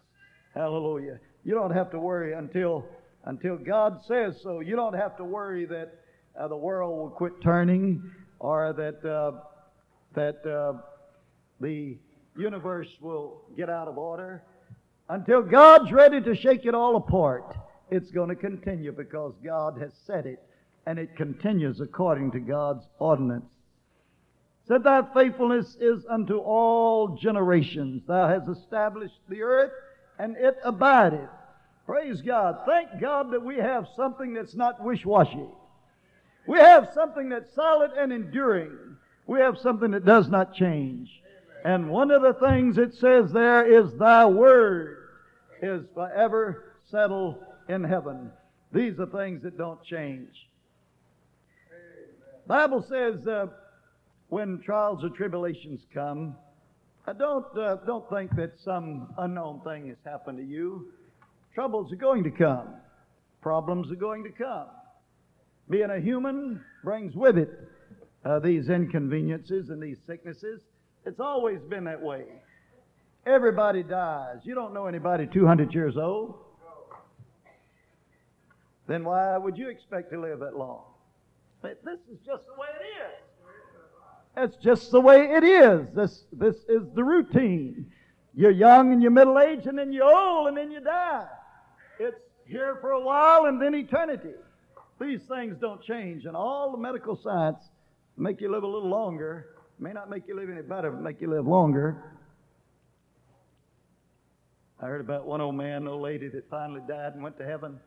Hallelujah. 0.55 1.19
You 1.43 1.55
don't 1.55 1.71
have 1.71 1.91
to 1.91 1.99
worry 1.99 2.33
until 2.33 2.85
until 3.25 3.57
God 3.57 3.99
says 4.07 4.39
so. 4.41 4.61
You 4.61 4.77
don't 4.77 4.93
have 4.93 5.17
to 5.17 5.25
worry 5.25 5.65
that 5.65 5.93
uh, 6.39 6.47
the 6.47 6.55
world 6.55 6.97
will 6.97 7.09
quit 7.09 7.33
turning 7.43 8.09
or 8.39 8.71
that 8.73 9.05
uh, 9.05 9.41
that 10.13 10.45
uh, 10.49 10.79
the 11.59 11.97
universe 12.37 12.87
will 13.01 13.41
get 13.57 13.69
out 13.69 13.89
of 13.89 13.97
order. 13.97 14.41
Until 15.09 15.41
God's 15.41 15.91
ready 15.91 16.21
to 16.21 16.35
shake 16.35 16.65
it 16.65 16.73
all 16.73 16.95
apart, 16.95 17.57
it's 17.89 18.11
going 18.11 18.29
to 18.29 18.35
continue 18.35 18.93
because 18.93 19.33
God 19.43 19.79
has 19.81 19.91
said 20.05 20.25
it 20.25 20.39
and 20.89 20.97
it 20.97 21.15
continues 21.15 21.81
according 21.81 22.31
to 22.31 22.39
God's 22.39 22.83
ordinance. 22.97 23.45
Said 24.67 24.83
thy 24.83 25.03
faithfulness 25.13 25.77
is 25.79 26.03
unto 26.09 26.39
all 26.39 27.09
generations. 27.09 28.01
Thou 28.07 28.27
hast 28.27 28.49
established 28.49 29.19
the 29.29 29.43
earth, 29.43 29.71
and 30.17 30.35
it 30.35 30.57
abideth. 30.65 31.29
Praise 31.85 32.23
God. 32.23 32.61
Thank 32.65 32.99
God 32.99 33.29
that 33.33 33.45
we 33.45 33.57
have 33.57 33.85
something 33.95 34.33
that's 34.33 34.55
not 34.55 34.83
wish-washy. 34.83 35.45
We 36.47 36.57
have 36.57 36.89
something 36.95 37.29
that's 37.29 37.53
solid 37.53 37.91
and 37.95 38.11
enduring. 38.11 38.75
We 39.27 39.41
have 39.41 39.59
something 39.59 39.91
that 39.91 40.05
does 40.05 40.27
not 40.27 40.55
change. 40.55 41.11
And 41.63 41.91
one 41.91 42.09
of 42.09 42.23
the 42.23 42.33
things 42.33 42.79
it 42.79 42.95
says 42.95 43.31
there 43.31 43.63
is 43.63 43.93
thy 43.93 44.25
word 44.25 44.97
is 45.61 45.83
forever 45.93 46.73
settled 46.89 47.35
in 47.67 47.83
heaven. 47.83 48.31
These 48.71 48.99
are 48.99 49.05
things 49.05 49.43
that 49.43 49.55
don't 49.55 49.83
change. 49.83 50.48
Bible 52.49 52.83
says 52.89 53.27
uh, 53.27 53.45
when 54.29 54.59
trials 54.65 55.03
or 55.03 55.09
tribulations 55.09 55.81
come, 55.93 56.35
I 57.05 57.13
don't 57.13 57.45
uh, 57.55 57.75
don't 57.85 58.09
think 58.09 58.35
that 58.37 58.53
some 58.65 59.13
unknown 59.19 59.61
thing 59.63 59.87
has 59.89 59.97
happened 60.03 60.39
to 60.39 60.43
you. 60.43 60.87
Troubles 61.53 61.93
are 61.93 61.95
going 61.95 62.23
to 62.23 62.31
come. 62.31 62.69
Problems 63.43 63.91
are 63.91 63.95
going 63.95 64.23
to 64.23 64.31
come. 64.31 64.65
Being 65.69 65.91
a 65.91 65.99
human 65.99 66.59
brings 66.83 67.13
with 67.13 67.37
it 67.37 67.51
uh, 68.25 68.39
these 68.39 68.67
inconveniences 68.69 69.69
and 69.69 69.79
these 69.79 69.99
sicknesses. 70.07 70.61
It's 71.05 71.19
always 71.19 71.59
been 71.69 71.83
that 71.83 72.01
way. 72.01 72.23
Everybody 73.27 73.83
dies. 73.83 74.37
You 74.41 74.55
don't 74.55 74.73
know 74.73 74.87
anybody 74.87 75.27
200 75.31 75.71
years 75.71 75.97
old. 75.97 76.33
Then 78.87 79.03
why 79.03 79.37
would 79.37 79.55
you 79.55 79.69
expect 79.69 80.11
to 80.13 80.19
live 80.19 80.39
that 80.39 80.57
long? 80.57 80.81
But 81.61 81.83
this 81.83 81.99
is 82.11 82.19
just 82.25 82.43
the 82.45 82.53
way 82.59 82.67
it 82.79 82.85
is. 82.85 83.19
That's 84.35 84.55
just 84.63 84.91
the 84.91 85.01
way 85.01 85.31
it 85.31 85.43
is. 85.43 85.87
This, 85.93 86.23
this 86.31 86.55
is 86.69 86.83
the 86.95 87.03
routine. 87.03 87.91
You're 88.33 88.51
young 88.51 88.93
and 88.93 89.01
you're 89.01 89.11
middle 89.11 89.39
aged 89.39 89.67
and 89.67 89.77
then 89.77 89.91
you're 89.91 90.05
old 90.05 90.47
and 90.47 90.55
then 90.55 90.71
you 90.71 90.79
die. 90.79 91.25
It's 91.99 92.15
here 92.45 92.77
for 92.79 92.91
a 92.91 93.01
while 93.01 93.45
and 93.45 93.61
then 93.61 93.75
eternity. 93.75 94.33
These 94.99 95.21
things 95.23 95.55
don't 95.61 95.81
change, 95.81 96.25
and 96.25 96.35
all 96.35 96.71
the 96.71 96.77
medical 96.77 97.15
science 97.15 97.69
make 98.17 98.41
you 98.41 98.51
live 98.51 98.63
a 98.63 98.67
little 98.67 98.89
longer. 98.89 99.55
May 99.79 99.93
not 99.93 100.09
make 100.09 100.27
you 100.27 100.35
live 100.35 100.49
any 100.49 100.61
better, 100.61 100.91
but 100.91 101.01
make 101.01 101.21
you 101.21 101.29
live 101.29 101.47
longer. 101.47 102.03
I 104.81 104.87
heard 104.87 104.99
about 104.99 105.25
one 105.25 105.39
old 105.39 105.55
man, 105.55 105.87
old 105.87 106.01
lady 106.01 106.27
that 106.29 106.49
finally 106.49 106.81
died 106.87 107.13
and 107.13 107.23
went 107.23 107.37
to 107.37 107.45
heaven. 107.45 107.79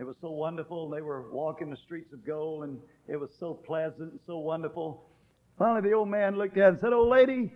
It 0.00 0.06
was 0.06 0.16
so 0.22 0.30
wonderful. 0.30 0.88
They 0.88 1.02
were 1.02 1.30
walking 1.30 1.68
the 1.68 1.76
streets 1.76 2.10
of 2.14 2.24
gold, 2.24 2.64
and 2.64 2.78
it 3.06 3.20
was 3.20 3.28
so 3.38 3.52
pleasant 3.52 4.12
and 4.12 4.20
so 4.26 4.38
wonderful. 4.38 5.04
Finally, 5.58 5.90
the 5.90 5.92
old 5.92 6.08
man 6.08 6.38
looked 6.38 6.56
at 6.56 6.64
it 6.64 6.68
and 6.68 6.80
said, 6.80 6.94
Old 6.94 7.10
lady, 7.10 7.52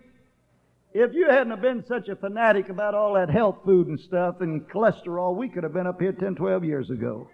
if 0.93 1.11
you 1.15 1.27
hadn't 1.27 1.49
have 1.49 1.61
been 1.63 1.83
such 1.87 2.07
a 2.07 2.15
fanatic 2.15 2.69
about 2.69 2.93
all 2.93 3.15
that 3.15 3.31
health 3.31 3.57
food 3.65 3.87
and 3.87 3.99
stuff 3.99 4.41
and 4.41 4.61
cholesterol, 4.69 5.35
we 5.35 5.49
could 5.49 5.63
have 5.63 5.73
been 5.73 5.87
up 5.87 5.99
here 5.99 6.11
10, 6.11 6.35
12 6.35 6.63
years 6.63 6.91
ago. 6.91 7.27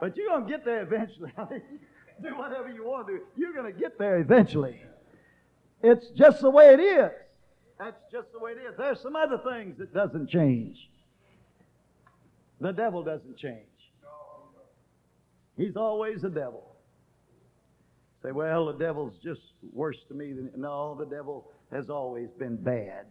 But 0.00 0.16
you're 0.16 0.30
going 0.30 0.46
to 0.46 0.50
get 0.50 0.64
there 0.64 0.82
eventually. 0.82 1.30
do 2.20 2.36
whatever 2.36 2.68
you 2.68 2.84
want 2.84 3.06
to 3.06 3.12
do. 3.12 3.20
You're 3.36 3.52
going 3.52 3.72
to 3.72 3.78
get 3.78 3.96
there 3.96 4.18
eventually. 4.18 4.82
It's 5.84 6.08
just 6.18 6.40
the 6.40 6.50
way 6.50 6.74
it 6.74 6.80
is. 6.80 7.12
That's 7.78 8.02
just 8.10 8.32
the 8.32 8.40
way 8.40 8.52
it 8.52 8.58
is. 8.58 8.74
There's 8.76 9.00
some 9.00 9.14
other 9.14 9.38
things 9.48 9.78
that 9.78 9.94
doesn't 9.94 10.30
change. 10.30 10.88
The 12.62 12.72
devil 12.72 13.02
doesn't 13.02 13.36
change. 13.36 13.66
He's 15.56 15.76
always 15.76 16.22
the 16.22 16.30
devil. 16.30 16.76
Say, 18.22 18.30
well, 18.30 18.66
the 18.66 18.74
devil's 18.74 19.14
just 19.22 19.40
worse 19.72 19.96
to 20.06 20.14
me 20.14 20.32
than 20.32 20.48
no, 20.56 20.94
the 20.94 21.04
devil 21.04 21.50
has 21.72 21.90
always 21.90 22.28
been 22.38 22.56
bad. 22.56 23.06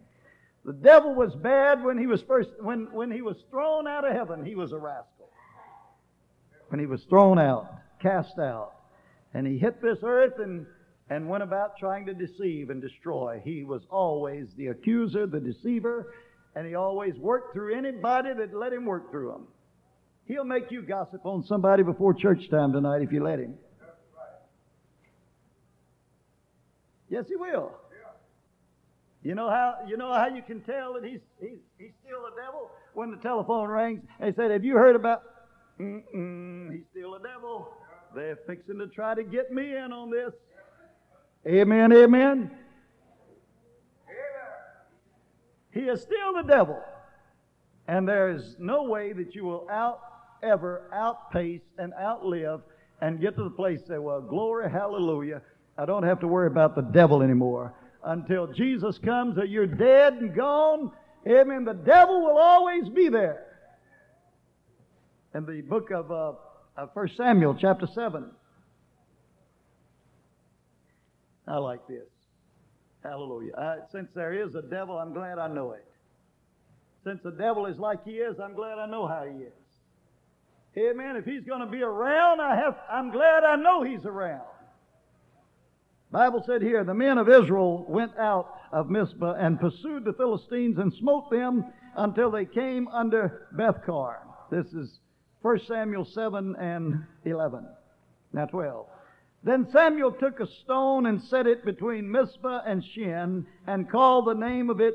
The 0.64 0.72
devil 0.72 1.14
was 1.14 1.34
bad 1.34 1.84
when 1.84 1.98
he 1.98 2.06
was 2.06 2.22
first 2.22 2.48
when, 2.60 2.88
when 2.92 3.10
he 3.10 3.20
was 3.20 3.36
thrown 3.50 3.86
out 3.86 4.06
of 4.06 4.14
heaven, 4.14 4.42
he 4.42 4.54
was 4.54 4.72
a 4.72 4.78
rascal. 4.78 5.28
When 6.68 6.80
he 6.80 6.86
was 6.86 7.02
thrown 7.10 7.38
out, 7.38 7.66
cast 8.00 8.38
out, 8.38 8.72
and 9.34 9.46
he 9.46 9.58
hit 9.58 9.82
this 9.82 9.98
earth 10.02 10.38
and 10.38 10.64
and 11.10 11.28
went 11.28 11.42
about 11.42 11.76
trying 11.76 12.06
to 12.06 12.14
deceive 12.14 12.70
and 12.70 12.80
destroy. 12.80 13.42
He 13.44 13.64
was 13.64 13.82
always 13.90 14.46
the 14.56 14.68
accuser, 14.68 15.26
the 15.26 15.40
deceiver, 15.40 16.14
and 16.54 16.66
he 16.66 16.74
always 16.74 17.14
worked 17.16 17.54
through 17.54 17.74
anybody 17.74 18.30
that 18.34 18.54
let 18.54 18.72
him 18.72 18.84
work 18.84 19.10
through 19.10 19.30
them. 19.32 19.46
He'll 20.26 20.44
make 20.44 20.70
you 20.70 20.82
gossip 20.82 21.24
on 21.24 21.44
somebody 21.44 21.82
before 21.82 22.14
church 22.14 22.48
time 22.50 22.72
tonight 22.72 23.02
if 23.02 23.12
you 23.12 23.22
let 23.22 23.38
him. 23.38 23.54
Yes, 27.08 27.24
he 27.28 27.36
will. 27.36 27.72
You 29.22 29.34
know 29.34 29.48
how 29.48 29.76
you 29.86 29.96
know 29.96 30.12
how 30.12 30.26
you 30.26 30.42
can 30.42 30.62
tell 30.62 30.94
that 30.94 31.04
he's 31.04 31.20
he's 31.40 31.58
he's 31.78 31.92
still 32.04 32.22
the 32.22 32.40
devil 32.42 32.70
when 32.94 33.10
the 33.10 33.18
telephone 33.18 33.68
rings. 33.68 34.00
They 34.18 34.32
said, 34.32 34.50
"Have 34.50 34.64
you 34.64 34.76
heard 34.76 34.96
about?" 34.96 35.22
Mm-mm, 35.78 36.72
he's 36.72 36.84
still 36.90 37.14
a 37.14 37.22
devil. 37.22 37.72
They're 38.14 38.38
fixing 38.46 38.78
to 38.78 38.88
try 38.88 39.14
to 39.14 39.22
get 39.22 39.52
me 39.52 39.76
in 39.76 39.92
on 39.92 40.10
this. 40.10 40.32
Amen, 41.46 41.92
amen. 41.92 42.50
He 45.72 45.80
is 45.80 46.02
still 46.02 46.34
the 46.34 46.42
devil. 46.42 46.80
And 47.88 48.06
there 48.06 48.30
is 48.30 48.56
no 48.58 48.84
way 48.84 49.12
that 49.12 49.34
you 49.34 49.44
will 49.44 49.66
out 49.70 50.00
ever 50.42 50.88
outpace 50.92 51.62
and 51.78 51.92
outlive 52.00 52.60
and 53.00 53.20
get 53.20 53.36
to 53.36 53.44
the 53.44 53.50
place 53.50 53.80
say, 53.86 53.98
well, 53.98 54.20
glory, 54.20 54.70
hallelujah. 54.70 55.42
I 55.76 55.86
don't 55.86 56.02
have 56.02 56.20
to 56.20 56.28
worry 56.28 56.46
about 56.46 56.76
the 56.76 56.82
devil 56.82 57.22
anymore. 57.22 57.74
Until 58.04 58.46
Jesus 58.46 58.98
comes 58.98 59.38
or 59.38 59.44
you're 59.44 59.66
dead 59.66 60.14
and 60.14 60.34
gone, 60.34 60.92
amen, 61.26 61.64
the 61.64 61.74
devil 61.74 62.20
will 62.20 62.38
always 62.38 62.88
be 62.88 63.08
there. 63.08 63.46
In 65.34 65.46
the 65.46 65.62
book 65.62 65.90
of, 65.90 66.12
uh, 66.12 66.32
of 66.76 66.90
1 66.92 67.10
Samuel, 67.16 67.56
chapter 67.58 67.86
7, 67.86 68.30
I 71.48 71.56
like 71.56 71.86
this. 71.88 72.11
Hallelujah. 73.02 73.52
I, 73.56 73.76
since 73.90 74.08
there 74.14 74.32
is 74.32 74.54
a 74.54 74.62
devil, 74.62 74.98
I'm 74.98 75.12
glad 75.12 75.38
I 75.38 75.48
know 75.48 75.72
it. 75.72 75.84
Since 77.04 77.20
the 77.22 77.32
devil 77.32 77.66
is 77.66 77.78
like 77.78 78.04
he 78.04 78.12
is, 78.12 78.38
I'm 78.38 78.54
glad 78.54 78.78
I 78.78 78.86
know 78.86 79.06
how 79.06 79.24
he 79.24 79.44
is. 79.44 79.52
Amen. 80.78 81.16
If 81.16 81.24
he's 81.24 81.44
going 81.44 81.60
to 81.60 81.66
be 81.66 81.82
around, 81.82 82.40
I 82.40 82.56
have, 82.56 82.76
I'm 82.90 83.10
glad 83.10 83.44
I 83.44 83.56
know 83.56 83.82
he's 83.82 84.06
around. 84.06 84.42
Bible 86.12 86.42
said 86.46 86.62
here, 86.62 86.84
the 86.84 86.94
men 86.94 87.18
of 87.18 87.28
Israel 87.28 87.84
went 87.88 88.16
out 88.18 88.54
of 88.70 88.90
Mizpah 88.90 89.34
and 89.34 89.58
pursued 89.58 90.04
the 90.04 90.12
Philistines 90.12 90.78
and 90.78 90.92
smote 90.94 91.30
them 91.30 91.64
until 91.96 92.30
they 92.30 92.44
came 92.44 92.86
under 92.88 93.48
Bethcar. 93.56 94.18
This 94.50 94.66
is 94.74 95.00
1 95.40 95.60
Samuel 95.66 96.04
7 96.04 96.54
and 96.56 97.04
11. 97.24 97.66
Now 98.32 98.46
12. 98.46 98.86
Then 99.44 99.66
Samuel 99.72 100.12
took 100.12 100.40
a 100.40 100.46
stone 100.46 101.06
and 101.06 101.20
set 101.22 101.46
it 101.46 101.64
between 101.64 102.10
Mizpah 102.10 102.62
and 102.64 102.84
Shen, 102.84 103.46
and 103.66 103.90
called 103.90 104.26
the 104.26 104.34
name 104.34 104.70
of 104.70 104.80
it 104.80 104.94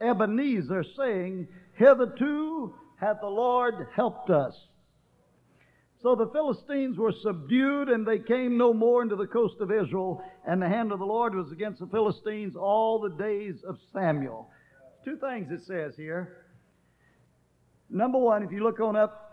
Ebenezer, 0.00 0.84
saying, 0.96 1.48
Hitherto 1.74 2.74
hath 2.96 3.20
the 3.20 3.28
Lord 3.28 3.88
helped 3.94 4.30
us. 4.30 4.54
So 6.02 6.14
the 6.14 6.28
Philistines 6.28 6.98
were 6.98 7.12
subdued, 7.22 7.88
and 7.88 8.06
they 8.06 8.18
came 8.18 8.58
no 8.58 8.74
more 8.74 9.02
into 9.02 9.16
the 9.16 9.26
coast 9.26 9.56
of 9.60 9.72
Israel, 9.72 10.22
and 10.46 10.60
the 10.60 10.68
hand 10.68 10.92
of 10.92 10.98
the 10.98 11.06
Lord 11.06 11.34
was 11.34 11.50
against 11.50 11.80
the 11.80 11.86
Philistines 11.86 12.54
all 12.54 13.00
the 13.00 13.10
days 13.10 13.64
of 13.66 13.78
Samuel. 13.92 14.50
Two 15.04 15.16
things 15.16 15.50
it 15.50 15.64
says 15.64 15.96
here. 15.96 16.44
Number 17.88 18.18
one, 18.18 18.42
if 18.42 18.52
you 18.52 18.62
look 18.62 18.78
on 18.78 18.94
up 18.94 19.25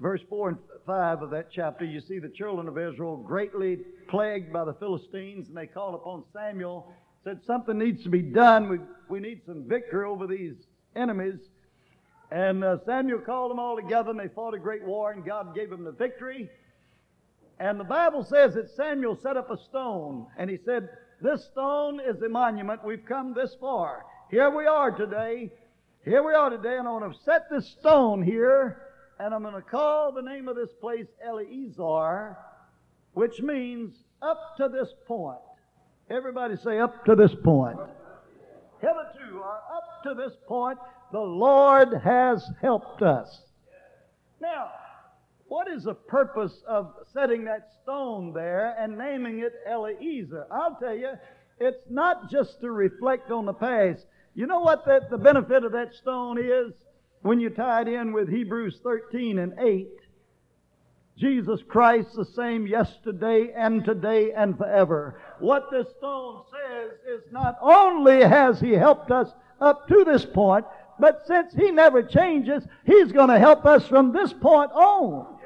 verse 0.00 0.20
4 0.28 0.48
and 0.50 0.58
5 0.86 1.22
of 1.22 1.30
that 1.30 1.48
chapter, 1.50 1.84
you 1.84 2.00
see 2.00 2.18
the 2.18 2.28
children 2.28 2.68
of 2.68 2.78
Israel 2.78 3.16
greatly 3.16 3.78
plagued 4.08 4.52
by 4.52 4.64
the 4.64 4.74
Philistines, 4.74 5.48
and 5.48 5.56
they 5.56 5.66
called 5.66 5.94
upon 5.94 6.24
Samuel, 6.32 6.92
said, 7.22 7.40
Something 7.46 7.78
needs 7.78 8.02
to 8.04 8.10
be 8.10 8.22
done. 8.22 8.68
We, 8.68 8.78
we 9.08 9.20
need 9.20 9.42
some 9.46 9.64
victory 9.66 10.06
over 10.06 10.26
these 10.26 10.54
enemies. 10.94 11.40
And 12.30 12.64
uh, 12.64 12.78
Samuel 12.84 13.20
called 13.20 13.50
them 13.50 13.58
all 13.58 13.76
together, 13.76 14.10
and 14.10 14.18
they 14.18 14.28
fought 14.28 14.54
a 14.54 14.58
great 14.58 14.84
war, 14.84 15.12
and 15.12 15.24
God 15.24 15.54
gave 15.54 15.70
them 15.70 15.84
the 15.84 15.92
victory. 15.92 16.50
And 17.60 17.78
the 17.78 17.84
Bible 17.84 18.24
says 18.24 18.54
that 18.54 18.70
Samuel 18.70 19.18
set 19.22 19.36
up 19.36 19.50
a 19.50 19.56
stone, 19.56 20.26
and 20.36 20.50
he 20.50 20.58
said, 20.64 20.88
This 21.20 21.44
stone 21.52 22.00
is 22.00 22.20
a 22.22 22.28
monument. 22.28 22.84
We've 22.84 23.04
come 23.06 23.34
this 23.34 23.54
far. 23.60 24.04
Here 24.30 24.50
we 24.50 24.66
are 24.66 24.90
today. 24.90 25.52
Here 26.04 26.22
we 26.22 26.34
are 26.34 26.50
today, 26.50 26.76
and 26.76 26.88
I 26.88 26.90
want 26.90 27.14
to 27.14 27.22
set 27.22 27.48
this 27.50 27.68
stone 27.80 28.22
here 28.22 28.83
and 29.18 29.34
I'm 29.34 29.42
going 29.42 29.54
to 29.54 29.62
call 29.62 30.12
the 30.12 30.22
name 30.22 30.48
of 30.48 30.56
this 30.56 30.72
place 30.80 31.06
Eleazar, 31.24 32.36
which 33.12 33.40
means 33.40 33.94
up 34.22 34.56
to 34.56 34.68
this 34.68 34.88
point. 35.06 35.38
Everybody 36.10 36.56
say 36.56 36.78
up 36.80 37.04
to 37.06 37.14
this 37.14 37.34
point. 37.42 37.78
Hitherto, 38.80 39.38
or 39.38 39.60
up 39.72 40.02
to 40.02 40.14
this 40.14 40.36
point, 40.46 40.78
the 41.12 41.20
Lord 41.20 41.88
has 42.02 42.50
helped 42.60 43.02
us. 43.02 43.42
Now, 44.40 44.68
what 45.46 45.68
is 45.68 45.84
the 45.84 45.94
purpose 45.94 46.62
of 46.66 46.92
setting 47.12 47.44
that 47.44 47.68
stone 47.82 48.32
there 48.32 48.74
and 48.78 48.98
naming 48.98 49.38
it 49.40 49.52
Eleazar? 49.66 50.46
I'll 50.50 50.76
tell 50.76 50.96
you, 50.96 51.12
it's 51.60 51.84
not 51.88 52.30
just 52.30 52.60
to 52.60 52.70
reflect 52.70 53.30
on 53.30 53.46
the 53.46 53.54
past. 53.54 54.06
You 54.34 54.46
know 54.46 54.60
what 54.60 54.84
that, 54.86 55.10
the 55.10 55.18
benefit 55.18 55.64
of 55.64 55.72
that 55.72 55.94
stone 55.94 56.38
is? 56.38 56.72
When 57.24 57.40
you 57.40 57.48
tie 57.48 57.80
it 57.80 57.88
in 57.88 58.12
with 58.12 58.28
Hebrews 58.28 58.80
13 58.82 59.38
and 59.38 59.54
8, 59.58 59.88
Jesus 61.16 61.60
Christ 61.66 62.14
the 62.14 62.24
same 62.26 62.66
yesterday 62.66 63.50
and 63.56 63.82
today 63.82 64.32
and 64.32 64.58
forever. 64.58 65.18
What 65.38 65.70
this 65.70 65.86
stone 65.96 66.42
says 66.52 66.90
is 67.08 67.22
not 67.32 67.56
only 67.62 68.22
has 68.22 68.60
He 68.60 68.72
helped 68.72 69.10
us 69.10 69.32
up 69.58 69.88
to 69.88 70.04
this 70.04 70.26
point, 70.26 70.66
but 71.00 71.26
since 71.26 71.54
He 71.54 71.70
never 71.70 72.02
changes, 72.02 72.62
He's 72.84 73.10
going 73.10 73.30
to 73.30 73.38
help 73.38 73.64
us 73.64 73.88
from 73.88 74.12
this 74.12 74.34
point 74.34 74.72
on. 74.72 75.38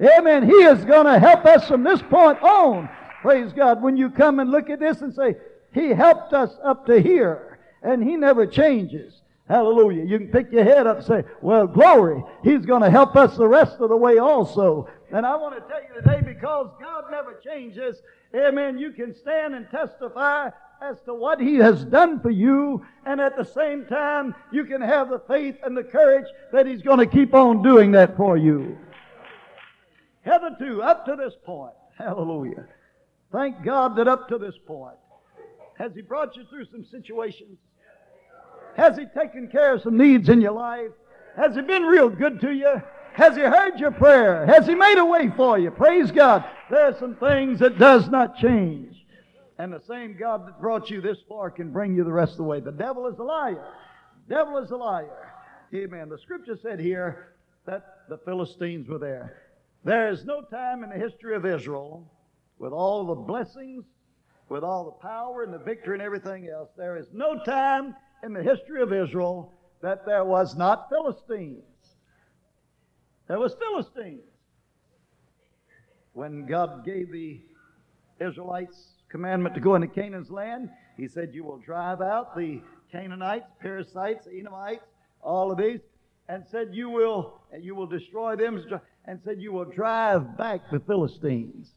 Amen. 0.00 0.48
He 0.48 0.62
is 0.62 0.84
going 0.84 1.06
to 1.06 1.18
help 1.18 1.44
us 1.44 1.66
from 1.66 1.82
this 1.82 2.02
point 2.02 2.40
on. 2.40 2.88
Praise 3.20 3.52
God. 3.52 3.82
When 3.82 3.96
you 3.96 4.10
come 4.10 4.38
and 4.38 4.52
look 4.52 4.70
at 4.70 4.78
this 4.78 5.00
and 5.00 5.12
say, 5.12 5.34
He 5.74 5.88
helped 5.88 6.34
us 6.34 6.52
up 6.62 6.86
to 6.86 7.02
here, 7.02 7.58
and 7.82 8.00
He 8.00 8.16
never 8.16 8.46
changes. 8.46 9.20
Hallelujah. 9.50 10.04
You 10.04 10.16
can 10.18 10.28
pick 10.28 10.52
your 10.52 10.62
head 10.62 10.86
up 10.86 10.98
and 10.98 11.06
say, 11.06 11.24
well, 11.42 11.66
glory. 11.66 12.22
He's 12.44 12.64
going 12.64 12.82
to 12.82 12.90
help 12.90 13.16
us 13.16 13.36
the 13.36 13.48
rest 13.48 13.80
of 13.80 13.88
the 13.88 13.96
way 13.96 14.18
also. 14.18 14.88
And 15.10 15.26
I 15.26 15.34
want 15.34 15.56
to 15.56 15.60
tell 15.68 15.82
you 15.82 16.00
today, 16.00 16.22
because 16.24 16.70
God 16.80 17.06
never 17.10 17.34
changes, 17.44 18.00
amen, 18.32 18.78
you 18.78 18.92
can 18.92 19.12
stand 19.12 19.56
and 19.56 19.68
testify 19.68 20.50
as 20.80 21.00
to 21.00 21.14
what 21.14 21.40
He 21.40 21.56
has 21.56 21.84
done 21.84 22.20
for 22.20 22.30
you, 22.30 22.86
and 23.04 23.20
at 23.20 23.36
the 23.36 23.44
same 23.44 23.86
time, 23.86 24.36
you 24.52 24.66
can 24.66 24.80
have 24.80 25.10
the 25.10 25.18
faith 25.26 25.56
and 25.64 25.76
the 25.76 25.82
courage 25.82 26.28
that 26.52 26.64
He's 26.64 26.82
going 26.82 27.00
to 27.00 27.06
keep 27.06 27.34
on 27.34 27.60
doing 27.60 27.90
that 27.90 28.16
for 28.16 28.36
you. 28.36 28.78
Hitherto, 30.22 30.80
up 30.80 31.04
to 31.06 31.16
this 31.16 31.34
point, 31.44 31.74
hallelujah. 31.98 32.68
Thank 33.32 33.64
God 33.64 33.96
that 33.96 34.06
up 34.06 34.28
to 34.28 34.38
this 34.38 34.54
point, 34.64 34.96
has 35.76 35.92
He 35.92 36.02
brought 36.02 36.36
you 36.36 36.44
through 36.48 36.66
some 36.66 36.84
situations 36.84 37.58
has 38.76 38.96
He 38.96 39.06
taken 39.06 39.48
care 39.48 39.74
of 39.74 39.82
some 39.82 39.96
needs 39.96 40.28
in 40.28 40.40
your 40.40 40.52
life? 40.52 40.90
Has 41.36 41.54
He 41.54 41.62
been 41.62 41.82
real 41.82 42.08
good 42.08 42.40
to 42.40 42.52
you? 42.52 42.82
Has 43.14 43.36
He 43.36 43.42
heard 43.42 43.78
your 43.78 43.90
prayer? 43.90 44.46
Has 44.46 44.66
He 44.66 44.74
made 44.74 44.98
a 44.98 45.04
way 45.04 45.30
for 45.36 45.58
you? 45.58 45.70
Praise 45.70 46.10
God. 46.10 46.44
There 46.70 46.86
are 46.86 46.98
some 46.98 47.16
things 47.16 47.58
that 47.60 47.78
does 47.78 48.08
not 48.08 48.36
change. 48.36 48.96
And 49.58 49.72
the 49.72 49.80
same 49.80 50.16
God 50.18 50.46
that 50.46 50.60
brought 50.60 50.88
you 50.88 51.00
this 51.00 51.18
far 51.28 51.50
can 51.50 51.70
bring 51.70 51.94
you 51.94 52.04
the 52.04 52.12
rest 52.12 52.32
of 52.32 52.38
the 52.38 52.44
way. 52.44 52.60
The 52.60 52.72
devil 52.72 53.06
is 53.06 53.18
a 53.18 53.22
liar. 53.22 53.64
The 54.28 54.34
devil 54.34 54.58
is 54.58 54.70
a 54.70 54.76
liar. 54.76 55.32
Amen. 55.74 56.08
The 56.08 56.18
scripture 56.18 56.58
said 56.62 56.80
here, 56.80 57.30
that 57.66 58.08
the 58.08 58.18
Philistines 58.18 58.88
were 58.88 58.98
there. 58.98 59.36
There 59.84 60.10
is 60.10 60.24
no 60.24 60.42
time 60.42 60.82
in 60.84 60.90
the 60.90 60.96
history 60.96 61.34
of 61.34 61.46
Israel, 61.46 62.10
with 62.58 62.72
all 62.72 63.06
the 63.06 63.14
blessings, 63.14 63.84
with 64.48 64.64
all 64.64 64.84
the 64.84 65.08
power 65.08 65.42
and 65.42 65.54
the 65.54 65.58
victory 65.58 65.94
and 65.94 66.02
everything 66.02 66.48
else, 66.48 66.70
there 66.76 66.96
is 66.96 67.06
no 67.12 67.42
time 67.44 67.94
in 68.22 68.32
the 68.32 68.42
history 68.42 68.82
of 68.82 68.92
Israel 68.92 69.52
that 69.82 70.04
there 70.06 70.24
was 70.24 70.56
not 70.56 70.88
Philistines. 70.88 71.64
There 73.28 73.38
was 73.38 73.54
Philistines. 73.54 74.22
When 76.12 76.46
God 76.46 76.84
gave 76.84 77.12
the 77.12 77.40
Israelites 78.20 78.94
commandment 79.08 79.54
to 79.54 79.60
go 79.60 79.74
into 79.74 79.86
Canaan's 79.86 80.30
land, 80.30 80.68
he 80.96 81.08
said, 81.08 81.30
You 81.32 81.44
will 81.44 81.58
drive 81.58 82.00
out 82.00 82.36
the 82.36 82.60
Canaanites, 82.90 83.46
Perizzites, 83.60 84.26
Edomites, 84.26 84.84
all 85.22 85.50
of 85.50 85.58
these, 85.58 85.80
and 86.28 86.44
said, 86.50 86.70
You 86.72 86.90
will 86.90 87.40
you 87.58 87.74
will 87.74 87.86
destroy 87.86 88.36
them, 88.36 88.62
and 89.06 89.20
said, 89.24 89.40
You 89.40 89.52
will 89.52 89.64
drive 89.64 90.36
back 90.36 90.70
the 90.70 90.80
Philistines. 90.80 91.72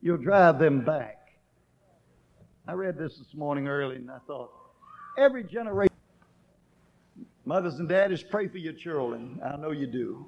You'll 0.00 0.18
drive 0.18 0.58
them 0.58 0.84
back. 0.84 1.16
I 2.66 2.72
read 2.72 2.98
this 2.98 3.16
this 3.16 3.34
morning 3.34 3.66
early, 3.66 3.96
and 3.96 4.10
I 4.10 4.18
thought, 4.26 4.50
every 5.18 5.44
generation, 5.44 5.94
mothers 7.44 7.78
and 7.78 7.88
daddies, 7.88 8.22
pray 8.22 8.48
for 8.48 8.58
your 8.58 8.72
children. 8.72 9.40
I 9.44 9.56
know 9.56 9.72
you 9.72 9.86
do. 9.86 10.26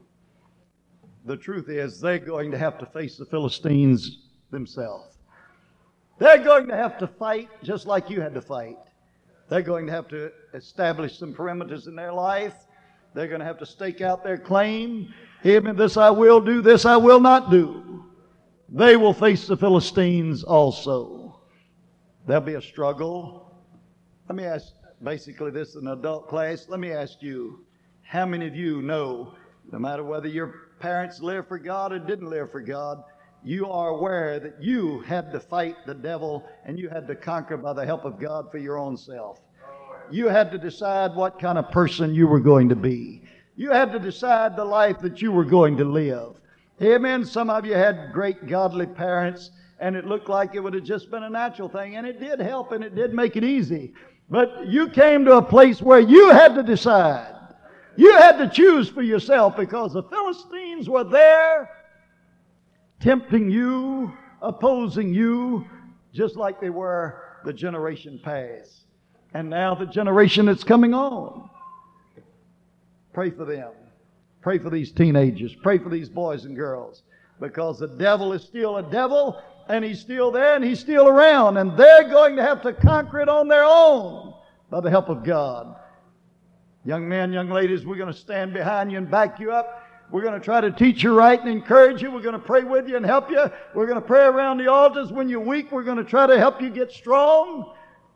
The 1.25 1.37
truth 1.37 1.69
is, 1.69 2.01
they're 2.01 2.19
going 2.19 2.51
to 2.51 2.59
have 2.59 2.79
to 2.79 2.87
face 2.87 3.17
the 3.17 3.27
Philistines 3.27 4.29
themselves. 4.51 5.19
They're 6.19 6.43
going 6.43 6.67
to 6.69 6.77
have 6.77 6.99
to 6.99 7.07
fight 7.07 7.49
just 7.63 7.87
like 7.87 8.11
you 8.11 8.21
had 8.21 8.35
to 8.35 8.43
fight. 8.43 8.77
They're 9.49 9.63
going 9.63 9.87
to 9.87 9.93
have 9.93 10.09
to 10.09 10.33
establish 10.55 11.19
some 11.19 11.35
perimeters 11.35 11.87
in 11.87 11.95
their 11.95 12.13
life. 12.13 12.55
They're 13.15 13.29
going 13.29 13.41
to 13.41 13.47
have 13.47 13.59
to 13.59 13.67
stake 13.67 14.01
out 14.01 14.23
their 14.23 14.39
claim. 14.39 15.13
Amen. 15.45 15.77
This 15.77 15.97
I 15.97 16.11
will 16.11 16.41
do, 16.41 16.63
this 16.63 16.85
I 16.85 16.97
will 16.97 17.21
not 17.21 17.51
do. 17.51 18.05
They 18.69 18.97
will 18.97 19.15
face 19.15 19.47
the 19.47 19.57
Philistines 19.57 20.45
also. 20.45 21.41
There'll 22.27 22.43
be 22.43 22.55
a 22.55 22.63
struggle. 22.63 23.59
Let 24.29 24.37
me 24.37 24.45
ask 24.45 24.73
basically 25.03 25.51
this 25.51 25.71
is 25.71 25.77
an 25.77 25.89
adult 25.89 26.29
class. 26.29 26.67
Let 26.69 26.81
me 26.81 26.93
ask 26.93 27.23
you, 27.23 27.65
how 28.03 28.27
many 28.27 28.47
of 28.47 28.55
you 28.55 28.83
know, 28.83 29.35
no 29.71 29.79
matter 29.79 30.05
whether 30.05 30.29
your 30.29 30.69
parents 30.81 31.21
lived 31.21 31.49
for 31.49 31.59
God 31.59 31.93
or 31.93 31.99
didn't 31.99 32.29
live 32.29 32.51
for 32.51 32.61
God, 32.61 33.03
you 33.43 33.71
are 33.71 33.89
aware 33.89 34.39
that 34.41 34.63
you 34.63 35.01
had 35.01 35.33
to 35.33 35.41
fight 35.41 35.77
the 35.87 35.95
devil 35.95 36.45
and 36.65 36.79
you 36.79 36.89
had 36.89 37.07
to 37.09 37.15
conquer 37.15 37.57
by 37.57 37.73
the 37.73 37.87
help 37.87 38.05
of 38.05 38.19
God 38.19 38.51
for 38.51 38.59
your 38.59 38.79
own 38.79 38.97
self. 38.97 39.41
You 40.11 40.29
had 40.29 40.51
to 40.53 40.59
decide 40.59 41.15
what 41.15 41.39
kind 41.39 41.57
of 41.57 41.71
person 41.71 42.15
you 42.15 42.27
were 42.27 42.41
going 42.41 42.69
to 42.69 42.77
be. 42.77 43.23
You 43.57 43.71
had 43.71 43.93
to 43.93 43.99
decide 43.99 44.57
the 44.57 44.65
life 44.65 44.99
that 45.01 45.23
you 45.23 45.33
were 45.33 45.45
going 45.45 45.77
to 45.79 45.85
live. 45.85 46.41
Amen. 46.83 47.25
Some 47.25 47.49
of 47.49 47.65
you 47.65 47.75
had 47.75 48.13
great 48.13 48.47
godly 48.47 48.87
parents 48.87 49.51
and 49.79 49.97
it 49.97 50.07
looked 50.07 50.29
like 50.29 50.55
it 50.55 50.61
would 50.61 50.75
have 50.75 50.85
just 50.85 51.11
been 51.11 51.23
a 51.23 51.31
natural 51.31 51.69
thing 51.69 51.97
and 51.97 52.07
it 52.07 52.21
did 52.21 52.41
help 52.41 52.73
and 52.73 52.85
it 52.85 52.95
did 52.95 53.15
make 53.15 53.37
it 53.37 53.45
easy. 53.45 53.95
But 54.31 54.69
you 54.69 54.89
came 54.89 55.25
to 55.25 55.39
a 55.39 55.43
place 55.43 55.83
where 55.83 55.99
you 55.99 56.31
had 56.31 56.55
to 56.55 56.63
decide. 56.63 57.35
You 57.97 58.13
had 58.17 58.39
to 58.39 58.49
choose 58.49 58.89
for 58.89 59.03
yourself 59.03 59.57
because 59.57 59.93
the 59.93 60.05
Philistines 60.05 60.89
were 60.89 61.05
there 61.05 61.69
tempting 63.01 63.51
you, 63.51 64.13
opposing 64.41 65.13
you, 65.13 65.67
just 66.13 66.37
like 66.37 66.61
they 66.61 66.71
were 66.71 67.23
the 67.45 67.53
generation 67.53 68.21
past. 68.23 68.85
And 69.35 69.51
now 69.51 69.75
the 69.75 69.87
generation 69.87 70.47
that's 70.47 70.65
coming 70.65 70.95
on. 70.95 71.49
Pray 73.13 73.31
for 73.31 73.45
them. 73.45 73.73
Pray 74.43 74.59
for 74.59 74.71
these 74.71 74.93
teenagers. 74.93 75.55
Pray 75.63 75.79
for 75.79 75.89
these 75.89 76.09
boys 76.09 76.45
and 76.45 76.57
girls. 76.57 77.03
Because 77.41 77.79
the 77.79 77.89
devil 77.89 78.33
is 78.33 78.43
still 78.43 78.77
a 78.77 78.83
devil, 78.83 79.43
and 79.71 79.85
he's 79.85 80.01
still 80.01 80.31
there, 80.31 80.57
and 80.57 80.65
he's 80.65 80.81
still 80.81 81.09
around, 81.09 81.57
and 81.57 81.77
they're 81.77 82.09
going 82.09 82.37
to 82.37 82.43
have 82.43 82.61
to 82.63 82.73
conquer 82.73 83.21
it 83.21 83.29
on 83.29 83.49
their 83.49 83.65
own 83.65 84.35
by 84.69 84.81
the 84.81 84.91
help 84.91 85.09
of 85.09 85.25
God. 85.25 85.77
Young 86.85 87.09
men, 87.09 87.33
young 87.33 87.51
ladies, 87.51 87.87
we're 87.87 87.97
going 87.97 88.13
to 88.13 88.19
stand 88.19 88.53
behind 88.53 88.91
you 88.91 88.99
and 88.99 89.11
back 89.11 89.39
you 89.39 89.53
up. 89.53 89.87
We're 90.11 90.23
going 90.23 90.39
to 90.39 90.45
try 90.45 90.61
to 90.61 90.73
teach 90.73 91.05
you 91.05 91.15
right 91.15 91.39
and 91.39 91.49
encourage 91.49 92.03
you. 92.03 92.11
We're 92.11 92.23
going 92.23 92.33
to 92.33 92.39
pray 92.39 92.65
with 92.65 92.89
you 92.89 92.97
and 92.97 93.07
help 93.07 93.31
you. 93.31 93.49
We're 93.75 93.87
going 93.87 94.01
to 94.01 94.07
pray 94.07 94.25
around 94.25 94.59
the 94.59 94.71
altars 94.71 95.13
when 95.13 95.29
you're 95.29 95.41
weak. 95.41 95.71
We're 95.71 95.85
going 95.85 95.99
to 95.99 96.05
try 96.05 96.27
to 96.27 96.37
help 96.37 96.61
you 96.61 96.69
get 96.69 96.91
strong. 96.91 97.75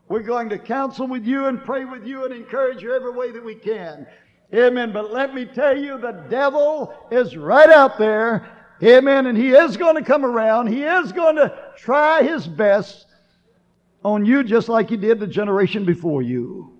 We're 0.09 0.23
going 0.23 0.49
to 0.49 0.57
counsel 0.57 1.07
with 1.07 1.25
you 1.25 1.45
and 1.45 1.63
pray 1.63 1.85
with 1.85 2.05
you 2.05 2.25
and 2.25 2.33
encourage 2.33 2.81
you 2.81 2.93
every 2.93 3.11
way 3.11 3.31
that 3.31 3.43
we 3.43 3.55
can. 3.55 4.05
Amen. 4.53 4.91
But 4.91 5.13
let 5.13 5.33
me 5.33 5.45
tell 5.45 5.77
you, 5.77 5.97
the 5.97 6.25
devil 6.29 6.93
is 7.11 7.37
right 7.37 7.69
out 7.69 7.97
there. 7.97 8.49
Amen. 8.83 9.27
And 9.27 9.37
he 9.37 9.49
is 9.51 9.77
going 9.77 9.95
to 9.95 10.03
come 10.03 10.25
around. 10.25 10.67
He 10.67 10.83
is 10.83 11.11
going 11.11 11.35
to 11.37 11.57
try 11.77 12.23
his 12.23 12.47
best 12.47 13.05
on 14.03 14.25
you 14.25 14.43
just 14.43 14.69
like 14.69 14.89
he 14.89 14.97
did 14.97 15.19
the 15.19 15.27
generation 15.27 15.85
before 15.85 16.21
you. 16.21 16.71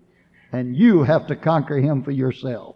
And 0.52 0.76
you 0.76 1.04
have 1.04 1.28
to 1.28 1.36
conquer 1.36 1.78
him 1.78 2.04
for 2.04 2.12
yourself. 2.12 2.76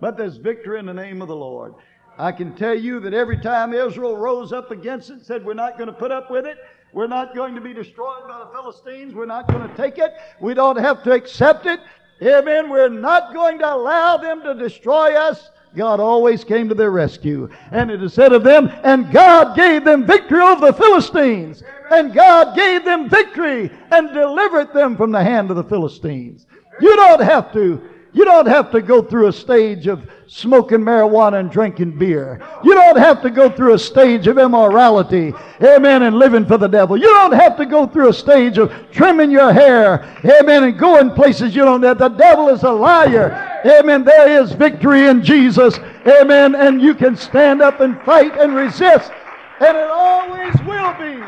But 0.00 0.16
there's 0.16 0.36
victory 0.36 0.78
in 0.78 0.86
the 0.86 0.94
name 0.94 1.22
of 1.22 1.28
the 1.28 1.36
Lord. 1.36 1.74
I 2.18 2.32
can 2.32 2.54
tell 2.54 2.74
you 2.74 3.00
that 3.00 3.14
every 3.14 3.38
time 3.38 3.72
Israel 3.72 4.16
rose 4.16 4.52
up 4.52 4.70
against 4.70 5.10
it, 5.10 5.24
said, 5.24 5.44
We're 5.44 5.54
not 5.54 5.78
going 5.78 5.86
to 5.86 5.92
put 5.92 6.10
up 6.10 6.30
with 6.30 6.46
it. 6.46 6.58
We're 6.92 7.06
not 7.06 7.34
going 7.34 7.54
to 7.54 7.60
be 7.60 7.72
destroyed 7.72 8.26
by 8.26 8.38
the 8.38 8.50
Philistines. 8.50 9.14
We're 9.14 9.26
not 9.26 9.46
going 9.46 9.68
to 9.68 9.76
take 9.76 9.98
it. 9.98 10.14
We 10.40 10.54
don't 10.54 10.78
have 10.78 11.02
to 11.04 11.12
accept 11.12 11.66
it. 11.66 11.80
Amen. 12.22 12.70
We're 12.70 12.88
not 12.88 13.32
going 13.32 13.58
to 13.60 13.72
allow 13.72 14.16
them 14.16 14.42
to 14.42 14.54
destroy 14.54 15.14
us. 15.14 15.50
God 15.78 16.00
always 16.00 16.42
came 16.42 16.68
to 16.68 16.74
their 16.74 16.90
rescue. 16.90 17.48
And 17.70 17.88
it 17.88 18.02
is 18.02 18.12
said 18.12 18.32
of 18.32 18.42
them, 18.42 18.68
and 18.82 19.12
God 19.12 19.56
gave 19.56 19.84
them 19.84 20.04
victory 20.04 20.40
over 20.40 20.66
the 20.66 20.72
Philistines. 20.72 21.62
And 21.90 22.12
God 22.12 22.56
gave 22.56 22.84
them 22.84 23.08
victory 23.08 23.70
and 23.92 24.12
delivered 24.12 24.74
them 24.74 24.96
from 24.96 25.12
the 25.12 25.22
hand 25.22 25.50
of 25.50 25.56
the 25.56 25.62
Philistines. 25.62 26.46
You 26.80 26.96
don't 26.96 27.22
have 27.22 27.52
to 27.52 27.80
you 28.18 28.24
don't 28.24 28.48
have 28.48 28.72
to 28.72 28.82
go 28.82 29.00
through 29.00 29.28
a 29.28 29.32
stage 29.32 29.86
of 29.86 30.10
smoking 30.26 30.80
marijuana 30.80 31.38
and 31.38 31.52
drinking 31.52 31.96
beer. 31.96 32.44
You 32.64 32.74
don't 32.74 32.98
have 32.98 33.22
to 33.22 33.30
go 33.30 33.48
through 33.48 33.74
a 33.74 33.78
stage 33.78 34.26
of 34.26 34.38
immorality, 34.38 35.32
amen, 35.62 36.02
and 36.02 36.18
living 36.18 36.44
for 36.44 36.58
the 36.58 36.66
devil. 36.66 36.96
You 36.96 37.06
don't 37.06 37.32
have 37.32 37.56
to 37.58 37.64
go 37.64 37.86
through 37.86 38.08
a 38.08 38.12
stage 38.12 38.58
of 38.58 38.72
trimming 38.90 39.30
your 39.30 39.52
hair, 39.52 40.16
amen, 40.24 40.64
and 40.64 40.76
going 40.76 41.12
places 41.12 41.54
you 41.54 41.62
don't 41.62 41.80
have. 41.84 41.98
The 41.98 42.08
devil 42.08 42.48
is 42.48 42.64
a 42.64 42.72
liar, 42.72 43.60
amen. 43.64 44.02
There 44.02 44.42
is 44.42 44.50
victory 44.50 45.06
in 45.06 45.22
Jesus, 45.22 45.78
amen, 46.04 46.56
and 46.56 46.82
you 46.82 46.96
can 46.96 47.14
stand 47.14 47.62
up 47.62 47.78
and 47.78 48.02
fight 48.02 48.36
and 48.36 48.52
resist, 48.52 49.12
and 49.60 49.76
it 49.76 49.88
always 49.88 50.56
will 50.66 50.92
be. 50.94 51.24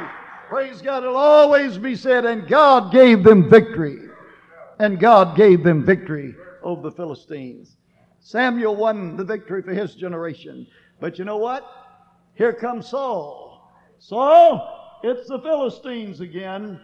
Praise 0.49 0.82
God, 0.82 1.05
it'll 1.05 1.16
always 1.16 1.78
be 1.78 1.95
said, 1.95 2.24
and 2.24 2.49
God 2.49 2.91
gave 2.91 3.22
them 3.22 3.49
victory. 3.49 4.09
And 4.80 4.99
God 4.99 5.36
gave 5.36 5.62
them 5.62 5.84
victory 5.84 6.34
over 6.62 6.82
the 6.82 6.90
Philistines. 6.90 7.76
Samuel 8.20 8.76
won 8.76 9.16
the 9.16 9.24
victory 9.24 9.62
for 9.62 9.72
his 9.72 9.94
generation. 9.94 10.66
But 11.00 11.18
you 11.18 11.24
know 11.24 11.38
what? 11.38 11.64
Here 12.34 12.52
comes 12.52 12.88
Saul. 12.88 13.70
Saul, 13.98 15.00
it's 15.02 15.28
the 15.28 15.40
Philistines 15.40 16.20
again. 16.20 16.80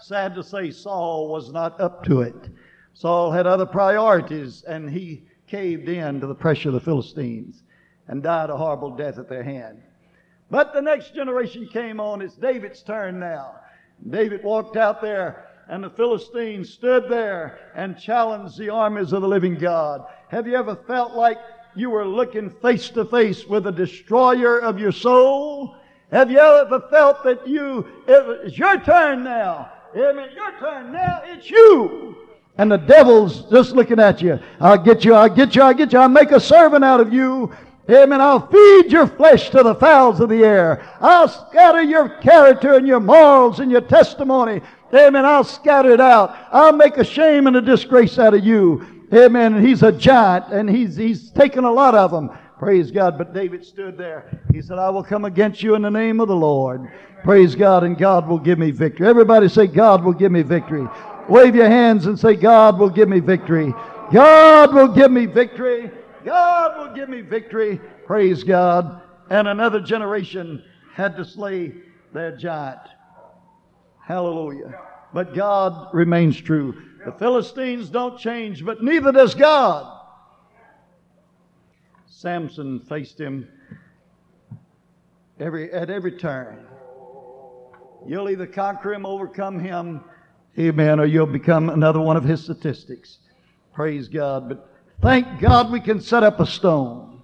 Sad 0.00 0.34
to 0.34 0.42
say, 0.42 0.70
Saul 0.70 1.28
was 1.28 1.52
not 1.52 1.80
up 1.80 2.04
to 2.04 2.22
it. 2.22 2.50
Saul 2.94 3.30
had 3.30 3.46
other 3.46 3.66
priorities, 3.66 4.64
and 4.64 4.90
he 4.90 5.24
caved 5.46 5.88
in 5.88 6.20
to 6.20 6.26
the 6.26 6.34
pressure 6.34 6.68
of 6.68 6.74
the 6.74 6.80
Philistines 6.80 7.62
and 8.08 8.22
died 8.22 8.50
a 8.50 8.56
horrible 8.56 8.90
death 8.90 9.18
at 9.18 9.28
their 9.28 9.42
hand. 9.42 9.82
But 10.50 10.72
the 10.72 10.80
next 10.82 11.14
generation 11.14 11.68
came 11.68 12.00
on. 12.00 12.22
It's 12.22 12.34
David's 12.34 12.82
turn 12.82 13.20
now. 13.20 13.56
David 14.08 14.42
walked 14.42 14.76
out 14.76 15.02
there 15.02 15.47
and 15.68 15.84
the 15.84 15.90
Philistines 15.90 16.70
stood 16.70 17.08
there 17.08 17.58
and 17.74 17.98
challenged 17.98 18.58
the 18.58 18.70
armies 18.70 19.12
of 19.12 19.22
the 19.22 19.28
living 19.28 19.54
God. 19.54 20.04
Have 20.28 20.46
you 20.46 20.56
ever 20.56 20.74
felt 20.74 21.12
like 21.12 21.38
you 21.74 21.90
were 21.90 22.06
looking 22.06 22.48
face 22.48 22.88
to 22.90 23.04
face 23.04 23.44
with 23.44 23.64
the 23.64 23.70
destroyer 23.72 24.58
of 24.60 24.78
your 24.78 24.92
soul? 24.92 25.76
Have 26.10 26.30
you 26.30 26.38
ever 26.38 26.80
felt 26.90 27.22
that 27.24 27.46
you, 27.46 27.86
it's 28.06 28.56
your 28.56 28.80
turn 28.80 29.24
now? 29.24 29.70
Amen. 29.94 30.30
Your 30.34 30.52
turn 30.58 30.92
now. 30.92 31.20
It's 31.24 31.50
you. 31.50 32.16
And 32.56 32.72
the 32.72 32.78
devil's 32.78 33.48
just 33.50 33.72
looking 33.72 34.00
at 34.00 34.22
you. 34.22 34.40
I'll 34.60 34.82
get 34.82 35.04
you, 35.04 35.14
I'll 35.14 35.28
get 35.28 35.54
you, 35.54 35.62
I'll 35.62 35.74
get 35.74 35.92
you, 35.92 35.98
I'll 35.98 36.08
make 36.08 36.32
a 36.32 36.40
servant 36.40 36.84
out 36.84 37.00
of 37.00 37.12
you. 37.12 37.52
Amen. 37.90 38.20
I'll 38.20 38.46
feed 38.46 38.92
your 38.92 39.06
flesh 39.06 39.48
to 39.50 39.62
the 39.62 39.74
fowls 39.74 40.20
of 40.20 40.28
the 40.28 40.44
air. 40.44 40.86
I'll 41.00 41.28
scatter 41.28 41.82
your 41.82 42.08
character 42.20 42.74
and 42.74 42.86
your 42.86 43.00
morals 43.00 43.60
and 43.60 43.70
your 43.70 43.80
testimony 43.80 44.60
Amen. 44.94 45.24
I'll 45.24 45.44
scatter 45.44 45.90
it 45.90 46.00
out. 46.00 46.36
I'll 46.50 46.72
make 46.72 46.96
a 46.96 47.04
shame 47.04 47.46
and 47.46 47.56
a 47.56 47.60
disgrace 47.60 48.18
out 48.18 48.34
of 48.34 48.44
you. 48.44 49.06
Amen. 49.12 49.54
And 49.54 49.66
he's 49.66 49.82
a 49.82 49.92
giant 49.92 50.46
and 50.52 50.68
he's, 50.68 50.96
he's 50.96 51.30
taken 51.30 51.64
a 51.64 51.72
lot 51.72 51.94
of 51.94 52.10
them. 52.10 52.30
Praise 52.58 52.90
God. 52.90 53.16
But 53.16 53.34
David 53.34 53.64
stood 53.64 53.96
there. 53.96 54.40
He 54.52 54.60
said, 54.60 54.78
I 54.78 54.90
will 54.90 55.04
come 55.04 55.24
against 55.24 55.62
you 55.62 55.74
in 55.74 55.82
the 55.82 55.90
name 55.90 56.20
of 56.20 56.28
the 56.28 56.36
Lord. 56.36 56.90
Praise 57.22 57.54
God 57.54 57.84
and 57.84 57.96
God 57.96 58.26
will 58.26 58.38
give 58.38 58.58
me 58.58 58.70
victory. 58.70 59.06
Everybody 59.06 59.48
say, 59.48 59.66
God 59.66 60.04
will 60.04 60.12
give 60.12 60.32
me 60.32 60.42
victory. 60.42 60.86
Wave 61.28 61.54
your 61.54 61.68
hands 61.68 62.06
and 62.06 62.18
say, 62.18 62.34
God 62.34 62.78
will 62.78 62.90
give 62.90 63.08
me 63.08 63.20
victory. 63.20 63.74
God 64.12 64.74
will 64.74 64.88
give 64.88 65.10
me 65.10 65.26
victory. 65.26 65.90
God 66.24 66.78
will 66.78 66.94
give 66.94 67.08
me 67.08 67.20
victory. 67.20 67.80
Praise 68.06 68.42
God. 68.42 69.02
And 69.30 69.46
another 69.46 69.80
generation 69.80 70.64
had 70.94 71.16
to 71.16 71.24
slay 71.24 71.74
their 72.12 72.36
giant. 72.36 72.80
Hallelujah. 74.08 74.74
But 75.12 75.34
God 75.34 75.92
remains 75.92 76.40
true. 76.40 76.82
The 77.04 77.12
Philistines 77.12 77.90
don't 77.90 78.18
change, 78.18 78.64
but 78.64 78.82
neither 78.82 79.12
does 79.12 79.34
God. 79.34 80.00
Samson 82.06 82.80
faced 82.80 83.20
him 83.20 83.46
every, 85.38 85.70
at 85.72 85.90
every 85.90 86.12
turn. 86.12 86.66
You'll 88.06 88.30
either 88.30 88.46
conquer 88.46 88.94
him, 88.94 89.04
overcome 89.04 89.60
him, 89.60 90.02
amen, 90.58 91.00
or 91.00 91.04
you'll 91.04 91.26
become 91.26 91.68
another 91.68 92.00
one 92.00 92.16
of 92.16 92.24
his 92.24 92.42
statistics. 92.42 93.18
Praise 93.74 94.08
God. 94.08 94.48
But 94.48 94.70
thank 95.02 95.38
God 95.38 95.70
we 95.70 95.80
can 95.80 96.00
set 96.00 96.22
up 96.22 96.40
a 96.40 96.46
stone. 96.46 97.20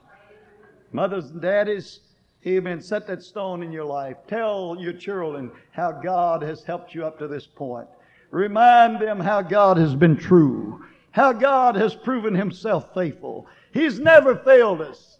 Mothers 0.92 1.30
and 1.30 1.40
daddies, 1.40 2.00
amen, 2.46 2.80
set 2.80 3.06
that 3.06 3.22
stone 3.22 3.62
in 3.62 3.72
your 3.72 3.84
life. 3.84 4.16
Tell 4.26 4.76
your 4.78 4.92
children 4.92 5.50
how 5.72 5.92
God 5.92 6.42
has 6.42 6.62
helped 6.62 6.94
you 6.94 7.04
up 7.04 7.18
to 7.18 7.28
this 7.28 7.46
point. 7.46 7.88
Remind 8.30 9.00
them 9.00 9.20
how 9.20 9.42
God 9.42 9.76
has 9.76 9.94
been 9.94 10.16
true, 10.16 10.84
how 11.12 11.32
God 11.32 11.76
has 11.76 11.94
proven 11.94 12.34
himself 12.34 12.92
faithful. 12.92 13.46
He's 13.72 13.98
never 13.98 14.36
failed 14.36 14.80
us. 14.80 15.18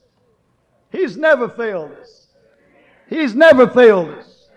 He's 0.91 1.17
never 1.17 1.49
failed 1.49 1.93
us. 1.93 2.29
He's 3.09 3.35
never 3.35 3.69
failed 3.69 4.11
us. 4.11 4.49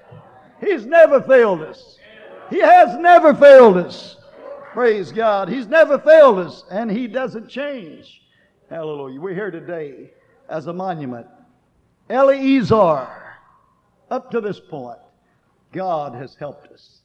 He's 0.59 0.85
never 0.85 1.21
failed 1.21 1.61
us. 1.61 1.97
He 2.49 2.59
has 2.59 2.97
never 2.97 3.33
failed 3.33 3.77
us. 3.77 4.17
Praise 4.71 5.11
God. 5.11 5.49
He's 5.49 5.67
never 5.67 5.99
failed 5.99 6.39
us, 6.39 6.63
and 6.71 6.89
He 6.89 7.07
doesn't 7.07 7.49
change. 7.49 8.21
Hallelujah. 8.69 9.19
We're 9.19 9.33
here 9.33 9.51
today 9.51 10.11
as 10.49 10.67
a 10.67 10.73
monument. 10.73 11.27
Eleazar, 12.09 13.07
up 14.09 14.31
to 14.31 14.41
this 14.41 14.59
point, 14.59 14.99
God 15.71 16.15
has 16.15 16.35
helped 16.35 16.71
us. 16.71 17.01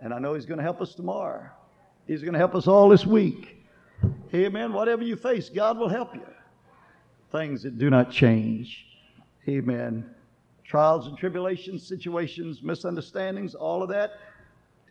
And 0.00 0.12
I 0.14 0.18
know 0.18 0.34
He's 0.34 0.46
going 0.46 0.58
to 0.58 0.64
help 0.64 0.80
us 0.80 0.94
tomorrow. 0.94 1.48
He's 2.06 2.22
going 2.22 2.34
to 2.34 2.38
help 2.38 2.54
us 2.54 2.66
all 2.66 2.88
this 2.88 3.04
week. 3.04 3.64
Amen. 4.32 4.72
Whatever 4.72 5.02
you 5.02 5.16
face, 5.16 5.48
God 5.48 5.78
will 5.78 5.88
help 5.88 6.14
you. 6.14 6.26
Things 7.32 7.62
that 7.62 7.78
do 7.78 7.90
not 7.90 8.10
change. 8.10 8.86
Amen 9.48 10.14
trials 10.66 11.06
and 11.06 11.16
tribulations, 11.16 11.86
situations, 11.86 12.62
misunderstandings, 12.62 13.54
all 13.54 13.82
of 13.82 13.88
that, 13.88 14.18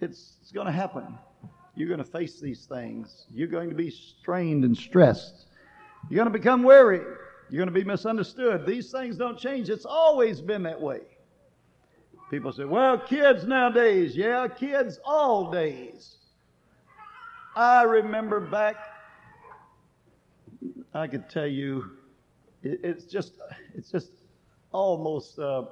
it's, 0.01 0.38
it's 0.41 0.51
going 0.51 0.66
to 0.66 0.72
happen. 0.72 1.18
You're 1.76 1.89
going 1.89 1.99
to 1.99 2.10
face 2.10 2.39
these 2.39 2.66
things. 2.66 3.26
You're 3.34 3.49
going 3.49 3.70
to 3.70 3.76
be 3.76 3.89
strained 3.89 4.64
and 4.64 4.76
stressed. 4.76 5.47
You're 6.10 6.16
going 6.16 6.32
to 6.32 6.38
become 6.38 6.64
weary. 6.64 7.01
You're 7.50 7.60
going 7.60 7.74
to 7.74 7.80
be 7.80 7.84
misunderstood. 7.84 8.66
These 8.66 8.91
things 8.91 9.18
don't 9.18 9.38
change. 9.38 9.70
It's 9.70 9.86
always 9.86 10.41
been 10.41 10.64
that 10.64 10.80
way. 10.80 11.02
People 12.32 12.52
say, 12.52 12.66
well, 12.66 12.98
kids 12.98 13.46
nowadays, 13.46 14.16
yeah, 14.16 14.48
kids 14.48 15.00
all 15.06 15.52
days. 15.52 16.18
I 17.56 17.84
remember 17.84 18.39
back, 18.39 18.76
I 20.93 21.08
could 21.08 21.30
tell 21.30 21.48
you, 21.48 21.91
it's 22.64 23.06
just, 23.06 23.34
it's 23.76 23.91
just 23.91 24.10
almost 24.76 25.39
uh, 25.39 25.64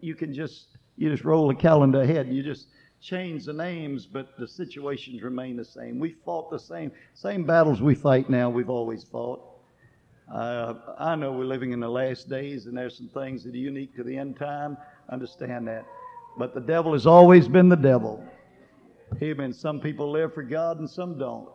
you 0.00 0.14
can 0.14 0.34
just 0.34 0.76
you 0.96 1.10
just 1.10 1.24
roll 1.24 1.48
the 1.48 1.54
calendar 1.54 2.02
ahead. 2.02 2.28
You 2.28 2.42
just 2.42 2.68
change 3.00 3.44
the 3.44 3.52
names, 3.52 4.06
but 4.06 4.36
the 4.38 4.48
situations 4.48 5.22
remain 5.22 5.56
the 5.56 5.64
same. 5.64 5.98
We 5.98 6.16
fought 6.24 6.50
the 6.50 6.58
same 6.58 6.90
same 7.14 7.44
battles 7.44 7.80
we 7.80 7.94
fight 7.94 8.28
now. 8.28 8.50
We've 8.50 8.70
always 8.70 9.04
fought. 9.04 9.53
Uh, 10.32 10.74
I 10.98 11.14
know 11.14 11.32
we're 11.32 11.44
living 11.44 11.72
in 11.72 11.80
the 11.80 11.88
last 11.88 12.28
days, 12.28 12.66
and 12.66 12.76
there's 12.76 12.96
some 12.96 13.08
things 13.08 13.44
that 13.44 13.54
are 13.54 13.58
unique 13.58 13.94
to 13.96 14.02
the 14.02 14.16
end 14.16 14.36
time. 14.38 14.76
Understand 15.10 15.68
that, 15.68 15.84
but 16.38 16.54
the 16.54 16.60
devil 16.60 16.92
has 16.92 17.06
always 17.06 17.46
been 17.46 17.68
the 17.68 17.76
devil. 17.76 18.24
Amen. 19.22 19.52
Some 19.52 19.80
people 19.80 20.10
live 20.10 20.32
for 20.32 20.42
God, 20.42 20.78
and 20.78 20.88
some 20.88 21.18
don't. 21.18 21.48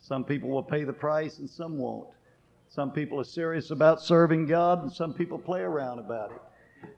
Some 0.00 0.24
people 0.24 0.50
will 0.50 0.62
pay 0.62 0.84
the 0.84 0.92
price, 0.92 1.38
and 1.38 1.48
some 1.48 1.78
won't. 1.78 2.08
Some 2.68 2.90
people 2.90 3.20
are 3.20 3.24
serious 3.24 3.70
about 3.70 4.02
serving 4.02 4.46
God, 4.46 4.82
and 4.82 4.92
some 4.92 5.14
people 5.14 5.38
play 5.38 5.60
around 5.60 6.00
about 6.00 6.32
it. 6.32 6.42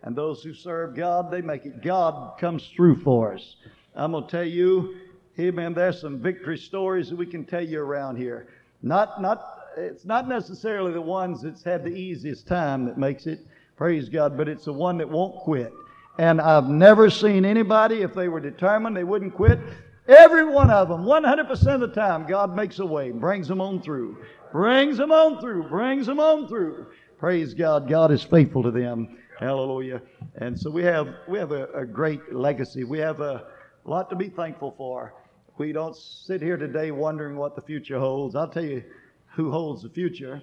And 0.02 0.16
those 0.16 0.42
who 0.42 0.52
serve 0.52 0.96
God, 0.96 1.30
they 1.30 1.40
make 1.42 1.64
it. 1.64 1.82
God 1.82 2.38
comes 2.38 2.66
through 2.74 3.02
for 3.02 3.34
us. 3.34 3.56
I'm 3.94 4.12
going 4.12 4.24
to 4.24 4.30
tell 4.30 4.44
you, 4.44 4.96
amen, 5.38 5.74
there's 5.74 6.00
some 6.00 6.18
victory 6.18 6.58
stories 6.58 7.10
that 7.10 7.16
we 7.16 7.26
can 7.26 7.44
tell 7.44 7.64
you 7.64 7.80
around 7.80 8.16
here. 8.16 8.48
Not, 8.82 9.22
not, 9.22 9.59
it's 9.76 10.04
not 10.04 10.28
necessarily 10.28 10.92
the 10.92 11.00
ones 11.00 11.42
that's 11.42 11.62
had 11.62 11.84
the 11.84 11.90
easiest 11.90 12.46
time 12.46 12.84
that 12.86 12.98
makes 12.98 13.26
it, 13.26 13.46
praise 13.76 14.08
God, 14.08 14.36
but 14.36 14.48
it's 14.48 14.64
the 14.64 14.72
one 14.72 14.98
that 14.98 15.08
won't 15.08 15.36
quit. 15.36 15.72
And 16.18 16.40
I've 16.40 16.68
never 16.68 17.08
seen 17.08 17.44
anybody, 17.44 18.02
if 18.02 18.14
they 18.14 18.28
were 18.28 18.40
determined, 18.40 18.96
they 18.96 19.04
wouldn't 19.04 19.34
quit. 19.34 19.58
Every 20.06 20.44
one 20.44 20.70
of 20.70 20.88
them, 20.88 21.04
100% 21.04 21.74
of 21.74 21.80
the 21.80 21.88
time, 21.88 22.26
God 22.26 22.54
makes 22.54 22.78
a 22.78 22.86
way, 22.86 23.10
brings 23.10 23.48
them 23.48 23.60
on 23.60 23.80
through. 23.80 24.18
Brings 24.52 24.96
them 24.96 25.12
on 25.12 25.40
through. 25.40 25.68
Brings 25.68 26.06
them 26.06 26.18
on 26.18 26.48
through. 26.48 26.86
Praise 27.18 27.54
God. 27.54 27.88
God 27.88 28.10
is 28.10 28.22
faithful 28.22 28.62
to 28.62 28.70
them. 28.70 29.18
Hallelujah. 29.38 30.02
And 30.36 30.58
so 30.58 30.70
we 30.70 30.82
have 30.82 31.08
we 31.28 31.38
have 31.38 31.52
a, 31.52 31.66
a 31.68 31.86
great 31.86 32.32
legacy. 32.32 32.84
We 32.84 32.98
have 32.98 33.20
a 33.20 33.46
lot 33.84 34.10
to 34.10 34.16
be 34.16 34.28
thankful 34.28 34.74
for. 34.76 35.14
We 35.56 35.72
don't 35.72 35.96
sit 35.96 36.42
here 36.42 36.56
today 36.56 36.90
wondering 36.90 37.36
what 37.36 37.54
the 37.54 37.62
future 37.62 37.98
holds. 37.98 38.34
I'll 38.34 38.48
tell 38.48 38.64
you 38.64 38.82
who 39.30 39.50
holds 39.50 39.82
the 39.82 39.88
future. 39.88 40.42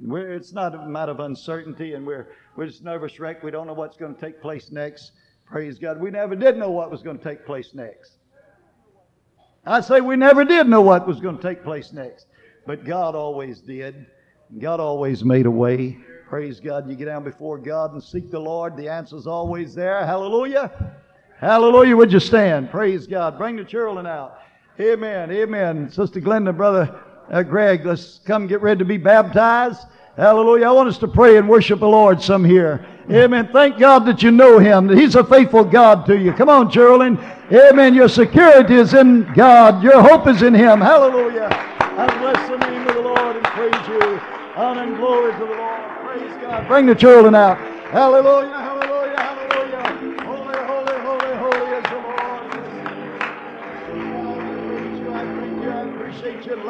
We're, 0.00 0.32
it's 0.32 0.52
not 0.52 0.74
a 0.74 0.86
matter 0.86 1.12
of 1.12 1.20
uncertainty, 1.20 1.94
and 1.94 2.06
we're 2.06 2.28
we're 2.56 2.66
just 2.66 2.82
nervous 2.82 3.18
wreck. 3.18 3.42
We 3.42 3.50
don't 3.50 3.66
know 3.66 3.72
what's 3.72 3.96
going 3.96 4.14
to 4.14 4.20
take 4.20 4.40
place 4.40 4.70
next. 4.70 5.12
Praise 5.46 5.78
God. 5.78 6.00
We 6.00 6.10
never 6.10 6.34
did 6.34 6.56
know 6.56 6.70
what 6.70 6.90
was 6.90 7.02
going 7.02 7.18
to 7.18 7.24
take 7.24 7.44
place 7.44 7.74
next. 7.74 8.12
I 9.64 9.80
say 9.80 10.00
we 10.00 10.16
never 10.16 10.44
did 10.44 10.68
know 10.68 10.80
what 10.80 11.06
was 11.06 11.20
going 11.20 11.36
to 11.36 11.42
take 11.42 11.62
place 11.62 11.92
next. 11.92 12.26
But 12.66 12.84
God 12.84 13.14
always 13.14 13.60
did. 13.60 14.06
God 14.58 14.80
always 14.80 15.24
made 15.24 15.46
a 15.46 15.50
way. 15.50 15.98
Praise 16.28 16.58
God. 16.58 16.88
You 16.88 16.96
get 16.96 17.06
down 17.06 17.24
before 17.24 17.58
God 17.58 17.92
and 17.92 18.02
seek 18.02 18.30
the 18.30 18.38
Lord. 18.38 18.76
The 18.76 18.88
answer's 18.88 19.26
always 19.26 19.74
there. 19.74 20.04
Hallelujah. 20.04 20.96
Hallelujah. 21.38 21.96
Would 21.96 22.12
you 22.12 22.20
stand? 22.20 22.70
Praise 22.70 23.06
God. 23.06 23.38
Bring 23.38 23.56
the 23.56 23.64
children 23.64 24.06
out. 24.06 24.38
Amen. 24.80 25.30
Amen. 25.30 25.90
Sister 25.90 26.20
Glenda, 26.20 26.56
Brother 26.56 26.98
uh, 27.32 27.42
Greg, 27.42 27.84
let's 27.86 28.20
come 28.26 28.46
get 28.46 28.60
ready 28.60 28.78
to 28.78 28.84
be 28.84 28.98
baptized. 28.98 29.86
Hallelujah. 30.16 30.66
I 30.66 30.72
want 30.72 30.90
us 30.90 30.98
to 30.98 31.08
pray 31.08 31.38
and 31.38 31.48
worship 31.48 31.80
the 31.80 31.88
Lord 31.88 32.20
some 32.20 32.44
here. 32.44 32.86
Amen. 33.10 33.48
Thank 33.52 33.78
God 33.78 34.00
that 34.00 34.22
you 34.22 34.30
know 34.30 34.58
Him, 34.58 34.88
He's 34.88 35.14
a 35.14 35.24
faithful 35.24 35.64
God 35.64 36.06
to 36.06 36.16
you. 36.16 36.32
Come 36.32 36.50
on, 36.50 36.70
children. 36.70 37.18
Amen. 37.50 37.94
Your 37.94 38.08
security 38.08 38.74
is 38.74 38.94
in 38.94 39.32
God. 39.32 39.82
Your 39.82 40.02
hope 40.02 40.26
is 40.26 40.42
in 40.42 40.54
Him. 40.54 40.80
Hallelujah. 40.80 41.48
I 41.50 42.18
bless 42.20 42.48
the 42.48 42.58
name 42.58 42.86
of 42.86 42.94
the 42.94 43.02
Lord 43.02 43.36
and 43.36 43.44
praise 43.46 43.88
you. 43.88 44.20
Honor 44.54 44.82
and 44.82 44.96
glory 44.96 45.32
to 45.32 45.38
the 45.38 45.44
Lord. 45.46 45.82
Praise 46.04 46.42
God. 46.42 46.68
Bring 46.68 46.86
the 46.86 46.94
children 46.94 47.34
out. 47.34 47.56
Hallelujah, 47.90 48.50
hallelujah. 48.50 48.91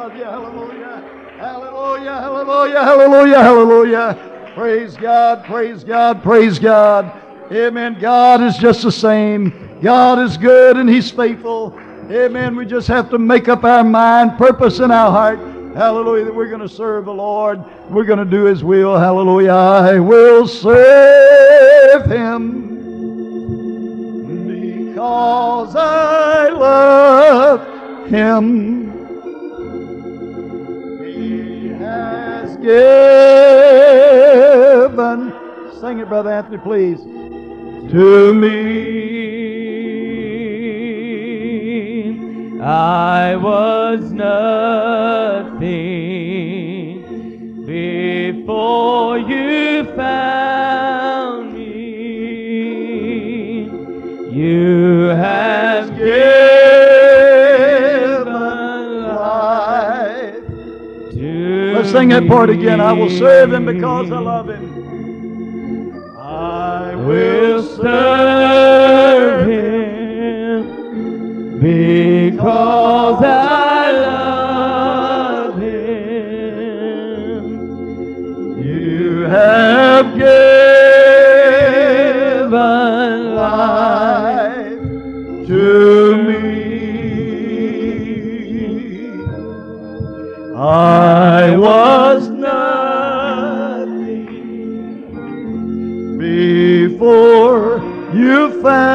Love 0.03 0.17
you. 0.17 0.25
Hallelujah. 0.25 1.37
Hallelujah, 1.39 2.15
hallelujah, 2.21 2.83
hallelujah, 2.83 3.39
hallelujah. 3.39 4.51
Praise 4.53 4.97
God, 4.97 5.45
praise 5.45 5.85
God, 5.85 6.25
praise 6.25 6.59
God. 6.59 7.23
Amen. 7.53 7.97
God 8.01 8.43
is 8.43 8.57
just 8.57 8.83
the 8.83 8.91
same. 8.91 9.79
God 9.81 10.19
is 10.19 10.37
good 10.37 10.77
and 10.77 10.89
He's 10.89 11.09
faithful. 11.09 11.79
Amen. 12.11 12.57
We 12.57 12.67
just 12.67 12.89
have 12.89 13.11
to 13.11 13.19
make 13.19 13.49
up 13.49 13.63
our 13.63 13.85
mind, 13.85 14.39
purpose 14.39 14.81
in 14.81 14.91
our 14.91 15.13
heart. 15.13 15.39
Hallelujah. 15.77 16.25
That 16.25 16.35
we're 16.35 16.49
going 16.49 16.63
to 16.63 16.69
serve 16.69 17.05
the 17.05 17.15
Lord. 17.15 17.63
We're 17.89 18.03
going 18.03 18.19
to 18.19 18.25
do 18.25 18.47
His 18.47 18.65
will. 18.65 18.99
Hallelujah. 18.99 19.53
I 19.53 20.01
will 20.01 20.49
serve 20.49 22.11
Him 22.11 22.67
because 24.89 25.77
I 25.77 26.49
love 26.49 28.09
Him. 28.09 29.02
He 31.15 31.69
has 31.69 32.57
given. 32.57 32.73
Sing 35.81 35.99
it, 35.99 36.09
Brother 36.09 36.31
Anthony, 36.31 36.59
please. 36.59 37.01
To 37.93 38.33
me. 38.33 39.03
I 42.63 43.37
was 43.37 44.13
nothing 44.13 45.67
before 47.67 49.19
you 49.19 49.85
found 49.97 50.62
Sing 61.93 62.09
that 62.09 62.27
part 62.27 62.49
again. 62.49 62.81
I 62.81 62.93
will 62.95 63.11
serve 63.11 63.53
him 63.53 63.67
because 63.67 64.11
I 64.11 64.19
love 64.19 64.49
him. 64.49 65.93
I 66.19 66.95
will 66.95 67.63
serve 67.63 69.47
him 69.47 70.65
because 71.61 73.23
I 73.23 73.93
love 73.93 75.59
him. 75.61 77.45
You 78.65 79.25
have 79.25 80.15
given 80.17 80.31
life 83.35 84.81
to 85.47 86.17
me. 86.25 86.41
I 90.57 91.32
you 98.63 98.92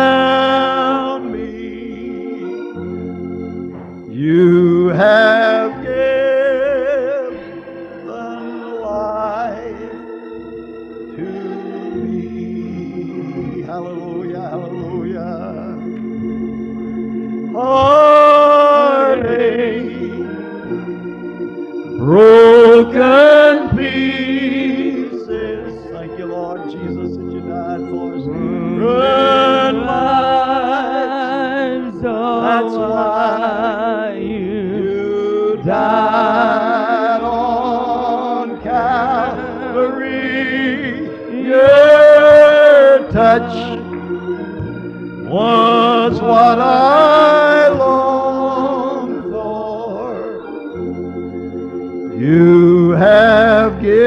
You 52.18 52.92
have 52.92 53.80
given 53.80 54.02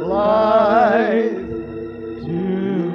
life 0.00 1.30
to 1.30 2.30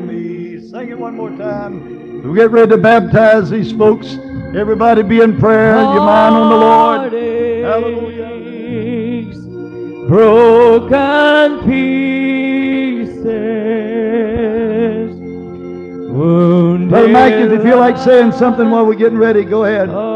me. 0.08 0.60
Sing 0.60 0.90
it 0.90 0.98
one 0.98 1.16
more 1.16 1.30
time. 1.38 2.24
We'll 2.24 2.34
get 2.34 2.50
ready 2.50 2.72
to 2.72 2.78
baptize 2.78 3.52
these 3.52 3.72
folks. 3.72 4.18
Everybody 4.56 5.04
be 5.04 5.22
in 5.22 5.38
prayer. 5.38 5.76
Your 5.76 6.00
mind 6.02 6.36
on 6.36 6.50
the 6.50 6.56
Lord. 6.58 7.14
Hallelujah. 7.64 8.22
Broken 10.08 11.60
pieces. 11.70 13.22
Wounded. 16.10 16.90
Brother 16.90 17.08
Mike, 17.08 17.34
if 17.36 17.52
you 17.52 17.62
feel 17.62 17.78
like 17.78 17.98
saying 17.98 18.32
something 18.34 18.70
while 18.72 18.86
we're 18.86 18.96
getting 18.96 19.18
ready, 19.18 19.46
go 19.46 19.64
ahead. 19.66 19.90
Oh, 19.90 20.11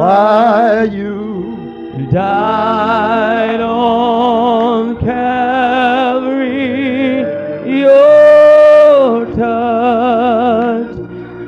Why 0.00 0.84
you 0.84 2.08
died 2.10 3.60
on 3.60 4.98
Calvary. 4.98 6.40
Your 7.80 9.26
touch 9.36 10.96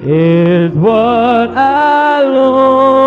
is 0.02 0.72
what 0.74 1.56
I 1.56 2.22
long 2.24 3.01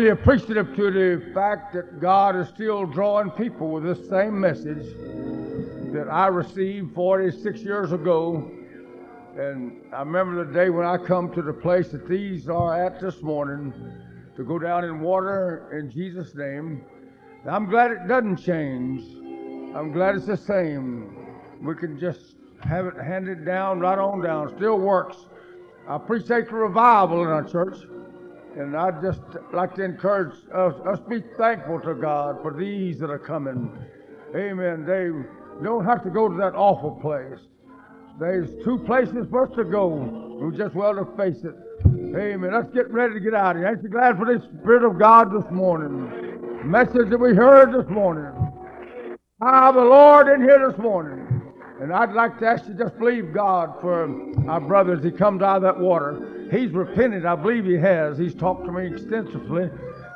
really 0.00 0.12
appreciative 0.12 0.74
to 0.74 0.90
the 0.90 1.30
fact 1.34 1.74
that 1.74 2.00
God 2.00 2.34
is 2.34 2.48
still 2.48 2.86
drawing 2.86 3.30
people 3.32 3.68
with 3.68 3.84
this 3.84 4.08
same 4.08 4.40
message 4.40 4.86
that 5.92 6.08
I 6.10 6.28
received 6.28 6.94
46 6.94 7.60
years 7.60 7.92
ago. 7.92 8.50
And 9.36 9.82
I 9.92 9.98
remember 9.98 10.42
the 10.42 10.54
day 10.54 10.70
when 10.70 10.86
I 10.86 10.96
come 10.96 11.30
to 11.34 11.42
the 11.42 11.52
place 11.52 11.88
that 11.88 12.08
these 12.08 12.48
are 12.48 12.82
at 12.82 12.98
this 12.98 13.20
morning 13.20 13.74
to 14.36 14.42
go 14.42 14.58
down 14.58 14.84
in 14.84 15.00
water 15.00 15.68
in 15.78 15.90
Jesus' 15.90 16.34
name. 16.34 16.82
I'm 17.46 17.68
glad 17.68 17.90
it 17.90 18.08
doesn't 18.08 18.38
change. 18.38 19.02
I'm 19.76 19.92
glad 19.92 20.16
it's 20.16 20.24
the 20.24 20.36
same. 20.38 21.14
We 21.60 21.74
can 21.74 22.00
just 22.00 22.36
have 22.62 22.86
it 22.86 22.96
handed 22.96 23.44
down, 23.44 23.80
right 23.80 23.98
on 23.98 24.22
down. 24.22 24.48
Still 24.56 24.78
works. 24.78 25.26
I 25.86 25.96
appreciate 25.96 26.48
the 26.48 26.54
revival 26.54 27.22
in 27.22 27.28
our 27.28 27.44
church. 27.44 27.76
And 28.56 28.76
I'd 28.76 29.00
just 29.00 29.20
like 29.52 29.74
to 29.76 29.84
encourage 29.84 30.34
us, 30.52 30.74
us 30.84 30.98
be 31.08 31.22
thankful 31.38 31.80
to 31.80 31.94
God 31.94 32.42
for 32.42 32.52
these 32.52 32.98
that 32.98 33.10
are 33.10 33.18
coming. 33.18 33.70
Amen. 34.34 34.84
They 34.84 35.10
don't 35.64 35.84
have 35.84 36.02
to 36.04 36.10
go 36.10 36.28
to 36.28 36.36
that 36.36 36.54
awful 36.54 36.92
place. 37.00 37.40
There's 38.18 38.50
two 38.64 38.78
places 38.78 39.26
for 39.30 39.46
us 39.46 39.56
to 39.56 39.64
go. 39.64 39.88
We 39.88 40.56
just 40.56 40.74
well 40.74 40.94
to 40.94 41.04
face 41.16 41.44
it. 41.44 41.54
Amen. 41.86 42.52
Let's 42.52 42.72
get 42.74 42.90
ready 42.90 43.14
to 43.14 43.20
get 43.20 43.34
out 43.34 43.56
of 43.56 43.62
here. 43.62 43.68
Aren't 43.68 43.82
you 43.82 43.88
glad 43.88 44.18
for 44.18 44.26
the 44.26 44.42
Spirit 44.60 44.84
of 44.84 44.98
God 44.98 45.32
this 45.32 45.50
morning? 45.50 46.68
Message 46.68 47.08
that 47.08 47.18
we 47.18 47.34
heard 47.34 47.72
this 47.72 47.88
morning. 47.88 48.30
Ah, 49.40 49.72
the 49.72 49.80
Lord 49.80 50.28
in 50.28 50.42
here 50.42 50.68
this 50.68 50.78
morning. 50.78 51.19
And 51.80 51.94
I'd 51.94 52.12
like 52.12 52.38
to 52.40 52.46
ask 52.46 52.68
you 52.68 52.74
just 52.74 52.98
believe 52.98 53.32
God 53.32 53.80
for 53.80 54.04
our 54.50 54.60
brothers. 54.60 55.02
He 55.02 55.10
comes 55.10 55.40
out 55.40 55.56
of 55.56 55.62
that 55.62 55.78
water. 55.78 56.48
He's 56.50 56.70
repented. 56.72 57.24
I 57.24 57.36
believe 57.36 57.64
he 57.64 57.74
has. 57.74 58.18
He's 58.18 58.34
talked 58.34 58.66
to 58.66 58.72
me 58.72 58.86
extensively. 58.86 59.70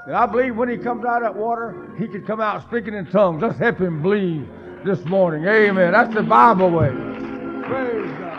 And 0.07 0.15
I 0.15 0.27
believe 0.27 0.57
when 0.57 0.69
he 0.69 0.77
comes 0.77 1.07
out 1.07 1.23
of 1.25 1.33
that 1.33 1.41
water, 1.41 1.91
he 1.99 2.07
could 2.07 2.27
come 2.27 2.41
out 2.41 2.63
speaking 2.69 2.93
in 2.93 3.07
tongues. 3.07 3.41
Let's 3.41 3.59
help 3.59 3.79
him 3.79 4.03
believe 4.03 4.47
this 4.85 5.03
morning. 5.07 5.47
Amen. 5.47 5.93
That's 5.93 6.13
the 6.13 6.23
Bible 6.23 6.71
way. 6.71 6.91
Praise 6.91 8.11
God. 8.19 8.34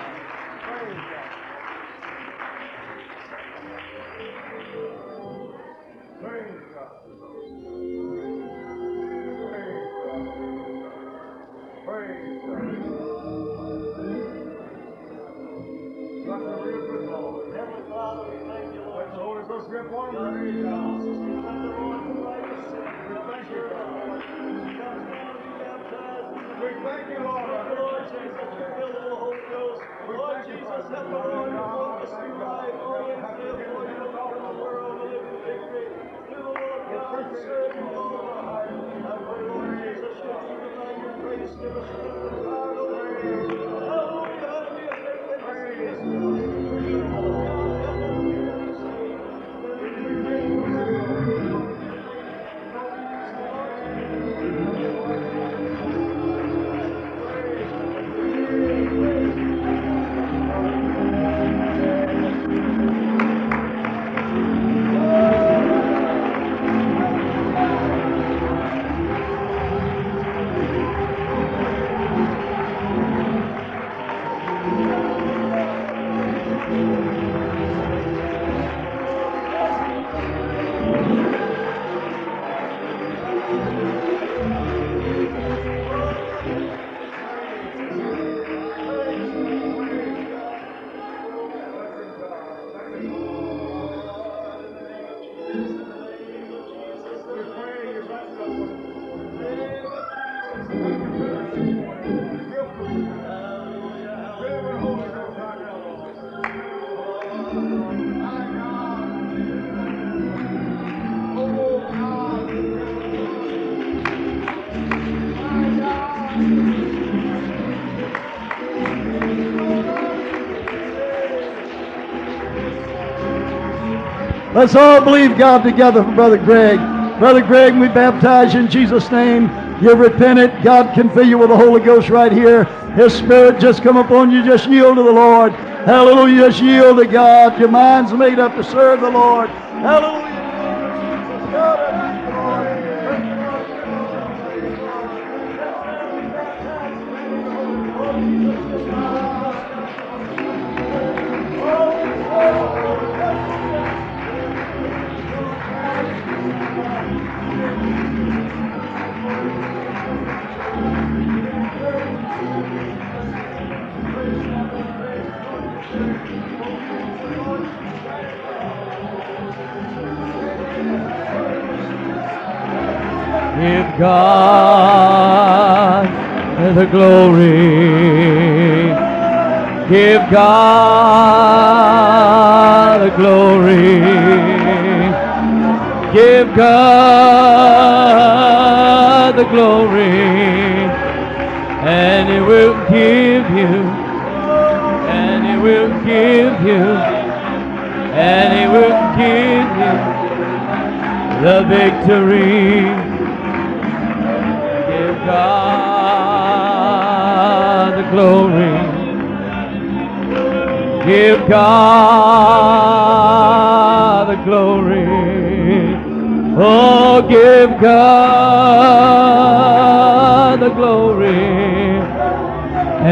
Let's 124.55 124.73
all 124.73 125.01
believe 125.01 125.37
God 125.37 125.63
together 125.63 126.01
for 126.01 126.13
Brother 126.13 126.37
Greg. 126.37 126.79
Brother 127.19 127.41
Greg, 127.41 127.75
we 127.75 127.89
baptize 127.89 128.53
you 128.53 128.61
in 128.61 128.69
Jesus' 128.69 129.11
name. 129.11 129.49
You're 129.81 129.97
repentant. 129.97 130.63
God 130.63 130.95
can 130.95 131.09
fill 131.09 131.27
you 131.27 131.37
with 131.37 131.49
the 131.49 131.57
Holy 131.57 131.81
Ghost 131.81 132.09
right 132.09 132.31
here. 132.31 132.63
His 132.95 133.13
Spirit 133.13 133.59
just 133.59 133.83
come 133.83 133.97
upon 133.97 134.31
you. 134.31 134.45
Just 134.45 134.69
yield 134.69 134.95
to 134.95 135.03
the 135.03 135.11
Lord. 135.11 135.51
Hallelujah. 135.51 136.47
Just 136.47 136.61
yield 136.61 136.99
to 136.99 137.05
God. 137.05 137.59
Your 137.59 137.67
mind's 137.67 138.13
made 138.13 138.39
up 138.39 138.55
to 138.55 138.63
serve 138.63 139.01
the 139.01 139.09
Lord. 139.09 139.49
Hallelujah. 139.49 140.24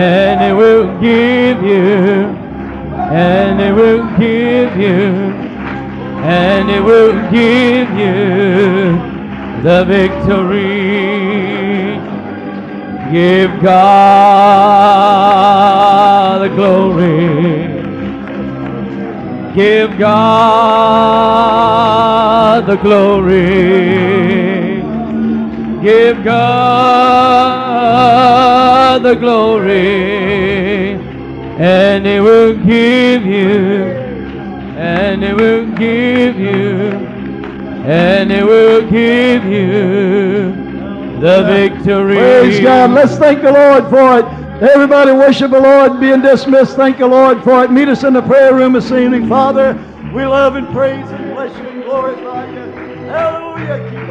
And 0.03 0.41
it 0.49 0.53
will 0.53 0.85
give 0.99 1.63
you. 1.63 2.27
And 3.25 3.61
it 3.61 3.73
will 3.73 4.05
give 4.17 4.75
you. 4.75 5.31
And 6.23 6.69
it 6.69 6.83
will 6.83 7.13
give 7.31 7.89
you 8.03 8.97
the 9.63 9.85
victory. 9.85 11.23
Give 13.13 13.51
God 13.61 14.73
the 16.41 16.49
glory. 16.49 17.67
Give 19.55 19.97
God 19.97 21.13
the 22.65 22.75
glory. 22.75 24.42
Give 25.83 26.23
God 26.23 27.73
the 29.03 29.15
glory. 29.15 30.93
And 31.59 32.05
He 32.05 32.19
will 32.19 32.55
give 32.55 33.25
you. 33.25 33.83
And 34.77 35.23
He 35.23 35.33
will 35.33 35.65
give 35.75 36.39
you 36.39 37.13
and 37.85 38.31
He 38.31 38.41
will 38.41 38.81
give 38.89 39.43
you 39.43 40.51
the 41.19 41.43
victory. 41.43 42.15
Praise 42.15 42.61
God. 42.61 42.91
Let's 42.91 43.17
thank 43.17 43.41
the 43.41 43.51
Lord 43.51 43.89
for 43.89 44.19
it. 44.19 44.25
Everybody 44.63 45.11
worship 45.11 45.51
the 45.51 45.59
Lord. 45.59 45.99
Being 45.99 46.21
dismissed, 46.21 46.77
thank 46.77 46.99
the 46.99 47.07
Lord 47.07 47.43
for 47.43 47.65
it. 47.65 47.71
Meet 47.71 47.89
us 47.89 48.03
in 48.05 48.13
the 48.13 48.21
prayer 48.21 48.55
room 48.55 48.73
this 48.73 48.91
evening. 48.91 49.27
Father, 49.27 49.73
we 50.13 50.25
love 50.25 50.55
and 50.55 50.67
praise 50.69 51.09
and 51.09 51.33
bless 51.33 51.57
you 51.57 51.67
and 51.67 51.83
glorify 51.83 52.49
you. 52.51 52.61
Hallelujah. 53.09 54.02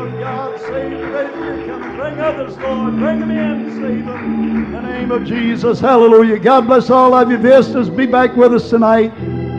Keep 0.62 0.72
them, 0.72 0.82
God. 0.82 0.90
Save 0.90 0.90
them. 0.90 1.12
Ready 1.12 1.32
for 1.32 1.44
your 1.44 1.66
coming. 1.66 1.96
Bring 1.96 2.20
others, 2.20 2.56
Lord. 2.58 2.96
Bring 2.98 3.20
them 3.20 3.30
in. 3.30 3.70
Save 3.70 4.06
them. 4.06 4.66
In 4.66 4.72
the 4.72 4.80
name 4.80 5.10
of 5.10 5.24
Jesus. 5.24 5.80
Hallelujah. 5.80 6.38
God 6.38 6.66
bless 6.66 6.90
all 6.90 7.14
of 7.14 7.30
you. 7.30 7.38
Visitors, 7.38 7.90
be 7.90 8.06
back 8.06 8.36
with 8.36 8.54
us 8.54 8.70
tonight. 8.70 9.12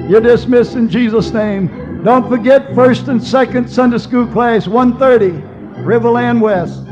You're 0.09 0.21
dismissed 0.21 0.75
in 0.75 0.89
Jesus' 0.89 1.31
name. 1.31 2.03
Don't 2.03 2.27
forget 2.27 2.73
first 2.75 3.07
and 3.07 3.23
second 3.23 3.69
Sunday 3.69 3.97
school 3.97 4.27
class, 4.27 4.67
1.30, 4.67 5.85
Riverland 5.85 6.41
West. 6.41 6.82